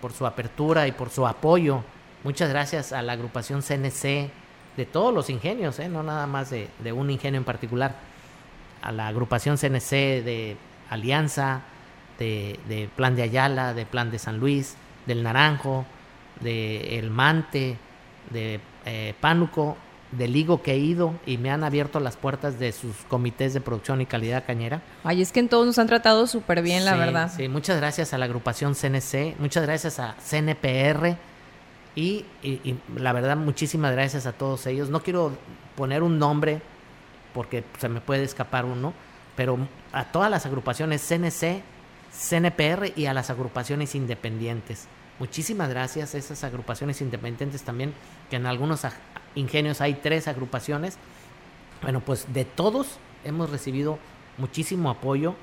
por 0.00 0.12
su 0.12 0.26
apertura 0.26 0.88
y 0.88 0.92
por 0.92 1.10
su 1.10 1.28
apoyo 1.28 1.84
Muchas 2.24 2.50
gracias 2.50 2.92
a 2.92 3.02
la 3.02 3.12
agrupación 3.12 3.62
CNC 3.62 4.30
de 4.76 4.86
todos 4.86 5.12
los 5.12 5.30
ingenios, 5.30 5.78
¿eh? 5.78 5.88
no 5.88 6.02
nada 6.02 6.26
más 6.26 6.50
de, 6.50 6.68
un 6.92 7.10
ingenio 7.10 7.38
en 7.38 7.44
particular. 7.44 7.96
A 8.82 8.92
la 8.92 9.08
agrupación 9.08 9.56
CNC 9.56 9.90
de 9.90 10.56
Alianza, 10.90 11.62
de, 12.18 12.88
Plan 12.96 13.16
de 13.16 13.22
Ayala, 13.22 13.74
de 13.74 13.86
Plan 13.86 14.10
de 14.10 14.18
San 14.18 14.38
Luis, 14.38 14.76
del 15.06 15.22
Naranjo, 15.22 15.84
de 16.40 16.98
El 16.98 17.10
Mante, 17.10 17.76
de 18.30 18.60
eh, 18.84 19.14
Pánuco, 19.20 19.76
del 20.12 20.32
Ligo 20.32 20.62
que 20.62 20.72
he 20.72 20.78
ido 20.78 21.14
y 21.26 21.36
me 21.38 21.50
han 21.50 21.64
abierto 21.64 22.00
las 22.00 22.16
puertas 22.16 22.58
de 22.58 22.72
sus 22.72 22.96
comités 23.08 23.54
de 23.54 23.60
producción 23.60 24.00
y 24.00 24.06
calidad 24.06 24.44
cañera. 24.46 24.80
Ay, 25.04 25.22
es 25.22 25.32
que 25.32 25.40
en 25.40 25.48
todos 25.48 25.66
nos 25.66 25.78
han 25.78 25.86
tratado 25.86 26.26
súper 26.26 26.62
bien, 26.62 26.84
la 26.84 26.96
verdad. 26.96 27.30
Sí, 27.34 27.48
muchas 27.48 27.76
gracias 27.78 28.14
a 28.14 28.18
la 28.18 28.24
agrupación 28.24 28.74
CNC, 28.74 29.38
muchas 29.38 29.64
gracias 29.64 29.98
a 29.98 30.14
CNPR, 30.14 31.16
y, 31.98 32.24
la 32.94 33.12
verdad, 33.12 33.36
muchísimas 33.36 33.90
gracias 33.90 34.26
a 34.26 34.32
todos 34.32 34.66
ellos. 34.66 34.88
No 34.88 35.02
quiero 35.02 35.32
poner 35.76 36.04
un 36.04 36.20
nombre 36.20 36.62
porque 37.34 37.64
se 37.78 37.88
me 37.88 38.00
puede 38.00 38.22
escapar 38.22 38.64
uno, 38.64 38.92
pero 39.34 39.58
a 39.92 40.04
todas 40.04 40.30
las 40.30 40.46
agrupaciones 40.46 41.02
CNC, 41.02 41.60
CNPR 42.12 42.92
y 42.94 43.06
a 43.06 43.14
las 43.14 43.30
agrupaciones 43.30 43.96
independientes. 43.96 44.86
Muchísimas 45.18 45.70
gracias 45.70 46.14
a 46.14 46.18
esas 46.18 46.44
agrupaciones 46.44 47.00
independientes 47.00 47.62
también, 47.62 47.92
que 48.30 48.36
en 48.36 48.46
algunos 48.46 48.82
ingenios 49.34 49.80
hay 49.80 49.94
tres 49.94 50.28
agrupaciones. 50.28 50.98
Bueno, 51.82 51.98
pues 51.98 52.32
de 52.32 52.44
todos 52.44 52.98
hemos 53.24 53.50
recibido 53.50 53.98
muchísimo 54.36 54.88
apoyo 54.88 55.34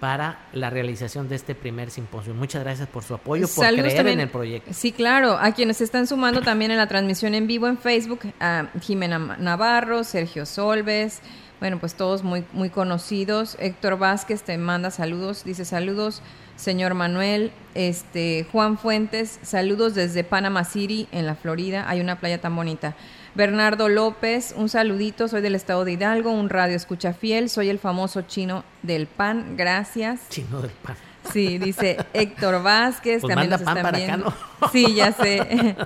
para 0.00 0.38
la 0.52 0.70
realización 0.70 1.28
de 1.28 1.36
este 1.36 1.54
primer 1.54 1.90
simposio. 1.90 2.34
Muchas 2.34 2.62
gracias 2.62 2.88
por 2.88 3.02
su 3.04 3.14
apoyo, 3.14 3.46
por 3.48 3.66
creer 3.66 4.06
en 4.06 4.20
el 4.20 4.28
proyecto. 4.28 4.72
Sí, 4.72 4.92
claro. 4.92 5.38
A 5.38 5.52
quienes 5.52 5.80
están 5.80 6.06
sumando 6.06 6.40
también 6.40 6.70
en 6.70 6.76
la 6.76 6.86
transmisión 6.86 7.34
en 7.34 7.46
vivo 7.46 7.66
en 7.66 7.78
Facebook, 7.78 8.20
a 8.40 8.68
Jimena 8.80 9.18
Navarro, 9.38 10.04
Sergio 10.04 10.46
Solves, 10.46 11.20
bueno, 11.60 11.78
pues 11.78 11.94
todos 11.94 12.22
muy, 12.22 12.44
muy 12.52 12.70
conocidos. 12.70 13.56
Héctor 13.58 13.98
Vázquez 13.98 14.42
te 14.42 14.56
manda 14.58 14.90
saludos, 14.90 15.44
dice 15.44 15.64
saludos. 15.64 16.22
Señor 16.54 16.94
Manuel, 16.94 17.52
este 17.74 18.46
Juan 18.50 18.78
Fuentes, 18.78 19.38
saludos 19.42 19.94
desde 19.94 20.24
Panama 20.24 20.64
City, 20.64 21.08
en 21.12 21.26
la 21.26 21.36
Florida. 21.36 21.88
Hay 21.88 22.00
una 22.00 22.18
playa 22.18 22.40
tan 22.40 22.54
bonita. 22.54 22.96
Bernardo 23.38 23.88
López, 23.88 24.52
un 24.56 24.68
saludito, 24.68 25.28
soy 25.28 25.42
del 25.42 25.54
estado 25.54 25.84
de 25.84 25.92
Hidalgo, 25.92 26.32
un 26.32 26.50
radio 26.50 26.74
escucha 26.74 27.12
fiel, 27.12 27.48
soy 27.48 27.68
el 27.68 27.78
famoso 27.78 28.22
chino 28.22 28.64
del 28.82 29.06
pan, 29.06 29.56
gracias. 29.56 30.28
Chino 30.28 30.60
del 30.60 30.72
pan. 30.72 30.96
Sí, 31.32 31.56
dice 31.58 31.98
Héctor 32.14 32.64
Vázquez, 32.64 33.20
pues 33.20 33.32
también 33.32 33.50
nos 33.50 33.62
pan 33.62 33.80
para 33.80 33.96
Acá, 33.96 34.16
¿no? 34.16 34.34
Sí, 34.72 34.92
ya 34.92 35.12
sé. 35.22 35.76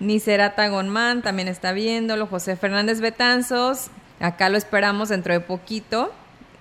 Nicerata 0.00 0.68
Gonmán 0.68 1.20
también 1.20 1.48
está 1.48 1.72
viéndolo. 1.72 2.26
José 2.28 2.56
Fernández 2.56 3.00
Betanzos, 3.02 3.88
acá 4.18 4.48
lo 4.48 4.56
esperamos 4.56 5.10
dentro 5.10 5.34
de 5.34 5.40
poquito. 5.40 6.14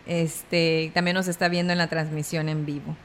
Este, 0.06 0.92
también 0.94 1.16
nos 1.16 1.30
está 1.30 1.48
viendo 1.48 1.72
en 1.72 1.80
la 1.80 1.88
transmisión 1.88 2.50
en 2.50 2.66
vivo. 2.66 2.98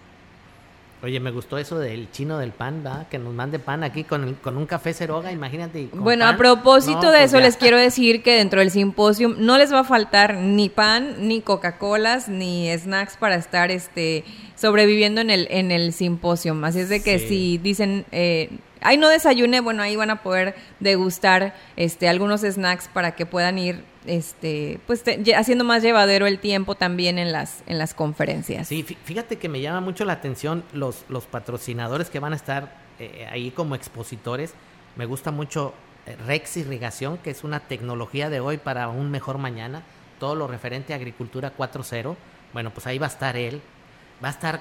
Oye, 1.02 1.18
me 1.18 1.30
gustó 1.30 1.56
eso 1.56 1.78
del 1.78 2.10
chino 2.12 2.36
del 2.38 2.50
pan, 2.52 2.82
¿verdad? 2.84 3.08
Que 3.08 3.18
nos 3.18 3.32
mande 3.32 3.58
pan 3.58 3.82
aquí 3.84 4.04
con, 4.04 4.22
el- 4.28 4.34
con 4.34 4.58
un 4.58 4.66
café 4.66 4.92
ceroga, 4.92 5.32
imagínate. 5.32 5.88
Bueno, 5.94 6.26
pan. 6.26 6.34
a 6.34 6.36
propósito 6.38 7.00
No, 7.04 7.10
de 7.10 7.18
pues 7.20 7.30
eso, 7.30 7.38
ya. 7.38 7.44
les 7.46 7.56
quiero 7.56 7.78
decir 7.78 8.22
que 8.22 8.36
dentro 8.36 8.60
del 8.60 8.70
simposio 8.70 9.30
no 9.36 9.56
les 9.56 9.72
va 9.72 9.80
a 9.80 9.84
faltar 9.84 10.34
ni 10.34 10.68
pan, 10.68 11.26
ni 11.26 11.40
Coca-Colas, 11.40 12.28
ni 12.28 12.70
snacks 12.76 13.16
para 13.16 13.36
estar 13.36 13.70
este 13.70 14.24
sobreviviendo 14.56 15.22
en 15.22 15.30
el, 15.30 15.46
en 15.50 15.70
el 15.70 15.94
simposio. 15.94 16.54
Así 16.64 16.80
es 16.80 16.90
de 16.90 17.02
que 17.02 17.18
Sí. 17.18 17.28
si 17.28 17.58
dicen, 17.58 18.04
eh, 18.12 18.50
ay, 18.80 18.96
no 18.96 19.08
desayune, 19.08 19.60
bueno, 19.60 19.82
ahí 19.82 19.96
van 19.96 20.10
a 20.10 20.22
poder 20.22 20.54
degustar 20.80 21.54
este 21.76 22.08
algunos 22.08 22.40
snacks 22.42 22.88
para 22.88 23.14
que 23.14 23.26
puedan 23.26 23.58
ir 23.58 23.84
este 24.06 24.80
pues 24.86 25.04
haciendo 25.36 25.64
más 25.64 25.82
llevadero 25.82 26.26
el 26.26 26.38
tiempo 26.38 26.74
también 26.74 27.18
en 27.18 27.32
las 27.32 27.62
en 27.66 27.78
las 27.78 27.92
conferencias. 27.94 28.68
Sí, 28.68 28.82
fí- 28.82 28.96
fíjate 29.04 29.36
que 29.36 29.48
me 29.48 29.60
llama 29.60 29.80
mucho 29.80 30.04
la 30.04 30.14
atención 30.14 30.64
los, 30.72 31.04
los 31.08 31.24
patrocinadores 31.26 32.08
que 32.10 32.18
van 32.18 32.32
a 32.32 32.36
estar 32.36 32.74
eh, 32.98 33.26
ahí 33.30 33.50
como 33.50 33.74
expositores. 33.74 34.54
Me 34.96 35.04
gusta 35.04 35.30
mucho 35.30 35.74
eh, 36.06 36.16
Rex 36.26 36.56
Irrigación, 36.56 37.18
que 37.18 37.30
es 37.30 37.44
una 37.44 37.60
tecnología 37.60 38.30
de 38.30 38.40
hoy 38.40 38.56
para 38.56 38.88
un 38.88 39.10
mejor 39.10 39.38
mañana. 39.38 39.82
Todo 40.18 40.34
lo 40.34 40.46
referente 40.46 40.92
a 40.92 40.96
agricultura 40.96 41.52
4.0. 41.56 42.16
Bueno, 42.52 42.70
pues 42.70 42.86
ahí 42.86 42.98
va 42.98 43.06
a 43.06 43.10
estar 43.10 43.36
él. 43.36 43.60
Va 44.22 44.28
a 44.28 44.32
estar 44.32 44.60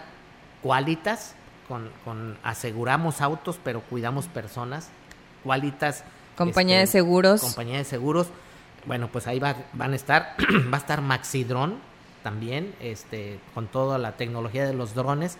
Qualitas, 0.61 1.36
con, 1.70 1.89
con 2.03 2.38
aseguramos 2.43 3.22
autos, 3.22 3.57
pero 3.63 3.80
cuidamos 3.82 4.28
personas. 4.28 4.89
Qualitas. 5.43 6.03
Compañía 6.36 6.82
este, 6.82 6.97
de 6.97 7.03
seguros. 7.03 7.39
Compañía 7.39 7.78
de 7.78 7.86
seguros. 7.86 8.28
Bueno, 8.86 9.07
pues 9.09 9.28
ahí 9.28 9.39
va- 9.39 9.55
van 9.74 9.93
a 9.93 9.95
estar. 9.95 10.36
va 10.74 10.78
a 10.78 10.82
estar 10.82 11.01
Maxidron 11.01 11.78
también, 12.24 12.76
este, 12.82 13.39
con 13.53 13.67
toda 13.67 13.97
la 13.97 14.17
tecnología 14.17 14.65
de 14.65 14.74
los 14.74 14.93
drones. 14.95 15.38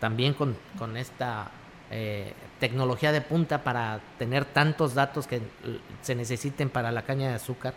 También 0.00 0.34
con, 0.34 0.56
con 0.78 0.96
esta 0.96 1.50
eh, 1.90 2.32
tecnología 2.58 3.12
de 3.12 3.20
punta 3.20 3.62
para 3.64 4.00
tener 4.18 4.44
tantos 4.44 4.94
datos 4.94 5.26
que 5.26 5.40
se 6.02 6.14
necesiten 6.14 6.68
para 6.70 6.90
la 6.92 7.02
caña 7.02 7.28
de 7.28 7.34
azúcar. 7.34 7.74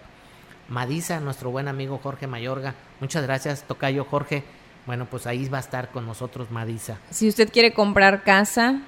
Madisa, 0.69 1.19
nuestro 1.19 1.51
buen 1.51 1.67
amigo 1.67 1.99
Jorge 2.01 2.27
Mayorga. 2.27 2.75
Muchas 3.01 3.23
gracias, 3.23 3.63
Tocayo 3.63 4.05
Jorge. 4.05 4.43
Bueno, 4.85 5.05
pues 5.05 5.27
ahí 5.27 5.47
va 5.47 5.57
a 5.57 5.61
estar 5.61 5.91
con 5.91 6.05
nosotros 6.05 6.51
Madisa. 6.51 6.97
Si 7.09 7.27
usted 7.27 7.49
quiere 7.51 7.73
comprar 7.73 8.23
casa, 8.23 8.81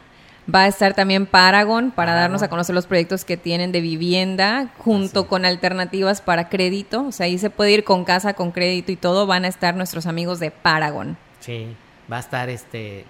va 0.53 0.63
a 0.63 0.67
estar 0.67 0.93
también 0.93 1.25
Paragon 1.25 1.91
para 1.91 2.11
Paragon. 2.11 2.21
darnos 2.21 2.43
a 2.43 2.49
conocer 2.49 2.75
los 2.75 2.85
proyectos 2.85 3.23
que 3.23 3.37
tienen 3.37 3.71
de 3.71 3.81
vivienda 3.81 4.73
junto 4.77 5.21
Así. 5.21 5.29
con 5.29 5.45
alternativas 5.45 6.21
para 6.21 6.49
crédito. 6.49 7.05
O 7.07 7.11
sea, 7.11 7.27
ahí 7.27 7.37
se 7.37 7.49
puede 7.49 7.71
ir 7.71 7.83
con 7.83 8.03
casa, 8.03 8.33
con 8.33 8.51
crédito 8.51 8.91
y 8.91 8.97
todo. 8.97 9.25
Van 9.25 9.45
a 9.45 9.47
estar 9.47 9.75
nuestros 9.75 10.05
amigos 10.05 10.39
de 10.39 10.51
Paragon. 10.51 11.17
Sí, 11.39 11.75
va 12.11 12.17
a 12.17 12.19
estar 12.19 12.49
este 12.49 13.05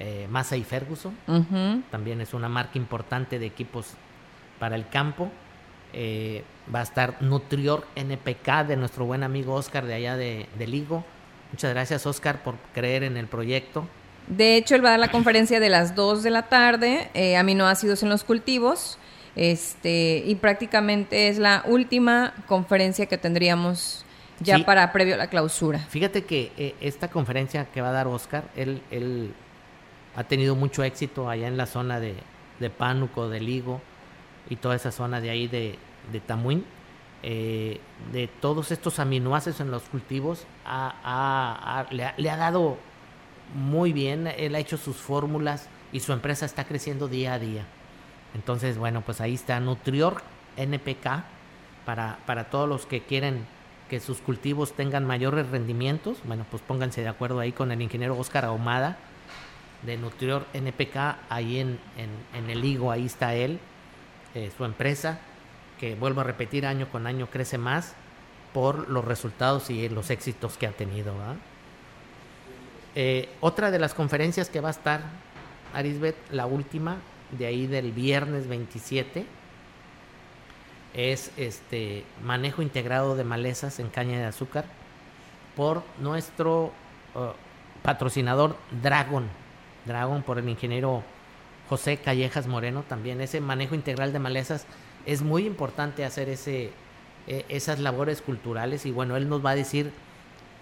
eh, 0.00 0.26
Massey 0.30 0.64
Ferguson. 0.64 1.14
Ujú. 1.28 1.82
también 1.90 2.20
es 2.20 2.32
una 2.34 2.48
marca 2.48 2.78
importante 2.78 3.38
de 3.38 3.46
equipos 3.46 3.88
para 4.58 4.76
el 4.76 4.88
campo. 4.88 5.30
Eh, 5.92 6.42
va 6.74 6.80
a 6.80 6.82
estar 6.82 7.22
Nutrior 7.22 7.86
NPK 7.94 8.64
de 8.66 8.76
nuestro 8.76 9.04
buen 9.04 9.22
amigo 9.22 9.54
Oscar 9.54 9.84
de 9.84 9.94
allá 9.94 10.16
de, 10.16 10.48
de 10.58 10.66
Ligo. 10.66 11.04
Muchas 11.52 11.72
gracias 11.72 12.06
Oscar 12.06 12.42
por 12.42 12.56
creer 12.74 13.02
en 13.04 13.16
el 13.16 13.26
proyecto. 13.26 13.86
De 14.26 14.56
hecho, 14.56 14.74
él 14.74 14.82
va 14.84 14.88
a 14.88 14.92
dar 14.92 15.00
la 15.00 15.10
conferencia 15.10 15.60
de 15.60 15.68
las 15.68 15.94
2 15.94 16.22
de 16.22 16.30
la 16.30 16.42
tarde, 16.48 17.10
eh, 17.14 17.36
aminoácidos 17.36 18.02
en 18.02 18.08
los 18.08 18.24
cultivos. 18.24 18.98
Este, 19.36 20.22
y 20.24 20.36
prácticamente 20.36 21.28
es 21.28 21.38
la 21.38 21.62
última 21.66 22.34
conferencia 22.46 23.06
que 23.06 23.18
tendríamos 23.18 24.04
ya 24.40 24.56
Sí. 24.56 24.62
para 24.64 24.92
previo 24.92 25.14
a 25.14 25.18
la 25.18 25.26
clausura. 25.28 25.78
Fíjate 25.78 26.24
que 26.24 26.52
eh, 26.56 26.74
esta 26.80 27.08
conferencia 27.08 27.66
que 27.66 27.80
va 27.80 27.88
a 27.90 27.92
dar 27.92 28.06
Oscar, 28.06 28.44
él, 28.56 28.80
él 28.90 29.32
ha 30.16 30.24
tenido 30.24 30.54
mucho 30.56 30.82
éxito 30.84 31.28
allá 31.28 31.46
en 31.48 31.56
la 31.56 31.66
zona 31.66 32.00
de, 32.00 32.14
de 32.60 32.70
Pánuco, 32.70 33.28
de 33.28 33.40
Ligo 33.40 33.80
y 34.48 34.56
toda 34.56 34.76
esa 34.76 34.90
zona 34.92 35.20
de 35.20 35.30
ahí 35.30 35.48
de, 35.48 35.78
de 36.12 36.20
Tamuín. 36.20 36.64
Eh, 37.26 37.80
de 38.12 38.28
todos 38.28 38.70
estos 38.70 38.98
aminoácidos 38.98 39.60
en 39.60 39.70
los 39.70 39.84
cultivos, 39.84 40.44
ha- 40.66 41.86
le, 41.90 42.30
ha, 42.30 42.36
dado 42.36 42.76
muy 43.54 43.94
bien. 43.94 44.26
Él 44.26 44.54
ha 44.54 44.58
hecho 44.58 44.76
sus 44.76 44.96
fórmulas 44.96 45.70
y 45.90 46.00
su 46.00 46.12
empresa 46.12 46.44
está 46.44 46.64
creciendo 46.64 47.08
día 47.08 47.32
a 47.32 47.38
día. 47.38 47.64
Entonces, 48.34 48.76
bueno, 48.76 49.00
pues 49.00 49.22
ahí 49.22 49.32
está 49.32 49.58
Nutrior 49.58 50.20
NPK 50.58 51.24
para, 51.86 52.18
para 52.26 52.50
todos 52.50 52.68
los 52.68 52.84
que 52.84 53.00
quieren 53.00 53.46
que 53.88 54.00
sus 54.00 54.18
cultivos 54.18 54.74
tengan 54.74 55.06
mayores 55.06 55.48
rendimientos. 55.48 56.18
Bueno, 56.24 56.44
pues 56.50 56.62
pónganse 56.62 57.00
de 57.00 57.08
acuerdo 57.08 57.40
ahí 57.40 57.52
con 57.52 57.72
el 57.72 57.80
ingeniero 57.80 58.18
Oscar 58.18 58.44
Ahumada 58.44 58.98
de 59.80 59.96
Nutrior 59.96 60.44
NPK 60.52 61.16
ahí 61.30 61.58
en, 61.60 61.78
en, 61.96 62.10
en 62.34 62.50
el 62.50 62.62
Higo, 62.64 62.90
ahí 62.90 63.06
está 63.06 63.34
él, 63.34 63.58
eh, 64.34 64.50
su 64.56 64.64
empresa, 64.66 65.20
que 65.84 65.96
vuelvo 65.96 66.22
a 66.22 66.24
repetir, 66.24 66.64
año 66.64 66.88
con 66.88 67.06
año 67.06 67.28
crece 67.30 67.58
más 67.58 67.92
por 68.54 68.88
los 68.88 69.04
resultados 69.04 69.68
y 69.68 69.86
los 69.90 70.08
éxitos 70.08 70.56
que 70.56 70.66
ha 70.66 70.72
tenido. 70.72 71.12
Eh, 72.94 73.28
otra 73.42 73.70
de 73.70 73.78
las 73.78 73.92
conferencias 73.92 74.48
que 74.48 74.60
va 74.60 74.68
a 74.68 74.70
estar, 74.70 75.02
Arisbet, 75.74 76.16
la 76.30 76.46
última, 76.46 76.96
de 77.32 77.44
ahí 77.44 77.66
del 77.66 77.92
viernes 77.92 78.48
27, 78.48 79.26
es 80.94 81.30
este 81.36 82.06
manejo 82.24 82.62
integrado 82.62 83.14
de 83.14 83.24
malezas 83.24 83.78
en 83.78 83.90
caña 83.90 84.18
de 84.18 84.24
azúcar 84.24 84.64
por 85.54 85.82
nuestro 86.00 86.72
uh, 87.14 87.82
patrocinador 87.82 88.56
Dragon. 88.82 89.28
Dragon 89.84 90.22
por 90.22 90.38
el 90.38 90.48
ingeniero 90.48 91.02
José 91.68 91.98
Callejas 91.98 92.46
Moreno 92.46 92.84
también. 92.88 93.20
Ese 93.20 93.42
manejo 93.42 93.74
integral 93.74 94.14
de 94.14 94.18
malezas 94.18 94.66
es 95.06 95.22
muy 95.22 95.46
importante 95.46 96.04
hacer 96.04 96.28
ese, 96.28 96.70
eh, 97.26 97.44
esas 97.48 97.78
labores 97.78 98.20
culturales 98.20 98.86
y 98.86 98.90
bueno, 98.90 99.16
él 99.16 99.28
nos 99.28 99.44
va 99.44 99.50
a 99.50 99.54
decir 99.54 99.92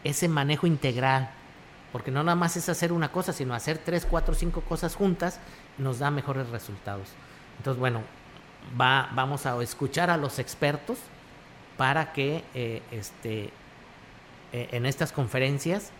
ese 0.05 0.29
manejo 0.29 0.67
integral. 0.67 1.31
Porque 1.93 2.11
no 2.11 2.23
nada 2.23 2.37
más 2.37 2.57
es 2.57 2.69
hacer 2.69 2.91
una 2.93 3.13
cosa, 3.13 3.33
sino 3.33 3.55
hacer 3.55 3.79
tres, 3.79 4.07
cuatro, 4.09 4.35
cinco 4.35 4.63
cosas 4.63 4.97
juntas 4.97 5.39
nos 5.77 5.99
da 5.99 6.11
mejores 6.11 6.49
resultados. 6.49 7.09
Entonces, 7.59 7.79
bueno, 7.79 8.01
va, 8.81 9.11
vamos 9.15 9.45
a 9.45 9.63
escuchar 9.63 10.09
a 10.09 10.17
los 10.17 10.39
expertos 10.39 10.99
para 11.77 12.13
que 12.15 12.45
eh, 12.55 12.81
este, 12.91 13.51
eh, 14.53 14.69
en 14.73 14.87
estas 14.87 15.13
conferencias, 15.13 15.91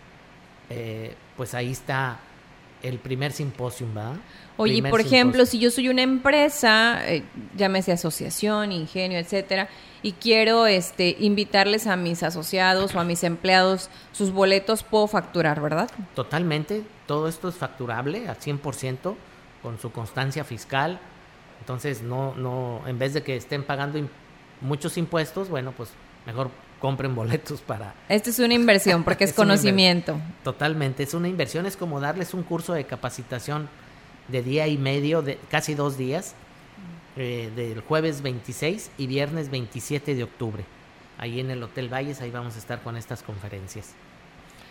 pues 1.37 1.53
ahí 1.53 1.71
está 1.71 2.19
el 2.83 2.99
primer 2.99 3.33
simposium, 3.33 3.95
¿verdad? 3.95 4.17
Oye, 4.57 4.75
Primer 4.75 4.91
por 4.91 5.01
ejemplo, 5.01 5.45
simposio. 5.45 5.47
si 5.47 5.59
yo 5.59 5.71
soy 5.71 5.89
una 5.89 6.03
empresa, 6.03 7.01
eh, 7.07 7.25
llámese 7.57 7.93
asociación, 7.93 8.73
ingenio, 8.73 9.19
etcétera, 9.19 9.69
y 10.03 10.13
quiero 10.13 10.67
este 10.67 11.17
invitarles 11.21 11.87
a 11.87 11.97
mis 11.97 12.23
asociados 12.23 12.95
o 12.95 13.01
a 13.01 13.05
mis 13.05 13.25
empleados 13.25 13.89
sus 14.13 14.31
boletos, 14.31 14.83
puedo 14.83 15.07
facturar, 15.07 15.61
¿verdad? 15.61 15.91
Totalmente, 16.15 16.83
todo 17.07 17.29
esto 17.29 17.49
es 17.49 17.55
facturable 17.55 18.29
al 18.29 18.37
100% 18.39 19.15
con 19.63 19.79
su 19.79 19.93
constancia 19.93 20.45
fiscal. 20.45 20.99
Entonces, 21.61 22.03
no, 22.03 22.35
no, 22.35 22.83
en 22.87 22.99
vez 22.99 23.15
de 23.15 23.23
que 23.23 23.37
estén 23.37 23.63
pagando 23.63 24.01
muchos 24.61 24.99
impuestos, 24.99 25.49
bueno, 25.49 25.73
pues 25.77 25.91
mejor 26.27 26.51
compren 26.83 27.15
boletos 27.15 27.61
para... 27.61 27.95
Esta 28.09 28.31
es 28.31 28.41
una 28.41 28.55
inversión 28.55 29.05
porque 29.05 29.23
es, 29.23 29.33
conocimiento. 29.33 30.21
Totalmente, 30.43 31.05
es 31.05 31.15
una 31.15 31.29
inversión, 31.29 31.65
es 31.65 31.77
como 31.77 32.01
darles 32.01 32.35
un 32.35 32.43
curso 32.43 32.73
de 32.73 32.85
capacitación 32.85 33.69
de 34.27 34.43
día 34.43 34.67
y 34.67 34.77
medio, 34.77 35.23
de 35.23 35.39
casi 35.49 35.75
dos 35.75 35.97
días, 35.97 36.35
eh, 37.17 37.53
del 37.55 37.83
jueves 37.83 38.21
26 38.23 38.91
y 38.99 39.07
viernes 39.07 39.49
27 39.49 40.17
de 40.17 40.25
octubre. 40.25 40.65
Ahí 41.19 41.39
en 41.39 41.53
el 41.53 41.63
Hotel 41.63 41.89
Valles, 41.89 42.21
ahí 42.21 42.33
vamos 42.33 42.57
a 42.57 42.59
estar 42.59 42.83
con 42.83 42.97
estas 42.97 43.23
conferencias. 43.23 43.95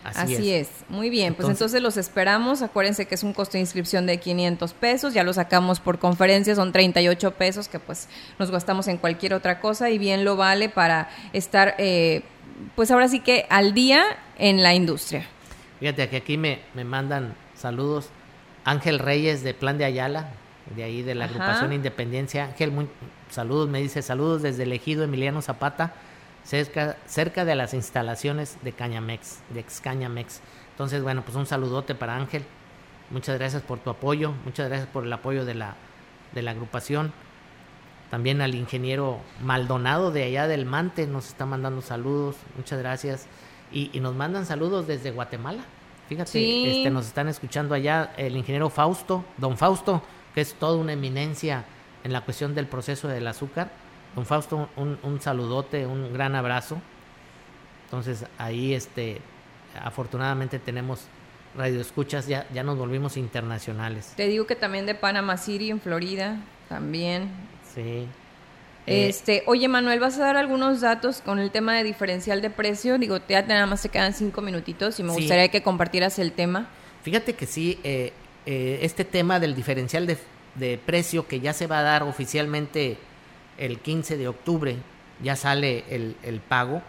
Así, 0.04 0.36
Así, 0.36 0.52
es. 0.54 0.68
es. 0.70 0.90
Muy 0.90 1.10
bien, 1.10 1.34
pues 1.36 1.46
Entonces- 1.46 1.60
entonces 1.62 1.82
los 1.82 1.98
esperamos. 1.98 2.62
Acuérdense 2.62 3.06
que 3.06 3.16
es 3.16 3.24
un 3.24 3.34
costo 3.34 3.54
de 3.54 3.60
inscripción 3.60 4.06
de 4.08 4.20
500 4.20 4.74
pesos. 4.74 5.14
Ya 5.14 5.24
lo 5.24 5.32
sacamos 5.34 5.80
por 5.80 6.00
conferencia, 6.00 6.56
son 6.56 6.72
38 6.72 7.32
pesos 7.36 7.68
que 7.68 7.80
pues 7.80 8.10
nos 8.40 8.50
gastamos 8.50 8.88
en 8.88 8.98
cualquier 8.98 9.34
otra 9.34 9.60
cosa 9.60 9.90
y 9.92 9.98
bien 10.00 10.26
lo 10.26 10.36
vale 10.36 10.70
para 10.70 11.10
estar, 11.34 11.76
eh, 11.78 12.24
pues 12.76 12.90
ahora 12.92 13.08
sí 13.08 13.20
que 13.20 13.46
al 13.50 13.74
día 13.74 14.04
en 14.38 14.64
la 14.64 14.74
industria. 14.74 15.26
Fíjate 15.80 16.10
que 16.10 16.18
aquí 16.18 16.38
me, 16.38 16.60
me 16.74 16.84
mandan 16.84 17.36
saludos. 17.56 18.10
Ángel 18.64 19.00
Reyes 19.00 19.44
de 19.44 19.54
Plan 19.56 19.78
de 19.80 19.86
Ayala, 19.86 20.30
de 20.76 20.84
ahí 20.84 21.02
de 21.02 21.16
la 21.16 21.26
Ajá. 21.26 21.34
agrupación 21.34 21.74
Independencia. 21.74 22.46
Ángel, 22.46 22.72
muy, 22.72 22.88
saludos, 23.30 23.70
me 23.70 23.80
dice 23.82 24.02
saludos 24.02 24.42
desde 24.44 24.64
el 24.64 24.74
ejido 24.74 25.04
Emiliano 25.04 25.42
Zapata, 25.42 25.94
cerca, 26.44 26.98
cerca 27.06 27.46
de 27.46 27.56
las 27.56 27.74
instalaciones 27.74 28.58
de 28.64 28.72
Cañamex, 28.74 29.40
de 29.50 29.60
ex 29.60 29.82
Cañamex. 29.82 30.42
Entonces, 30.72 31.04
bueno, 31.04 31.22
pues 31.24 31.36
un 31.36 31.46
saludote 31.46 31.96
para 31.96 32.16
Ángel. 32.16 32.44
Muchas 33.10 33.38
gracias 33.38 33.62
por 33.62 33.80
tu 33.80 33.90
apoyo, 33.90 34.34
muchas 34.46 34.70
gracias 34.70 34.88
por 34.88 35.06
el 35.06 35.12
apoyo 35.12 35.46
de 35.46 35.54
la, 35.54 35.76
de 36.34 36.42
la 36.42 36.52
agrupación. 36.52 37.12
También 38.10 38.42
al 38.42 38.56
ingeniero 38.56 39.20
Maldonado 39.42 40.12
de 40.12 40.24
allá 40.24 40.48
del 40.48 40.66
Mante 40.66 41.08
nos 41.08 41.28
está 41.28 41.46
mandando 41.46 41.82
saludos, 41.82 42.36
muchas 42.58 42.80
gracias. 42.80 43.28
Y, 43.72 43.90
y 43.94 44.00
nos 44.00 44.16
mandan 44.16 44.46
saludos 44.46 44.88
desde 44.88 45.12
Guatemala. 45.12 45.64
Fíjate, 46.12 46.80
este, 46.80 46.90
nos 46.90 47.08
están 47.08 47.30
escuchando 47.30 47.74
allá 47.74 48.12
el 48.18 48.36
ingeniero 48.36 48.70
Fausto, 48.70 49.24
don 49.38 49.58
Fausto, 49.58 50.02
que 50.36 50.42
es 50.42 50.56
toda 50.56 50.78
una 50.78 50.92
eminencia 50.92 51.64
en 52.04 52.12
la 52.12 52.20
cuestión 52.20 52.54
del 52.54 52.68
proceso 52.68 53.08
del 53.08 53.28
azúcar. 53.28 53.72
Don 54.16 54.26
Fausto, 54.26 54.70
un, 54.76 54.98
un 55.04 55.22
saludote, 55.22 55.86
un 55.86 56.14
gran 56.14 56.36
abrazo. 56.36 56.82
Entonces 57.86 58.26
ahí, 58.38 58.74
este, 58.74 59.22
afortunadamente 59.82 60.60
tenemos 60.60 61.08
radioescuchas, 61.58 62.28
ya, 62.28 62.48
ya 62.54 62.64
nos 62.64 62.78
volvimos 62.78 63.18
internacionales. 63.18 64.14
Te 64.16 64.28
digo 64.28 64.46
que 64.48 64.56
también 64.56 64.86
de 64.86 64.96
Panama 64.96 65.38
City, 65.38 65.70
en 65.70 65.82
Florida, 65.82 66.38
también. 66.70 67.30
Sí. 67.74 68.08
Eh, 68.88 69.10
este, 69.10 69.44
oye 69.46 69.68
Manuel, 69.68 70.00
¿vas 70.00 70.18
a 70.18 70.26
dar 70.26 70.38
algunos 70.38 70.82
datos 70.82 71.22
con 71.22 71.38
el 71.40 71.52
tema 71.52 71.76
de 71.76 71.84
diferencial 71.84 72.42
de 72.42 72.50
precio? 72.50 72.98
Digo, 72.98 73.20
ya 73.28 73.42
nada 73.44 73.66
más 73.66 73.82
te 73.82 73.90
quedan 73.90 74.14
cinco 74.14 74.42
minutitos 74.42 75.00
y 75.00 75.04
me 75.04 75.12
gustaría 75.12 75.50
que 75.50 75.62
compartieras 75.62 76.18
el 76.20 76.32
tema. 76.32 76.70
Fíjate 77.04 77.34
que 77.34 77.46
sí, 77.46 77.80
eh, 77.84 78.14
eh, 78.46 78.80
este 78.82 79.06
tema 79.06 79.40
del 79.40 79.56
diferencial 79.56 80.08
de, 80.08 80.18
de, 80.56 80.80
precio 80.84 81.28
que 81.28 81.40
ya 81.40 81.54
se 81.54 81.68
va 81.68 81.80
a 81.80 81.84
dar 81.84 82.04
oficialmente 82.04 82.98
el 83.62 83.80
15 83.80 84.18
de 84.18 84.28
octubre, 84.28 84.76
ya 85.24 85.36
sale 85.36 85.86
el, 85.90 86.42
pago. 86.42 86.82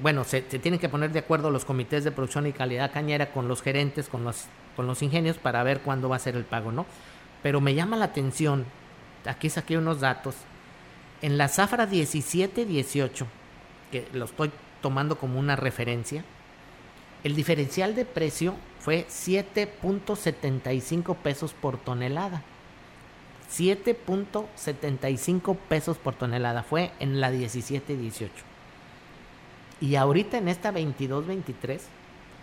bueno, 0.00 0.24
se, 0.24 0.44
se, 0.48 0.58
tienen 0.58 0.80
que 0.80 0.88
poner 0.88 1.12
de 1.12 1.20
acuerdo 1.20 1.50
los 1.50 1.64
comités 1.64 2.02
de 2.02 2.10
producción 2.10 2.46
y 2.46 2.52
calidad 2.52 2.92
cañera 2.92 3.32
con 3.32 3.46
los 3.46 3.62
gerentes, 3.62 4.08
con 4.08 4.24
los, 4.24 4.46
con 4.74 4.86
los 4.86 5.02
ingenios 5.02 5.36
para 5.36 5.62
ver 5.62 5.80
cuándo 5.80 6.08
va 6.08 6.16
a 6.16 6.18
ser 6.18 6.34
el 6.34 6.44
pago, 6.44 6.72
¿no? 6.72 6.86
Pero 7.42 7.60
me 7.60 7.74
llama 7.74 7.96
la 7.96 8.06
atención, 8.06 8.64
aquí 9.26 9.50
saqué 9.50 9.76
unos 9.76 10.00
datos 10.00 10.34
en 11.22 11.38
la 11.38 11.48
zafra 11.48 11.88
17-18, 11.88 13.24
que 13.92 14.08
lo 14.12 14.24
estoy 14.24 14.50
tomando 14.80 15.16
como 15.16 15.38
una 15.38 15.54
referencia, 15.56 16.24
el 17.22 17.36
diferencial 17.36 17.94
de 17.94 18.04
precio 18.04 18.56
fue 18.80 19.06
7.75 19.08 21.14
pesos 21.16 21.54
por 21.54 21.78
tonelada. 21.78 22.42
7.75 23.52 25.56
pesos 25.68 25.98
por 25.98 26.14
tonelada 26.14 26.62
fue 26.62 26.92
en 27.00 27.20
la 27.20 27.30
17-18. 27.30 28.30
Y 29.80 29.96
ahorita 29.96 30.38
en 30.38 30.48
esta 30.48 30.72
22-23 30.72 31.80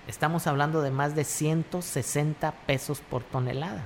estamos 0.08 0.46
hablando 0.48 0.82
de 0.82 0.92
más 0.92 1.16
de 1.16 1.24
160 1.24 2.52
pesos 2.68 3.00
por 3.00 3.24
tonelada. 3.24 3.86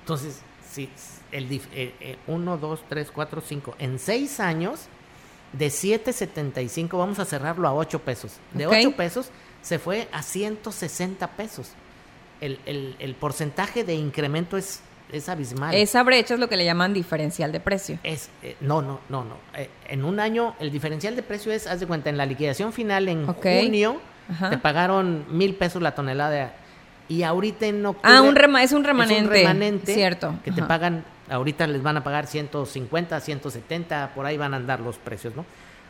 Entonces, 0.00 0.40
si, 0.70 0.88
el 1.32 1.60
1, 2.26 2.56
2, 2.56 2.80
3, 2.88 3.10
4, 3.10 3.40
5. 3.40 3.74
En 3.78 3.98
6 3.98 4.40
años, 4.40 4.88
de 5.52 5.66
7.75 5.66 6.98
vamos 6.98 7.18
a 7.18 7.24
cerrarlo 7.24 7.68
a 7.68 7.74
8 7.74 7.98
pesos. 8.00 8.38
De 8.52 8.66
8 8.66 8.96
pesos 8.96 9.30
se 9.60 9.78
fue 9.78 10.08
a 10.12 10.22
160 10.22 11.26
pesos. 11.32 11.72
El, 12.40 12.58
el, 12.66 12.96
el 12.98 13.14
porcentaje 13.14 13.84
de 13.84 13.94
incremento 13.94 14.56
es, 14.56 14.80
es, 15.12 15.28
abismal. 15.28 15.74
Esa 15.74 16.02
brecha 16.02 16.34
es 16.34 16.40
lo 16.40 16.48
que 16.48 16.56
le 16.56 16.64
llaman 16.64 16.92
diferencial 16.92 17.52
de 17.52 17.60
precio. 17.60 17.98
Es, 18.02 18.30
eh, 18.42 18.56
no, 18.60 18.82
no, 18.82 19.00
no, 19.08 19.24
no. 19.24 19.36
Eh, 19.54 19.68
en 19.88 20.04
un 20.04 20.20
año, 20.20 20.54
el 20.58 20.70
diferencial 20.70 21.14
de 21.14 21.22
precio 21.22 21.52
es, 21.52 21.66
haz 21.66 21.80
de 21.80 21.86
cuenta, 21.86 22.10
en 22.10 22.16
la 22.16 22.26
liquidación 22.26 22.72
final 22.72 23.08
en 23.08 23.28
okay. 23.28 23.64
junio, 23.64 24.00
Ajá. 24.30 24.50
te 24.50 24.58
pagaron 24.58 25.26
mil 25.30 25.54
pesos 25.54 25.82
la 25.82 25.94
tonelada 25.94 26.54
y 27.08 27.22
ahorita 27.22 27.66
en 27.66 27.84
octubre. 27.84 28.16
Ah, 28.16 28.22
un 28.22 28.34
rema 28.34 28.62
es 28.62 28.72
un 28.72 28.84
remanente. 28.84 29.20
Es 29.20 29.26
un 29.26 29.30
remanente. 29.30 29.94
Cierto. 29.94 30.34
Que 30.44 30.52
te 30.52 30.62
pagan 30.62 31.04
Ahorita 31.32 31.66
les 31.66 31.82
van 31.82 31.96
a 31.96 32.04
pagar 32.04 32.26
150, 32.26 33.20
170, 33.20 34.12
por 34.14 34.26
ahí 34.26 34.36
van 34.36 34.54
a 34.54 34.58
andar 34.58 34.80
los 34.80 34.98
precios, 34.98 35.34
¿no? 35.34 35.46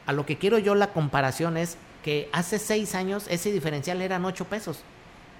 A 0.06 0.12
lo 0.12 0.24
que 0.24 0.36
quiero 0.36 0.58
yo 0.58 0.74
la 0.74 0.88
comparación 0.88 1.56
es 1.56 1.78
que 2.04 2.28
hace 2.32 2.58
seis 2.58 2.94
años 2.94 3.26
ese 3.28 3.50
diferencial 3.50 4.02
eran 4.02 4.24
8 4.24 4.44
pesos 4.46 4.80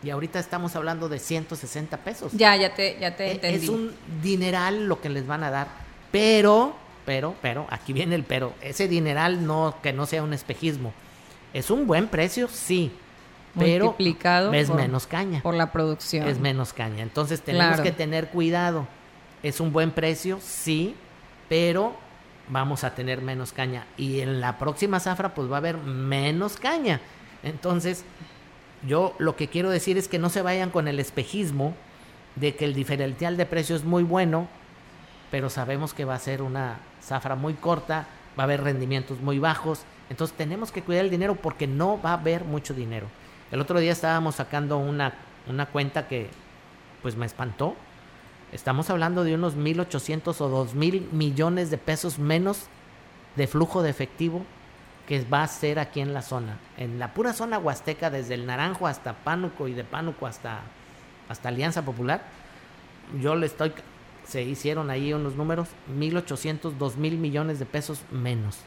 y 0.03 0.11
ahorita 0.11 0.39
estamos 0.39 0.75
hablando 0.77 1.09
de 1.09 1.19
160 1.19 1.97
pesos. 1.99 2.33
Ya, 2.33 2.57
ya 2.57 2.75
te, 2.75 2.99
ya 2.99 3.17
te 3.17 3.27
e, 3.27 3.33
entendí. 3.33 3.65
Es 3.65 3.69
un 3.69 3.95
dineral 4.23 4.87
lo 4.87 5.01
que 5.01 5.09
les 5.09 5.27
van 5.27 5.45
a 5.45 5.51
dar, 5.51 5.69
pero, 6.11 6.75
pero, 7.07 7.35
pero, 7.41 7.67
aquí 7.71 7.93
viene 7.93 8.15
el 8.15 8.25
pero. 8.25 8.55
Ese 8.61 8.89
dineral 8.89 9.47
no, 9.47 9.77
que 9.83 9.93
no 9.93 10.07
sea 10.07 10.23
un 10.23 10.33
espejismo. 10.33 10.93
Es 11.55 11.71
un 11.71 11.87
buen 11.87 12.09
precio, 12.09 12.49
sí, 12.49 12.93
pero 13.59 13.87
Multiplicado 13.87 14.53
es 14.53 14.71
menos 14.71 15.07
caña. 15.07 15.43
Por 15.43 15.55
la 15.55 15.73
producción. 15.73 16.27
Es 16.27 16.39
menos 16.39 16.73
caña. 16.73 17.03
Entonces 17.03 17.43
tenemos 17.43 17.75
claro. 17.75 17.83
que 17.83 17.93
tener 17.93 18.29
cuidado. 18.29 18.87
Es 19.43 19.61
un 19.61 19.73
buen 19.73 19.91
precio, 19.91 20.39
sí, 20.41 20.95
pero 21.49 21.95
vamos 22.49 22.85
a 22.85 22.95
tener 22.95 23.21
menos 23.21 23.53
caña. 23.53 23.87
Y 23.97 24.21
en 24.21 24.41
la 24.41 24.59
próxima 24.59 25.01
zafra 25.01 25.35
pues 25.35 25.51
va 25.51 25.57
a 25.57 25.59
haber 25.59 25.77
menos 25.79 26.57
caña. 26.57 27.01
Entonces, 27.43 28.05
yo 28.87 29.15
lo 29.19 29.37
que 29.37 29.49
quiero 29.49 29.71
decir 29.71 29.99
es 29.99 30.09
que 30.09 30.19
no 30.19 30.29
se 30.29 30.43
vayan 30.43 30.71
con 30.71 30.89
el 30.89 31.01
espejismo 31.01 31.75
de 32.37 32.57
que 32.57 32.65
el 32.65 32.75
diferencial 32.75 33.37
de 33.37 33.47
precio 33.47 33.77
es 33.77 33.85
muy 33.85 34.03
bueno, 34.03 34.49
pero 35.31 35.51
sabemos 35.51 35.95
que 35.95 36.05
va 36.05 36.15
a 36.15 36.19
ser 36.19 36.43
una 36.43 36.79
zafra 37.03 37.35
muy 37.35 37.55
corta, 37.55 38.07
va 38.39 38.43
a 38.43 38.45
haber 38.45 38.63
rendimientos 38.63 39.21
muy 39.21 39.39
bajos. 39.39 39.83
Entonces 40.11 40.37
tenemos 40.37 40.73
que 40.73 40.83
cuidar 40.83 41.05
el 41.05 41.11
dinero 41.11 41.37
porque 41.37 41.67
no 41.67 42.01
va 42.01 42.11
a 42.11 42.15
haber 42.15 42.45
mucho 42.45 42.75
dinero. 42.75 43.07
El 43.51 43.61
otro 43.61 43.79
día 43.81 43.93
estábamos 43.93 44.37
sacando 44.37 44.79
una, 44.79 45.15
una 45.49 45.67
cuenta 45.67 46.09
que 46.09 46.29
pues 47.03 47.17
me 47.17 47.27
espantó 47.27 47.77
Estamos 48.53 48.91
hablando 48.91 49.25
de 49.25 49.35
unos 49.35 49.57
1.800 49.57 50.39
o 50.43 50.67
2.000 50.67 51.11
millones 51.11 51.71
de 51.71 51.79
pesos 51.79 52.19
menos 52.19 52.67
de 53.35 53.47
flujo 53.47 53.83
de 53.83 53.89
efectivo 53.89 54.45
que 55.13 55.23
va 55.25 55.43
a 55.43 55.47
ser 55.47 55.79
aquí 55.79 56.01
en 56.01 56.15
la 56.15 56.23
zona. 56.23 56.57
En 56.79 56.99
la 56.99 57.13
pura 57.13 57.35
zona 57.35 57.59
huasteca, 57.59 58.09
desde 58.09 58.33
el 58.33 58.47
Naranjo 58.47 58.87
hasta 58.87 59.13
Pánuco 59.13 59.69
y 59.69 59.75
de 59.75 59.85
Pánuco 59.85 60.27
hasta, 60.27 60.63
hasta 61.29 61.51
Alianza 61.51 61.85
Popular, 61.85 62.23
yo 63.21 63.35
le 63.35 63.45
estoy, 63.45 63.75
se 64.25 64.43
hicieron 64.43 64.89
ahí 64.89 65.13
unos 65.13 65.37
números, 65.37 65.69
1.800, 65.95 66.79
2.000 66.79 66.97
millones 67.19 67.59
de 67.59 67.67
pesos 67.67 68.01
menos. 68.11 68.61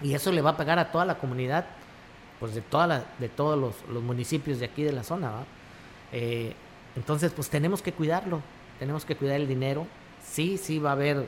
Y 0.00 0.14
eso 0.14 0.32
le 0.32 0.40
va 0.40 0.50
a 0.50 0.56
pagar 0.56 0.78
a 0.78 0.90
toda 0.90 1.04
la 1.04 1.18
comunidad, 1.18 1.66
pues 2.38 2.54
de, 2.54 2.62
de 3.18 3.28
todos 3.28 3.58
los, 3.58 3.74
los, 3.92 4.02
municipios 4.02 4.60
de 4.60 4.64
aquí 4.64 4.82
de 4.82 4.92
la 4.92 5.04
zona. 5.04 5.30
Eh, 6.10 6.54
entonces, 6.96 7.32
pues 7.32 7.50
tenemos 7.50 7.82
que 7.82 7.92
cuidarlo 7.92 8.40
tenemos 8.80 9.04
que 9.04 9.14
cuidar 9.14 9.36
el 9.36 9.46
dinero. 9.46 9.86
Sí, 10.24 10.56
sí 10.56 10.78
va 10.78 10.90
a 10.90 10.92
haber 10.94 11.26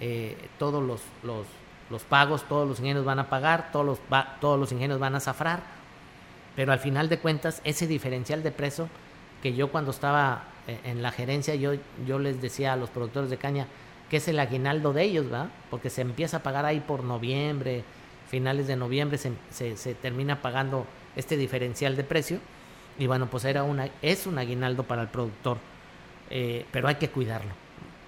eh, 0.00 0.36
todos 0.56 0.82
los, 0.82 1.00
los, 1.24 1.46
los, 1.90 2.02
pagos, 2.02 2.44
todos 2.48 2.68
los 2.68 2.78
ingenios 2.80 3.04
van 3.04 3.18
a 3.18 3.28
pagar, 3.28 3.70
todos 3.72 3.86
los, 3.86 3.98
va, 4.12 4.36
todos 4.40 4.58
los 4.58 4.72
ingenios 4.72 4.98
van 4.98 5.14
a 5.14 5.20
zafrar, 5.20 5.60
pero 6.54 6.72
al 6.72 6.78
final 6.78 7.08
de 7.08 7.18
cuentas 7.18 7.60
ese 7.64 7.86
diferencial 7.86 8.42
de 8.42 8.50
precio 8.50 8.88
que 9.42 9.54
yo 9.54 9.70
cuando 9.70 9.90
estaba 9.90 10.44
eh, 10.66 10.80
en 10.84 11.02
la 11.02 11.12
gerencia 11.12 11.54
yo, 11.54 11.72
yo 12.06 12.18
les 12.18 12.40
decía 12.40 12.72
a 12.72 12.76
los 12.76 12.90
productores 12.90 13.30
de 13.30 13.36
caña 13.36 13.66
que 14.10 14.18
es 14.18 14.28
el 14.28 14.38
aguinaldo 14.38 14.92
de 14.92 15.02
ellos, 15.02 15.32
¿va? 15.32 15.48
Porque 15.68 15.90
se 15.90 16.00
empieza 16.00 16.38
a 16.38 16.42
pagar 16.42 16.64
ahí 16.64 16.80
por 16.80 17.02
noviembre, 17.02 17.84
finales 18.28 18.66
de 18.66 18.76
noviembre 18.76 19.18
se, 19.18 19.32
se, 19.50 19.94
termina 19.94 20.42
pagando 20.42 20.86
este 21.16 21.36
diferencial 21.36 21.96
de 21.96 22.04
precio 22.04 22.38
y 22.98 23.06
bueno, 23.06 23.26
pues 23.26 23.44
era 23.44 23.62
una, 23.62 23.88
es 24.02 24.26
un 24.26 24.38
aguinaldo 24.38 24.84
para 24.84 25.02
el 25.02 25.08
productor 25.08 25.58
eh, 26.30 26.66
pero 26.72 26.88
hay 26.88 26.96
que 26.96 27.08
cuidarlo. 27.08 27.50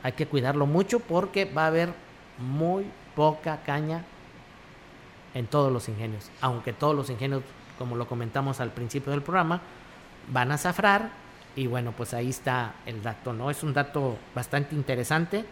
Hay 0.02 0.12
que 0.12 0.26
cuidarlo 0.26 0.66
mucho 0.66 1.00
porque 1.00 1.44
va 1.44 1.64
a 1.64 1.68
haber 1.68 1.90
muy 2.38 2.86
poca 3.18 3.64
caña 3.66 4.04
en 5.34 5.48
todos 5.48 5.72
los 5.72 5.88
ingenios. 5.88 6.30
Aunque 6.40 6.72
todos 6.72 6.94
los 6.94 7.10
ingenios, 7.10 7.42
como 7.76 7.96
lo 7.96 8.06
comentamos 8.06 8.60
al 8.60 8.70
principio 8.70 9.10
del 9.10 9.22
programa, 9.22 9.60
van 10.28 10.52
a 10.52 10.56
zafrar. 10.56 11.10
Y 11.56 11.66
bueno, 11.66 11.90
pues 11.96 12.14
ahí 12.14 12.30
está 12.30 12.74
el 12.86 13.02
dato, 13.02 13.32
¿no? 13.32 13.50
Es 13.50 13.64
un 13.64 13.74
dato 13.74 14.16
bastante 14.36 14.76
interesante. 14.76 15.44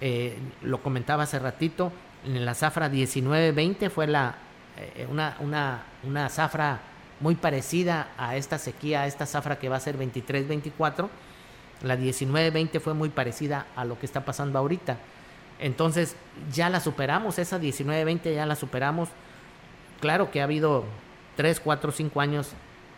Eh, 0.00 0.40
lo 0.62 0.82
comentaba 0.82 1.22
hace 1.22 1.38
ratito, 1.38 1.92
en 2.24 2.44
la 2.44 2.54
zafra 2.54 2.90
19-20 2.90 3.90
fue 3.90 4.08
la, 4.08 4.34
eh, 4.76 5.06
una, 5.08 5.36
una, 5.38 5.84
una 6.02 6.28
zafra 6.28 6.80
muy 7.20 7.36
parecida 7.36 8.08
a 8.18 8.34
esta 8.34 8.58
sequía, 8.58 9.02
a 9.02 9.06
esta 9.06 9.24
zafra 9.24 9.60
que 9.60 9.68
va 9.68 9.76
a 9.76 9.80
ser 9.80 9.96
23-24 9.96 11.08
la 11.82 11.96
19-20 11.96 12.80
fue 12.80 12.94
muy 12.94 13.08
parecida 13.08 13.66
a 13.76 13.84
lo 13.84 13.98
que 13.98 14.06
está 14.06 14.24
pasando 14.24 14.58
ahorita. 14.58 14.98
Entonces 15.58 16.16
ya 16.52 16.70
la 16.70 16.80
superamos, 16.80 17.38
esa 17.38 17.58
19-20 17.58 18.34
ya 18.34 18.46
la 18.46 18.56
superamos. 18.56 19.08
Claro 20.00 20.30
que 20.30 20.40
ha 20.40 20.44
habido 20.44 20.84
3, 21.36 21.60
4, 21.60 21.92
5 21.92 22.20
años 22.20 22.50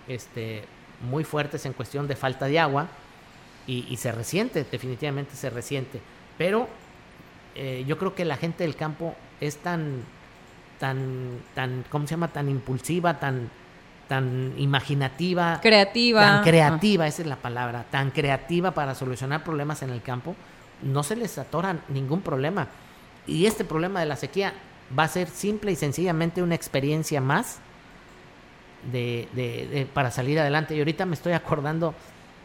este, 0.08 0.64
muy 1.08 1.24
fuertes 1.24 1.64
en 1.66 1.72
cuestión 1.72 2.06
de 2.06 2.16
falta 2.16 2.46
de 2.46 2.58
agua 2.58 2.88
y, 3.66 3.96
se 3.98 4.11
resiente, 4.11 4.66
definitivamente 4.70 5.36
se 5.36 5.48
resiente. 5.48 6.00
Pero 6.36 6.68
eh, 7.54 7.84
yo 7.86 7.98
creo 7.98 8.14
que 8.16 8.24
la 8.24 8.36
gente 8.36 8.64
del 8.64 8.74
campo 8.74 9.14
es 9.40 9.58
tan, 9.58 10.02
tan, 10.80 11.38
tan, 11.54 11.84
¿cómo 11.88 12.06
se 12.06 12.12
llama? 12.12 12.28
Tan 12.28 12.48
impulsiva, 12.48 13.20
tan, 13.20 13.48
tan 14.08 14.54
imaginativa, 14.56 15.61
creativa, 15.62 16.20
tan 16.20 16.42
creativa, 16.42 17.06
esa 17.06 17.22
es 17.22 17.28
la 17.28 17.36
palabra, 17.36 17.84
tan 17.90 18.11
creativa 18.11 18.72
para 18.72 18.96
solucionar 18.96 19.44
problemas 19.44 19.82
en 19.82 19.90
el 19.90 20.02
campo, 20.02 20.34
no 20.83 21.03
se 21.03 21.16
les 21.16 21.39
atora 21.39 21.78
ningún 21.89 22.22
problema. 22.22 22.68
Y 23.26 23.47
este 23.47 23.64
problema 23.64 24.01
de 24.01 24.07
la 24.07 24.16
sequía 24.16 24.55
va 24.99 25.05
a 25.05 25.09
ser 25.09 25.28
simple 25.28 25.72
y 25.72 25.76
sencillamente 25.76 26.43
una 26.43 26.55
experiencia 26.55 27.20
más 27.20 27.59
de, 28.91 29.87
para 29.93 30.11
salir 30.11 30.39
adelante. 30.39 30.74
Y 30.74 30.78
ahorita 30.78 31.07
me 31.07 31.14
estoy 31.14 31.33
acordando 31.33 31.95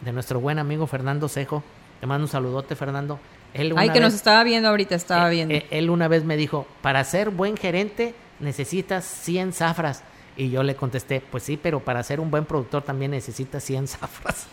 de 0.02 0.12
nuestro 0.12 0.40
buen 0.40 0.60
amigo 0.60 0.88
Fernando 0.88 1.28
Cejo. 1.28 1.64
Te 2.00 2.08
mando 2.08 2.26
un 2.26 2.30
saludote, 2.30 2.76
Fernando. 2.76 3.20
Él 3.54 3.74
Ay, 3.78 3.90
que 3.90 4.02
nos 4.02 4.14
estaba 4.14 4.44
viendo 4.44 4.68
ahorita, 4.68 4.96
estaba 4.96 5.28
eh, 5.28 5.32
viendo. 5.32 5.56
Eh, 5.56 5.66
él 5.72 5.90
una 5.90 6.08
vez 6.08 6.26
me 6.26 6.36
dijo, 6.36 6.68
para 6.82 7.04
ser 7.04 7.30
buen 7.30 7.56
gerente 7.56 8.14
necesitas 8.40 9.06
100 9.06 9.54
zafras. 9.54 10.04
Y 10.38 10.50
yo 10.50 10.64
le 10.64 10.76
contesté, 10.76 11.22
pues 11.22 11.44
sí, 11.44 11.56
pero 11.56 11.80
para 11.80 12.04
ser 12.04 12.20
un 12.20 12.30
buen 12.30 12.44
productor 12.44 12.84
también 12.84 13.12
necesitas 13.12 13.64
100 13.64 13.88
zafras. 13.88 14.48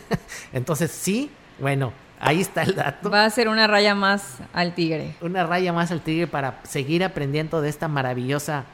Entonces, 0.54 0.90
sí, 0.90 1.30
bueno, 1.58 1.92
ahí 2.26 2.40
está 2.40 2.64
el 2.64 2.74
dato. 2.74 3.08
Va 3.08 3.24
a 3.24 3.30
ser 3.30 3.48
una 3.48 3.66
raya 3.66 3.94
más 3.94 4.38
al 4.52 4.74
tigre. 4.74 5.14
Una 5.20 5.46
raya 5.46 5.72
más 5.72 5.92
al 5.92 6.00
tigre 6.00 6.26
para 6.26 6.60
seguir 6.64 7.04
aprendiendo 7.04 7.60
de 7.60 7.68
esta 7.68 7.88
maravillosa 7.88 8.64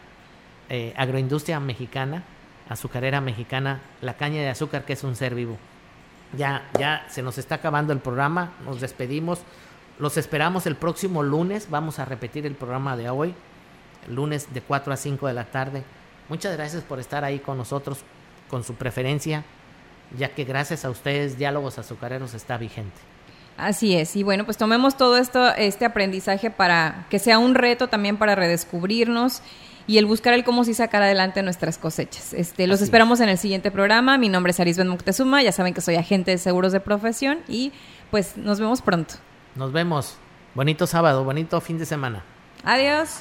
eh, 0.71 0.95
agroindustria 0.97 1.61
mexicana, 1.61 2.25
azucarera 2.69 3.21
mexicana, 3.21 3.83
la 4.01 4.15
caña 4.15 4.41
de 4.41 4.49
azúcar 4.49 4.85
que 4.85 4.95
es 4.95 5.05
un 5.05 5.17
ser 5.17 5.35
vivo. 5.35 5.59
Ya, 6.37 6.67
ya 6.79 7.05
se 7.11 7.23
nos 7.23 7.37
está 7.37 7.57
acabando 7.57 7.93
el 7.93 7.99
programa, 7.99 8.53
nos 8.65 8.81
despedimos. 8.81 9.41
Los 9.99 10.17
esperamos 10.17 10.67
el 10.67 10.77
próximo 10.77 11.23
lunes, 11.23 11.69
vamos 11.69 11.99
a 11.99 12.07
repetir 12.07 12.47
el 12.47 12.55
programa 12.55 12.97
de 12.97 13.11
hoy, 13.11 13.35
el 14.09 14.15
lunes 14.15 14.53
de 14.55 14.63
4 14.63 14.95
a 14.95 14.97
5 14.97 15.27
de 15.27 15.35
la 15.35 15.45
tarde. 15.45 15.85
Muchas 16.31 16.57
gracias 16.57 16.83
por 16.83 16.99
estar 16.99 17.23
ahí 17.23 17.39
con 17.39 17.59
nosotros, 17.59 17.99
con 18.49 18.65
su 18.65 18.75
preferencia, 18.77 19.45
ya 20.17 20.31
que 20.35 20.45
gracias 20.45 20.87
a 20.87 20.91
ustedes 20.91 21.37
Diálogos 21.37 21.79
Azucareros 21.79 22.33
está 22.33 22.57
vigente. 22.57 23.12
Así 23.57 23.95
es, 23.95 24.17
y 24.17 24.23
bueno, 24.23 24.45
pues 24.45 24.57
tomemos 24.57 24.97
todo 24.97 25.19
esto, 25.19 25.55
este 25.55 25.85
aprendizaje 25.85 26.51
para 26.51 27.07
que 27.11 27.19
sea 27.19 27.39
un 27.39 27.55
reto 27.55 27.89
también 27.89 28.17
para 28.17 28.35
redescubrirnos 28.35 29.43
y 29.87 29.99
el 29.99 30.07
buscar 30.07 30.35
el 30.35 30.45
cómo 30.45 30.65
sí 30.65 30.75
sacar 30.75 31.03
adelante 31.03 31.43
nuestras 31.43 31.79
cosechas. 31.79 32.33
Este, 32.33 32.67
los 32.67 32.83
esperamos 32.83 33.21
en 33.21 33.29
el 33.29 33.39
siguiente 33.39 33.71
programa. 33.71 34.17
Mi 34.17 34.29
nombre 34.29 34.53
es 34.53 34.61
Arisben 34.61 34.89
Moctezuma, 34.89 35.43
ya 35.43 35.53
saben 35.53 35.75
que 35.75 35.81
soy 35.81 35.97
agente 35.97 36.31
de 36.31 36.39
seguros 36.39 36.73
de 36.73 36.81
profesión 36.81 37.41
y 37.49 37.73
pues 38.11 38.37
nos 38.37 38.61
vemos 38.61 38.83
pronto. 38.83 39.15
Nos 39.55 39.73
vemos. 39.73 40.17
Bonito 40.55 40.87
sábado, 40.87 41.25
bonito 41.25 41.61
fin 41.61 41.79
de 41.79 41.87
semana. 41.87 42.25
Adiós. 42.65 43.21